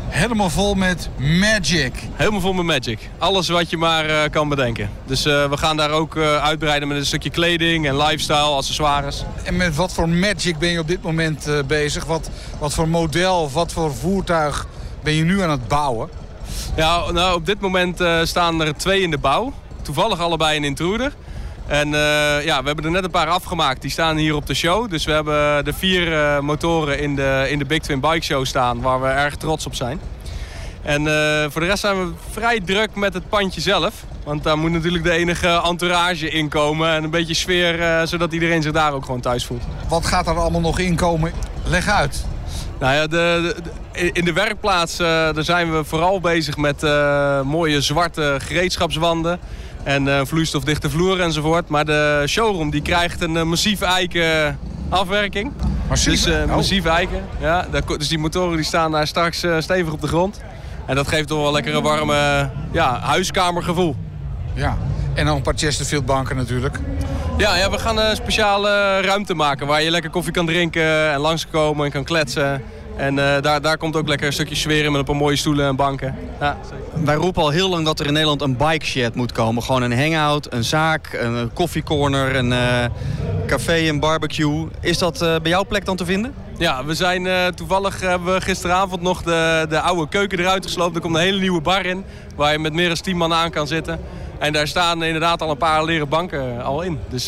Helemaal 0.09 0.51
vol 0.51 0.75
met 0.75 1.09
magic. 1.17 1.93
Helemaal 2.13 2.41
vol 2.41 2.53
met 2.53 2.65
magic. 2.65 2.99
Alles 3.19 3.49
wat 3.49 3.71
je 3.71 3.77
maar 3.77 4.09
uh, 4.09 4.21
kan 4.31 4.49
bedenken. 4.49 4.91
Dus 5.07 5.27
uh, 5.27 5.49
we 5.51 5.57
gaan 5.57 5.77
daar 5.77 5.91
ook 5.91 6.15
uh, 6.15 6.37
uitbreiden 6.37 6.89
met 6.89 6.97
een 6.97 7.07
stukje 7.07 7.31
kleding 7.31 7.87
en 7.87 7.97
lifestyle, 7.97 8.39
accessoires. 8.39 9.25
En 9.45 9.57
met 9.57 9.77
wat 9.77 9.93
voor 9.93 10.09
magic 10.09 10.59
ben 10.59 10.69
je 10.69 10.79
op 10.79 10.89
dit 10.89 11.03
moment 11.03 11.49
bezig? 11.67 12.05
Wat, 12.05 12.31
wat 12.59 12.75
voor 12.75 12.89
model 12.89 13.41
of 13.41 13.53
wat 13.53 13.73
voor 13.73 13.95
voertuig 13.95 14.67
ben 15.03 15.13
je 15.13 15.25
nu 15.25 15.43
aan 15.43 15.51
het 15.51 15.69
bouwen? 15.69 16.09
Ja, 16.77 17.11
nou, 17.11 17.35
op 17.35 17.47
dit 17.47 17.61
moment 17.61 18.05
staan 18.23 18.61
er 18.63 18.77
twee 18.77 19.03
in 19.03 19.11
de 19.11 19.19
bouw. 19.19 19.53
Toevallig 19.83 20.21
allebei 20.21 20.57
een 20.57 20.65
intruder. 20.65 21.13
En 21.67 21.89
uh, 21.89 22.45
ja, 22.45 22.61
we 22.61 22.67
hebben 22.67 22.85
er 22.85 22.91
net 22.91 23.05
een 23.05 23.11
paar 23.11 23.27
afgemaakt. 23.27 23.83
Die 23.83 23.91
staan 23.91 24.17
hier 24.17 24.35
op 24.35 24.47
de 24.47 24.55
show. 24.55 24.91
Dus 24.91 25.05
we 25.05 25.13
hebben 25.13 25.65
de 25.65 25.73
vier 25.73 26.13
uh, 26.13 26.41
motoren 26.41 26.99
in 26.99 27.17
de, 27.17 27.47
in 27.51 27.59
de 27.59 27.65
Big 27.65 27.79
Twin 27.79 28.01
Bike 28.01 28.23
Show 28.23 28.45
staan. 28.45 28.81
Waar 28.81 29.01
we 29.01 29.07
erg 29.07 29.37
trots 29.37 29.67
op 29.67 29.75
zijn. 29.75 30.01
En 30.83 31.03
uh, 31.03 31.45
voor 31.49 31.61
de 31.61 31.67
rest 31.67 31.81
zijn 31.81 31.97
we 31.97 32.13
vrij 32.31 32.61
druk 32.61 32.95
met 32.95 33.15
het 33.15 33.29
pandje 33.29 33.61
zelf. 33.61 33.95
Want 34.25 34.43
daar 34.43 34.59
moet 34.59 34.71
natuurlijk 34.71 35.05
de 35.05 35.11
enige 35.11 35.63
entourage 35.65 36.29
in 36.31 36.49
komen. 36.49 36.91
En 36.91 37.05
een 37.05 37.11
beetje 37.11 37.35
sfeer, 37.35 38.07
zodat 38.07 38.33
iedereen 38.33 38.63
zich 38.63 38.73
daar 38.73 38.93
ook 38.93 39.05
gewoon 39.05 39.21
thuis 39.21 39.45
voelt. 39.45 39.63
Wat 39.89 40.07
gaat 40.07 40.27
er 40.27 40.39
allemaal 40.39 40.61
nog 40.61 40.79
inkomen? 40.79 41.33
Leg 41.65 41.89
uit. 41.89 42.25
Nou 42.81 42.95
ja, 42.95 43.07
de, 43.07 43.55
de, 43.93 44.11
in 44.13 44.25
de 44.25 44.33
werkplaats 44.33 44.97
daar 44.97 45.45
zijn 45.45 45.73
we 45.73 45.85
vooral 45.85 46.21
bezig 46.21 46.57
met 46.57 46.83
mooie 47.45 47.81
zwarte 47.81 48.37
gereedschapswanden. 48.39 49.41
En 49.87 50.07
uh, 50.07 50.21
vloeistofdichte 50.25 50.91
vloer 50.91 51.21
enzovoort. 51.21 51.69
Maar 51.69 51.85
de 51.85 52.23
showroom 52.27 52.71
die 52.71 52.83
krijgt 52.83 53.23
een 53.23 53.35
uh, 53.35 53.43
massief 53.43 53.81
eiken 53.81 54.59
afwerking. 54.89 55.53
Massief? 55.89 56.25
Dus 56.25 56.35
uh, 56.35 56.45
massief 56.45 56.85
eiken. 56.85 57.25
Ja, 57.41 57.67
dus 57.99 58.09
die 58.09 58.19
motoren 58.19 58.57
die 58.57 58.65
staan 58.65 58.91
daar 58.91 59.07
straks 59.07 59.45
stevig 59.59 59.93
op 59.93 60.01
de 60.01 60.07
grond. 60.07 60.41
En 60.87 60.95
dat 60.95 61.09
geeft 61.09 61.29
toch 61.29 61.41
wel 61.41 61.53
lekker 61.53 61.75
een 61.75 61.83
warme 61.83 62.51
ja, 62.73 63.01
huiskamergevoel. 63.01 63.97
Ja, 64.55 64.77
en 65.15 65.27
nog 65.27 65.37
een 65.37 65.43
paar 65.43 65.57
Chesterfield 65.57 66.07
banken 66.07 66.37
natuurlijk. 66.37 66.79
Ja, 67.37 67.57
ja 67.57 67.71
we 67.71 67.79
gaan 67.79 67.99
een 67.99 68.17
speciale 68.17 69.01
ruimte 69.01 69.35
maken 69.35 69.67
waar 69.67 69.83
je 69.83 69.91
lekker 69.91 70.11
koffie 70.11 70.33
kan 70.33 70.47
drinken 70.47 71.13
en 71.13 71.19
langskomen 71.19 71.85
en 71.85 71.91
kan 71.91 72.05
kletsen. 72.05 72.63
En 72.97 73.17
uh, 73.17 73.41
daar, 73.41 73.61
daar 73.61 73.77
komt 73.77 73.97
ook 73.97 74.09
lekker 74.09 74.27
een 74.27 74.33
stukje 74.33 74.55
sfeer 74.55 74.85
in 74.85 74.91
met 74.91 75.01
een 75.01 75.07
paar 75.07 75.17
mooie 75.17 75.37
stoelen 75.37 75.67
en 75.67 75.77
banken. 75.77 76.15
Ja, 76.41 76.59
Wij 77.05 77.15
roepen 77.15 77.43
al 77.43 77.51
heel 77.51 77.69
lang 77.69 77.85
dat 77.85 78.01
er 78.01 78.07
in 78.07 78.13
Nederland 78.13 78.43
een 78.43 78.57
bike 78.57 78.87
shed 78.87 79.15
moet 79.15 79.33
komen. 79.33 79.63
Gewoon 79.63 79.83
een 79.83 79.99
hangout, 79.99 80.53
een 80.53 80.65
zaak, 80.65 81.13
een 81.13 81.51
koffiecorner, 81.53 82.37
een 82.37 82.51
uh, 82.51 82.85
café, 83.47 83.89
een 83.89 84.01
barbecue. 84.01 84.67
Is 84.81 84.99
dat 84.99 85.23
uh, 85.23 85.37
bij 85.43 85.51
jouw 85.51 85.65
plek 85.65 85.85
dan 85.85 85.97
te 85.97 86.05
vinden? 86.05 86.35
Ja, 86.59 86.85
we 86.85 86.95
zijn 86.95 87.55
toevallig 87.55 88.01
hebben 88.01 88.35
we 88.35 88.41
gisteravond 88.41 89.03
nog 89.03 89.23
de, 89.23 89.67
de 89.69 89.81
oude 89.81 90.09
keuken 90.09 90.39
eruit 90.39 90.65
gesloopt. 90.65 90.95
Er 90.95 91.01
komt 91.01 91.15
een 91.15 91.21
hele 91.21 91.41
nieuwe 91.41 91.61
bar 91.61 91.87
in 91.87 92.05
waar 92.37 92.53
je 92.53 92.59
met 92.59 92.73
meer 92.73 92.89
dan 92.89 92.97
10 92.97 93.17
man 93.17 93.33
aan 93.33 93.51
kan 93.51 93.67
zitten. 93.67 94.01
En 94.39 94.53
daar 94.53 94.67
staan 94.67 95.03
inderdaad 95.03 95.43
al 95.43 95.51
een 95.51 95.57
paar 95.57 95.85
leren 95.85 96.09
banken 96.09 96.65
al 96.65 96.83
in. 96.83 96.99
Dus 97.09 97.27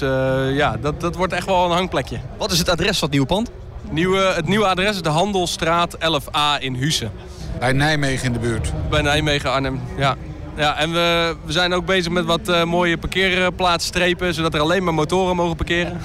ja, 0.53 0.77
dat, 0.81 1.01
dat 1.01 1.16
wordt 1.16 1.33
echt 1.33 1.47
wel 1.47 1.64
een 1.64 1.71
hangplekje. 1.71 2.19
Wat 2.39 2.53
is 2.53 2.59
het 2.59 2.69
adres 2.69 2.99
van 2.99 3.09
het 3.09 3.11
nieuwe 3.11 3.27
pand? 3.27 3.51
Nieuwe, 3.91 4.18
het 4.18 4.49
nieuwe 4.49 4.66
adres 4.66 4.95
is 4.95 5.03
de 5.03 5.09
Handelsstraat 5.09 5.97
11A 5.97 6.62
in 6.62 6.74
Hussen. 6.74 7.11
Bij 7.59 7.72
Nijmegen 7.72 8.26
in 8.26 8.32
de 8.32 8.39
buurt? 8.39 8.72
Bij 8.91 9.03
Nijmegen, 9.03 9.53
Arnhem, 9.53 9.80
ja. 9.97 10.16
Ja, 10.57 10.76
en 10.78 10.93
we, 10.93 11.36
we 11.45 11.53
zijn 11.53 11.72
ook 11.74 11.86
bezig 11.86 12.12
met 12.12 12.24
wat 12.24 12.49
uh, 12.49 12.64
mooie 12.64 12.99
parkeerplaatsstrepen... 12.99 14.34
zodat 14.34 14.55
er 14.55 14.61
alleen 14.61 14.84
maar 14.84 14.95
motoren 14.95 15.36
mogen 15.36 15.57
parkeren. 15.57 16.01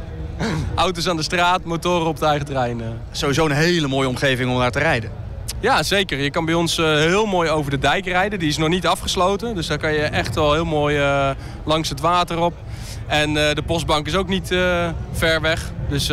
Auto's 0.74 1.08
aan 1.08 1.16
de 1.16 1.22
straat, 1.22 1.64
motoren 1.64 2.06
op 2.06 2.14
het 2.14 2.24
eigen 2.24 2.46
terrein. 2.46 2.82
Sowieso 3.10 3.44
een 3.44 3.50
hele 3.50 3.88
mooie 3.88 4.08
omgeving 4.08 4.50
om 4.50 4.58
daar 4.58 4.70
te 4.70 4.78
rijden. 4.78 5.10
Ja, 5.60 5.82
zeker. 5.82 6.18
Je 6.18 6.30
kan 6.30 6.44
bij 6.44 6.54
ons 6.54 6.78
uh, 6.78 6.86
heel 6.86 7.26
mooi 7.26 7.50
over 7.50 7.70
de 7.70 7.78
dijk 7.78 8.06
rijden. 8.06 8.38
Die 8.38 8.48
is 8.48 8.56
nog 8.56 8.68
niet 8.68 8.86
afgesloten. 8.86 9.54
Dus 9.54 9.66
daar 9.66 9.78
kan 9.78 9.92
je 9.92 10.02
echt 10.02 10.34
wel 10.34 10.52
heel 10.52 10.64
mooi 10.64 10.98
uh, 10.98 11.30
langs 11.64 11.88
het 11.88 12.00
water 12.00 12.38
op. 12.38 12.54
En 13.08 13.28
uh, 13.30 13.52
de 13.52 13.62
postbank 13.66 14.06
is 14.06 14.16
ook 14.16 14.28
niet 14.28 14.48
ver 15.12 15.40
weg. 15.40 15.70
Dus 15.88 16.08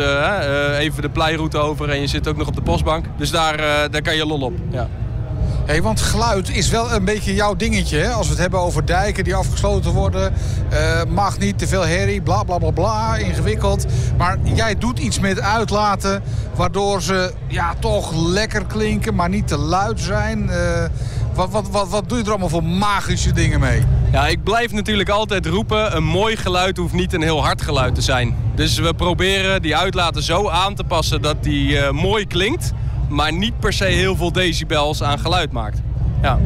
even 0.78 1.02
de 1.02 1.10
pleiroute 1.12 1.58
over 1.58 1.90
en 1.90 2.00
je 2.00 2.06
zit 2.06 2.28
ook 2.28 2.36
nog 2.36 2.48
op 2.48 2.54
de 2.54 2.62
postbank. 2.62 3.04
Dus 3.16 3.30
daar, 3.30 3.56
daar 3.90 4.02
kan 4.02 4.16
je 4.16 4.26
lol 4.26 4.40
op. 4.40 4.52
Ja. 4.70 4.88
Hey, 5.66 5.82
want 5.82 6.00
geluid 6.00 6.50
is 6.50 6.68
wel 6.68 6.92
een 6.92 7.04
beetje 7.04 7.34
jouw 7.34 7.54
dingetje. 7.56 7.98
Hè? 7.98 8.10
Als 8.10 8.26
we 8.26 8.32
het 8.32 8.40
hebben 8.40 8.60
over 8.60 8.86
dijken 8.86 9.24
die 9.24 9.34
afgesloten 9.34 9.92
worden. 9.92 10.32
Mag 11.08 11.38
niet 11.38 11.58
te 11.58 11.66
veel 11.66 11.86
herrie, 11.86 12.22
bla 12.22 12.42
bla 12.42 12.58
bla 12.58 12.70
bla, 12.70 13.16
ingewikkeld. 13.16 13.86
Maar 14.16 14.38
jij 14.42 14.78
doet 14.78 14.98
iets 14.98 15.20
met 15.20 15.40
uitlaten 15.40 16.22
waardoor 16.54 17.02
ze 17.02 17.32
ja, 17.46 17.74
toch 17.78 18.12
lekker 18.14 18.66
klinken, 18.66 19.14
maar 19.14 19.28
niet 19.28 19.48
te 19.48 19.58
luid 19.58 20.00
zijn. 20.00 20.50
Wat, 21.36 21.50
wat, 21.50 21.68
wat, 21.70 21.88
wat 21.88 22.08
doe 22.08 22.18
je 22.18 22.24
er 22.24 22.30
allemaal 22.30 22.48
voor 22.48 22.64
magische 22.64 23.32
dingen 23.32 23.60
mee? 23.60 23.82
Ja, 24.12 24.26
ik 24.26 24.44
blijf 24.44 24.72
natuurlijk 24.72 25.08
altijd 25.08 25.46
roepen, 25.46 25.96
een 25.96 26.04
mooi 26.04 26.36
geluid 26.36 26.76
hoeft 26.76 26.92
niet 26.92 27.12
een 27.12 27.22
heel 27.22 27.44
hard 27.44 27.62
geluid 27.62 27.94
te 27.94 28.02
zijn. 28.02 28.36
Dus 28.54 28.78
we 28.78 28.94
proberen 28.94 29.62
die 29.62 29.76
uitlaten 29.76 30.22
zo 30.22 30.48
aan 30.48 30.74
te 30.74 30.84
passen 30.84 31.22
dat 31.22 31.36
die 31.42 31.68
uh, 31.70 31.90
mooi 31.90 32.26
klinkt 32.26 32.72
maar 33.08 33.32
niet 33.32 33.58
per 33.60 33.72
se 33.72 33.84
heel 33.84 34.16
veel 34.16 34.32
decibels 34.32 35.02
aan 35.02 35.18
geluid 35.18 35.52
maakt. 35.52 35.80
Ja. 36.22 36.38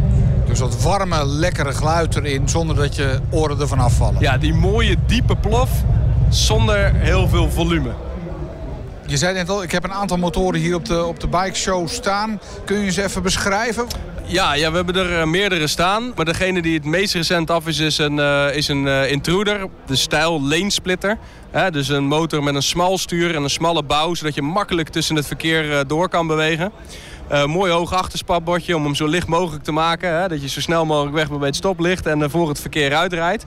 Dus 0.47 0.59
dat 0.59 0.83
warme, 0.83 1.27
lekkere 1.27 1.73
geluid 1.73 2.17
erin 2.17 2.49
zonder 2.49 2.77
dat 2.77 2.97
je 2.97 3.19
oren 3.31 3.61
ervan 3.61 3.79
afvallen. 3.79 4.21
Ja, 4.21 4.39
die 4.39 4.55
mooie 4.55 4.97
diepe 5.07 5.37
plof 5.37 5.71
zonder 6.29 6.95
heel 6.95 7.29
veel 7.29 7.51
volume. 7.51 7.91
Je 9.11 9.17
zei 9.17 9.35
net 9.35 9.49
al, 9.49 9.63
ik 9.63 9.73
heb 9.73 9.85
een 9.85 9.93
aantal 9.93 10.17
motoren 10.17 10.61
hier 10.61 10.75
op 10.75 10.85
de, 10.85 11.05
op 11.05 11.21
de 11.21 11.29
bike 11.29 11.55
show 11.55 11.89
staan. 11.89 12.41
Kun 12.65 12.79
je 12.79 12.91
ze 12.91 13.03
even 13.03 13.23
beschrijven? 13.23 13.87
Ja, 14.25 14.55
ja, 14.55 14.71
we 14.71 14.77
hebben 14.77 14.97
er 14.97 15.19
uh, 15.19 15.25
meerdere 15.25 15.67
staan. 15.67 16.13
Maar 16.17 16.25
degene 16.25 16.63
die 16.63 16.75
het 16.75 16.85
meest 16.85 17.15
recent 17.15 17.51
af 17.51 17.67
is, 17.67 17.79
is 17.79 17.99
een, 17.99 18.17
uh, 18.17 18.55
is 18.55 18.69
een 18.69 18.87
uh, 18.87 19.11
intruder. 19.11 19.69
De 19.87 19.97
stijl 19.97 20.43
lane 20.43 20.71
splitter. 20.71 21.19
dus 21.71 21.89
een 21.89 22.05
motor 22.05 22.43
met 22.43 22.55
een 22.55 22.63
smal 22.63 22.99
stuur 22.99 23.35
en 23.35 23.43
een 23.43 23.51
smalle 23.51 23.83
bouw. 23.83 24.15
Zodat 24.15 24.35
je 24.35 24.43
makkelijk 24.43 24.89
tussen 24.89 25.17
het 25.17 25.27
verkeer 25.27 25.87
door 25.87 26.09
kan 26.09 26.27
bewegen. 26.27 26.73
mooi 27.47 27.73
hoog 27.73 27.93
achterspatbordje 27.93 28.77
om 28.77 28.85
hem 28.85 28.95
zo 28.95 29.07
licht 29.07 29.27
mogelijk 29.27 29.65
te 29.65 29.73
maken. 29.73 30.21
Hè, 30.21 30.29
dat 30.29 30.43
je 30.43 30.49
zo 30.49 30.61
snel 30.61 30.87
mogelijk 30.87 31.15
weg 31.15 31.29
bij 31.39 31.47
het 31.47 31.57
stoplicht 31.57 32.07
en 32.07 32.31
voor 32.31 32.49
het 32.49 32.61
verkeer 32.61 32.95
uitrijdt. 32.95 33.45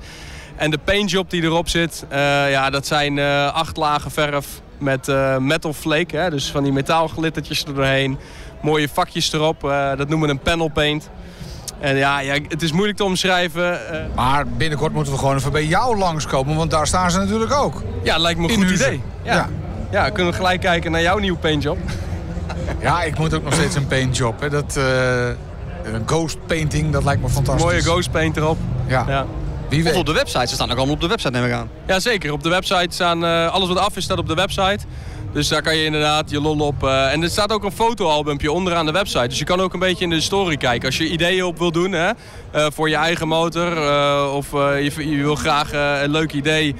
En 0.55 0.71
de 0.71 0.77
paintjob 0.77 1.29
die 1.29 1.41
erop 1.41 1.69
zit, 1.69 2.05
ja, 2.49 2.69
dat 2.69 2.87
zijn 2.87 3.19
acht 3.49 3.77
lagen 3.77 4.11
verf 4.11 4.61
met 4.83 5.11
metal 5.39 5.73
flake. 5.73 6.17
Hè, 6.17 6.29
dus 6.29 6.51
van 6.51 6.63
die 6.63 6.71
metaalglittertjes 6.71 7.65
er 7.65 7.73
doorheen 7.73 8.17
mooie 8.63 8.89
vakjes 8.89 9.33
erop. 9.33 9.63
Uh, 9.63 9.89
dat 9.95 10.09
noemen 10.09 10.27
we 10.27 10.33
een 10.33 10.39
panel 10.39 10.67
paint. 10.67 11.09
En 11.79 11.95
ja, 11.95 12.19
ja, 12.19 12.33
het 12.47 12.61
is 12.61 12.71
moeilijk 12.71 12.97
te 12.97 13.03
omschrijven. 13.03 13.71
Uh... 13.71 13.99
Maar 14.15 14.47
binnenkort 14.47 14.93
moeten 14.93 15.13
we 15.13 15.19
gewoon 15.19 15.35
even 15.35 15.51
bij 15.51 15.65
jou 15.65 15.97
langskomen, 15.97 16.55
want 16.55 16.71
daar 16.71 16.87
staan 16.87 17.11
ze 17.11 17.17
natuurlijk 17.17 17.53
ook. 17.53 17.83
Ja, 18.03 18.17
lijkt 18.17 18.39
me 18.39 18.49
een 18.49 18.55
goed 18.55 18.69
idee. 18.69 19.01
Ja. 19.23 19.33
ja. 19.33 19.49
Ja. 19.91 20.09
kunnen 20.09 20.31
we 20.31 20.37
gelijk 20.37 20.61
kijken 20.61 20.91
naar 20.91 21.01
jouw 21.01 21.17
nieuwe 21.17 21.39
paintjob. 21.39 21.77
Ja, 22.79 23.03
ik 23.03 23.17
moet 23.17 23.33
ook 23.33 23.43
nog 23.43 23.53
steeds 23.53 23.75
een 23.75 23.87
paintjob. 23.87 24.39
Hè. 24.39 24.49
Dat, 24.49 24.75
uh, 24.77 25.27
een 25.83 26.03
ghost 26.05 26.37
painting, 26.45 26.91
dat 26.91 27.03
lijkt 27.03 27.21
me 27.21 27.29
fantastisch. 27.29 27.63
Mooie 27.63 27.81
ghost 27.81 28.11
paint 28.11 28.37
erop. 28.37 28.57
Ja. 28.87 29.05
ja. 29.07 29.25
Wie 29.73 29.83
weet. 29.83 29.93
Of 29.93 29.99
op 29.99 30.05
de 30.05 30.13
website, 30.13 30.47
ze 30.47 30.53
staan 30.53 30.71
ook 30.71 30.77
allemaal 30.77 30.95
op 30.95 31.01
de 31.01 31.07
website 31.07 31.31
neem 31.31 31.45
ik 31.45 31.51
aan. 31.51 31.69
Ja, 31.87 31.99
zeker. 31.99 32.31
Op 32.31 32.43
de 32.43 32.49
website 32.49 32.87
staan, 32.89 33.23
uh, 33.23 33.51
alles 33.51 33.67
wat 33.67 33.77
af 33.77 33.97
is 33.97 34.03
staat 34.03 34.17
op 34.17 34.27
de 34.27 34.33
website. 34.33 34.79
Dus 35.31 35.47
daar 35.47 35.61
kan 35.61 35.77
je 35.77 35.85
inderdaad 35.85 36.29
je 36.29 36.41
lol 36.41 36.59
op. 36.59 36.83
Uh, 36.83 37.11
en 37.11 37.23
er 37.23 37.29
staat 37.29 37.51
ook 37.51 37.63
een 37.63 37.71
fotoalbumpje 37.71 38.51
onderaan 38.51 38.85
de 38.85 38.91
website. 38.91 39.27
Dus 39.27 39.39
je 39.39 39.45
kan 39.45 39.61
ook 39.61 39.73
een 39.73 39.79
beetje 39.79 40.03
in 40.03 40.09
de 40.09 40.21
story 40.21 40.57
kijken. 40.57 40.85
Als 40.85 40.97
je 40.97 41.09
ideeën 41.09 41.43
op 41.43 41.57
wil 41.57 41.71
doen 41.71 41.91
hè, 41.91 42.09
uh, 42.09 42.65
voor 42.73 42.89
je 42.89 42.95
eigen 42.95 43.27
motor. 43.27 43.77
Uh, 43.77 44.33
of 44.35 44.51
je, 44.51 45.09
je, 45.09 45.23
wil 45.23 45.35
graag 45.35 45.71
een 46.03 46.11
leuk 46.11 46.33
idee 46.33 46.75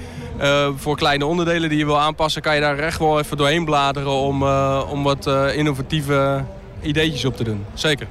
voor 0.76 0.96
kleine 0.96 1.26
onderdelen 1.26 1.68
die 1.68 1.78
je 1.78 1.84
wil 1.84 2.00
aanpassen. 2.00 2.42
Kan 2.42 2.54
je 2.54 2.60
daar 2.60 2.78
echt 2.78 2.98
wel 2.98 3.18
even 3.18 3.36
doorheen 3.36 3.64
bladeren 3.64 4.10
om, 4.10 4.42
om 4.90 5.02
wat 5.02 5.30
innovatieve 5.54 6.44
ideetjes 6.82 7.24
op 7.24 7.36
te 7.36 7.44
doen. 7.44 7.64
Zeker. 7.74 8.06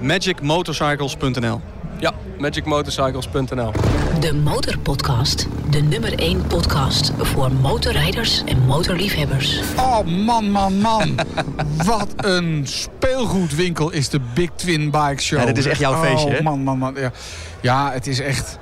Magicmotorcycles.nl 0.00 1.60
ja, 2.00 2.12
magicmotorcycles.nl. 2.38 3.72
De 4.20 4.34
Motorpodcast. 4.34 5.46
De 5.70 5.80
nummer 5.80 6.18
1 6.18 6.46
podcast 6.46 7.12
voor 7.18 7.52
motorrijders 7.52 8.44
en 8.44 8.66
motorliefhebbers. 8.66 9.60
Oh 9.76 10.04
man, 10.04 10.50
man, 10.50 10.80
man. 10.80 11.14
Wat 11.84 12.08
een 12.16 12.62
speelgoedwinkel 12.66 13.90
is 13.90 14.08
de 14.08 14.20
Big 14.34 14.50
Twin 14.56 14.90
Bike 14.90 15.22
Show. 15.22 15.38
Ja, 15.38 15.46
dit 15.46 15.58
is 15.58 15.66
echt 15.66 15.80
jouw 15.80 16.02
feestje, 16.02 16.28
oh, 16.28 16.34
hè? 16.34 16.42
man, 16.42 16.62
man, 16.62 16.78
man. 16.78 16.94
Ja. 16.94 17.12
ja, 17.60 17.92
het 17.92 18.06
is 18.06 18.20
echt... 18.20 18.58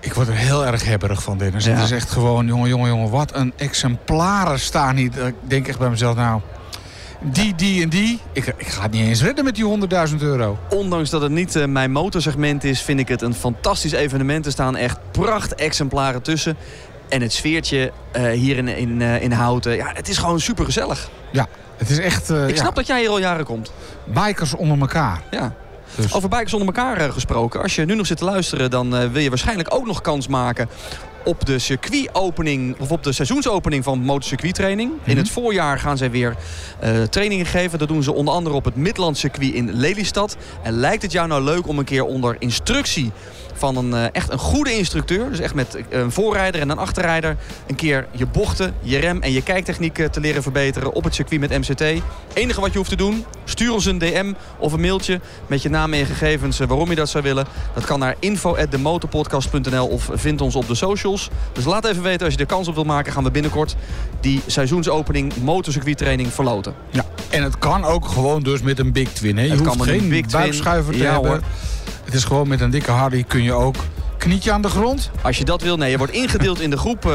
Ik 0.00 0.14
word 0.14 0.28
er 0.28 0.34
heel 0.34 0.66
erg 0.66 0.84
hebberig 0.84 1.22
van, 1.22 1.38
Dennis. 1.38 1.64
Ja. 1.64 1.72
Het 1.72 1.84
is 1.84 1.90
echt 1.90 2.10
gewoon, 2.10 2.46
jongen, 2.46 2.68
jongen, 2.68 2.88
jongen, 2.88 3.10
wat 3.10 3.34
een 3.34 3.52
exemplaren 3.56 4.60
staan 4.60 4.96
hier. 4.96 5.26
Ik 5.26 5.34
denk 5.40 5.68
echt 5.68 5.78
bij 5.78 5.90
mezelf, 5.90 6.16
nou, 6.16 6.40
die, 7.22 7.54
die 7.54 7.82
en 7.82 7.88
die. 7.88 8.20
Ik, 8.32 8.46
ik 8.56 8.66
ga 8.66 8.82
het 8.82 8.90
niet 8.90 9.06
eens 9.06 9.22
redden 9.22 9.44
met 9.44 9.54
die 9.54 9.78
100.000 10.10 10.16
euro. 10.18 10.58
Ondanks 10.70 11.10
dat 11.10 11.22
het 11.22 11.30
niet 11.30 11.56
uh, 11.56 11.64
mijn 11.64 11.92
motorsegment 11.92 12.64
is, 12.64 12.82
vind 12.82 13.00
ik 13.00 13.08
het 13.08 13.22
een 13.22 13.34
fantastisch 13.34 13.92
evenement. 13.92 14.46
Er 14.46 14.52
staan 14.52 14.76
echt 14.76 14.98
pracht 15.10 15.54
exemplaren 15.54 16.22
tussen. 16.22 16.56
En 17.08 17.20
het 17.20 17.32
sfeertje 17.32 17.92
uh, 18.16 18.30
hier 18.30 18.56
in, 18.56 18.68
in, 18.68 19.00
uh, 19.00 19.22
in 19.22 19.32
Houten, 19.32 19.76
ja, 19.76 19.90
het 19.94 20.08
is 20.08 20.18
gewoon 20.18 20.40
super 20.40 20.64
gezellig. 20.64 21.10
Ja, 21.30 21.46
het 21.76 21.90
is 21.90 21.98
echt... 21.98 22.30
ik 22.30 22.56
snap 22.56 22.68
ja. 22.68 22.74
dat 22.74 22.86
jij 22.86 23.00
hier 23.00 23.08
al 23.08 23.18
jaren 23.18 23.44
komt. 23.44 23.72
Bikers 24.04 24.54
onder 24.54 24.78
elkaar. 24.80 25.22
Ja. 25.30 25.54
Dus. 25.94 26.14
Over 26.14 26.28
bikers 26.28 26.54
onder 26.54 26.74
elkaar 26.74 27.12
gesproken. 27.12 27.62
Als 27.62 27.74
je 27.74 27.84
nu 27.84 27.94
nog 27.94 28.06
zit 28.06 28.16
te 28.16 28.24
luisteren, 28.24 28.70
dan 28.70 29.12
wil 29.12 29.22
je 29.22 29.28
waarschijnlijk 29.28 29.74
ook 29.74 29.86
nog 29.86 30.00
kans 30.00 30.28
maken 30.28 30.68
op 31.24 31.46
de 31.46 31.58
circuitopening 31.58 32.76
of 32.78 32.90
op 32.90 33.02
de 33.02 33.12
seizoensopening 33.12 33.84
van 33.84 33.98
motorcircuittraining. 33.98 34.90
Mm 34.90 34.98
-hmm. 35.02 35.10
In 35.10 35.16
het 35.16 35.30
voorjaar 35.30 35.78
gaan 35.78 35.96
zij 35.96 36.10
weer 36.10 36.36
uh, 36.84 37.02
trainingen 37.02 37.46
geven. 37.46 37.78
Dat 37.78 37.88
doen 37.88 38.02
ze 38.02 38.12
onder 38.12 38.34
andere 38.34 38.54
op 38.54 38.64
het 38.64 38.76
Midland 38.76 39.18
circuit 39.18 39.54
in 39.54 39.72
Lelystad. 39.72 40.36
En 40.62 40.72
lijkt 40.72 41.02
het 41.02 41.12
jou 41.12 41.28
nou 41.28 41.42
leuk 41.42 41.68
om 41.68 41.78
een 41.78 41.84
keer 41.84 42.04
onder 42.04 42.36
instructie 42.38 43.12
van 43.62 43.76
een, 43.76 43.90
uh, 43.90 44.04
echt 44.12 44.32
een 44.32 44.38
goede 44.38 44.76
instructeur. 44.76 45.30
Dus 45.30 45.40
echt 45.40 45.54
met 45.54 45.78
een 45.90 46.12
voorrijder 46.12 46.60
en 46.60 46.70
een 46.70 46.78
achterrijder. 46.78 47.36
Een 47.66 47.74
keer 47.74 48.06
je 48.10 48.26
bochten, 48.26 48.74
je 48.80 48.98
rem 48.98 49.22
en 49.22 49.32
je 49.32 49.42
kijktechniek 49.42 49.94
te 49.94 50.20
leren 50.20 50.42
verbeteren 50.42 50.92
op 50.92 51.04
het 51.04 51.14
circuit 51.14 51.40
met 51.40 51.50
MCT. 51.50 52.02
enige 52.32 52.60
wat 52.60 52.72
je 52.72 52.78
hoeft 52.78 52.90
te 52.90 52.96
doen, 52.96 53.24
stuur 53.44 53.72
ons 53.72 53.84
een 53.84 53.98
DM 53.98 54.32
of 54.58 54.72
een 54.72 54.80
mailtje 54.80 55.20
met 55.46 55.62
je 55.62 55.68
naam 55.68 55.92
en 55.92 55.98
je 55.98 56.04
gegevens 56.04 56.58
waarom 56.58 56.88
je 56.88 56.94
dat 56.94 57.08
zou 57.08 57.24
willen. 57.24 57.46
Dat 57.74 57.84
kan 57.84 57.98
naar 57.98 58.16
info@demotorpodcast.nl 58.18 59.86
of 59.86 60.10
vind 60.12 60.40
ons 60.40 60.56
op 60.56 60.66
de 60.66 60.74
socials. 60.74 61.30
Dus 61.52 61.64
laat 61.64 61.84
even 61.84 62.02
weten 62.02 62.24
als 62.24 62.34
je 62.34 62.40
er 62.40 62.46
kans 62.46 62.68
op 62.68 62.74
wilt 62.74 62.86
maken. 62.86 63.12
Gaan 63.12 63.24
we 63.24 63.30
binnenkort 63.30 63.76
die 64.20 64.40
seizoensopening 64.46 65.32
motorcircuittraining 65.42 66.32
verloten. 66.32 66.74
Ja, 66.90 67.04
en 67.30 67.42
het 67.42 67.58
kan 67.58 67.84
ook 67.84 68.08
gewoon 68.08 68.42
dus 68.42 68.62
met 68.62 68.78
een 68.78 68.92
Big 68.92 69.08
Twin. 69.08 69.36
Hè? 69.36 69.42
Je 69.42 69.50
het 69.50 69.58
hoeft 69.58 69.76
kan 69.76 69.86
geen 69.86 70.08
big 70.08 70.26
buikschuiver 70.26 70.92
te 70.92 70.98
ja, 70.98 71.12
hebben. 71.12 71.30
Hoor. 71.30 71.40
Het 72.04 72.14
is 72.14 72.24
gewoon 72.24 72.48
met 72.48 72.60
een 72.60 72.70
dikke 72.70 72.90
Harley 72.90 73.22
kun 73.22 73.42
je 73.42 73.52
ook 73.52 73.76
knietje 74.22 74.52
aan 74.52 74.62
de 74.62 74.68
grond? 74.68 75.10
Als 75.22 75.38
je 75.38 75.44
dat 75.44 75.62
wil, 75.62 75.76
nee. 75.76 75.90
Je 75.90 75.98
wordt 75.98 76.12
ingedeeld 76.12 76.60
in 76.60 76.70
de 76.70 76.76
groep 76.76 77.06
uh, 77.06 77.12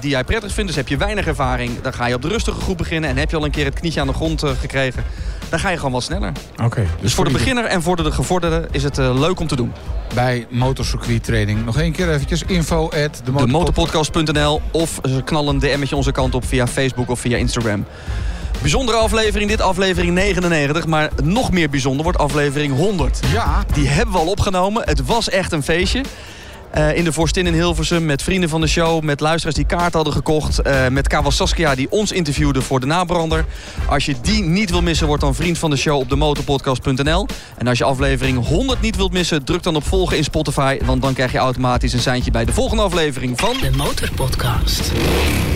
die 0.00 0.10
jij 0.10 0.24
prettig 0.24 0.52
vindt. 0.52 0.68
Dus 0.68 0.76
heb 0.76 0.88
je 0.88 0.96
weinig 0.96 1.26
ervaring, 1.26 1.80
dan 1.80 1.92
ga 1.92 2.06
je 2.06 2.14
op 2.14 2.22
de 2.22 2.28
rustige 2.28 2.60
groep 2.60 2.76
beginnen. 2.76 3.10
En 3.10 3.16
heb 3.16 3.30
je 3.30 3.36
al 3.36 3.44
een 3.44 3.50
keer 3.50 3.64
het 3.64 3.74
knietje 3.74 4.00
aan 4.00 4.06
de 4.06 4.12
grond 4.12 4.44
uh, 4.44 4.50
gekregen, 4.60 5.04
dan 5.48 5.58
ga 5.58 5.70
je 5.70 5.76
gewoon 5.76 5.92
wat 5.92 6.02
sneller. 6.02 6.32
Oké. 6.52 6.64
Okay, 6.64 6.84
dus, 6.84 7.00
dus 7.00 7.14
voor 7.14 7.24
de 7.24 7.30
beginner 7.30 7.64
en 7.64 7.82
voor 7.82 7.96
de 7.96 8.12
gevorderde 8.12 8.68
is 8.70 8.82
het 8.82 8.98
uh, 8.98 9.18
leuk 9.18 9.40
om 9.40 9.46
te 9.46 9.56
doen. 9.56 9.72
Bij 10.14 10.46
motorcircuit 10.50 11.24
training. 11.24 11.64
Nog 11.64 11.78
één 11.78 11.92
keer 11.92 12.12
eventjes 12.12 12.42
info 12.42 12.84
at 12.84 13.22
de 13.24 13.46
motorpodcast.nl 13.46 14.60
of 14.72 15.00
knal 15.24 15.48
een 15.48 15.58
DM'tje 15.58 15.96
onze 15.96 16.12
kant 16.12 16.34
op 16.34 16.44
via 16.44 16.66
Facebook 16.66 17.10
of 17.10 17.20
via 17.20 17.36
Instagram. 17.36 17.84
Bijzondere 18.62 18.98
aflevering, 18.98 19.50
dit 19.50 19.60
aflevering 19.60 20.12
99. 20.12 20.86
Maar 20.86 21.10
nog 21.22 21.52
meer 21.52 21.70
bijzonder 21.70 22.02
wordt 22.02 22.18
aflevering 22.18 22.76
100. 22.76 23.20
Ja. 23.32 23.64
Die 23.74 23.88
hebben 23.88 24.14
we 24.14 24.20
al 24.20 24.26
opgenomen. 24.26 24.82
Het 24.84 25.06
was 25.06 25.28
echt 25.28 25.52
een 25.52 25.62
feestje. 25.62 26.02
Eh, 26.72 26.96
in 26.96 27.04
de 27.04 27.12
Vorstin 27.12 27.46
in 27.46 27.54
Hilversum 27.54 28.04
met 28.04 28.22
vrienden 28.22 28.48
van 28.48 28.60
de 28.60 28.66
show... 28.66 29.02
met 29.02 29.20
luisteraars 29.20 29.56
die 29.56 29.66
kaart 29.66 29.92
hadden 29.92 30.12
gekocht... 30.12 30.66
Uh, 30.66 30.88
met 30.88 31.08
Kawas 31.08 31.36
Saskia 31.36 31.74
die 31.74 31.90
ons 31.90 32.12
interviewde 32.12 32.62
voor 32.62 32.80
de 32.80 32.86
nabrander. 32.86 33.44
Als 33.86 34.06
je 34.06 34.14
die 34.22 34.42
niet 34.42 34.70
wil 34.70 34.82
missen, 34.82 35.06
word 35.06 35.20
dan 35.20 35.34
vriend 35.34 35.58
van 35.58 35.70
de 35.70 35.76
show 35.76 35.98
op 35.98 36.08
de 36.08 36.16
motorpodcast.nl. 36.16 37.26
En 37.56 37.68
als 37.68 37.78
je 37.78 37.84
aflevering 37.84 38.46
100 38.46 38.80
niet 38.80 38.96
wilt 38.96 39.12
missen... 39.12 39.44
druk 39.44 39.62
dan 39.62 39.76
op 39.76 39.86
volgen 39.86 40.16
in 40.16 40.24
Spotify... 40.24 40.78
want 40.84 41.02
dan 41.02 41.14
krijg 41.14 41.32
je 41.32 41.38
automatisch 41.38 41.92
een 41.92 42.00
seintje 42.00 42.30
bij 42.30 42.44
de 42.44 42.52
volgende 42.52 42.82
aflevering 42.82 43.40
van... 43.40 43.56
De 43.60 43.70
Motorpodcast. 43.76 44.92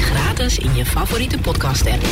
Gratis 0.01 0.59
in 0.59 0.75
je 0.75 0.85
favoriete 0.85 1.39
podcast-app. 1.39 2.05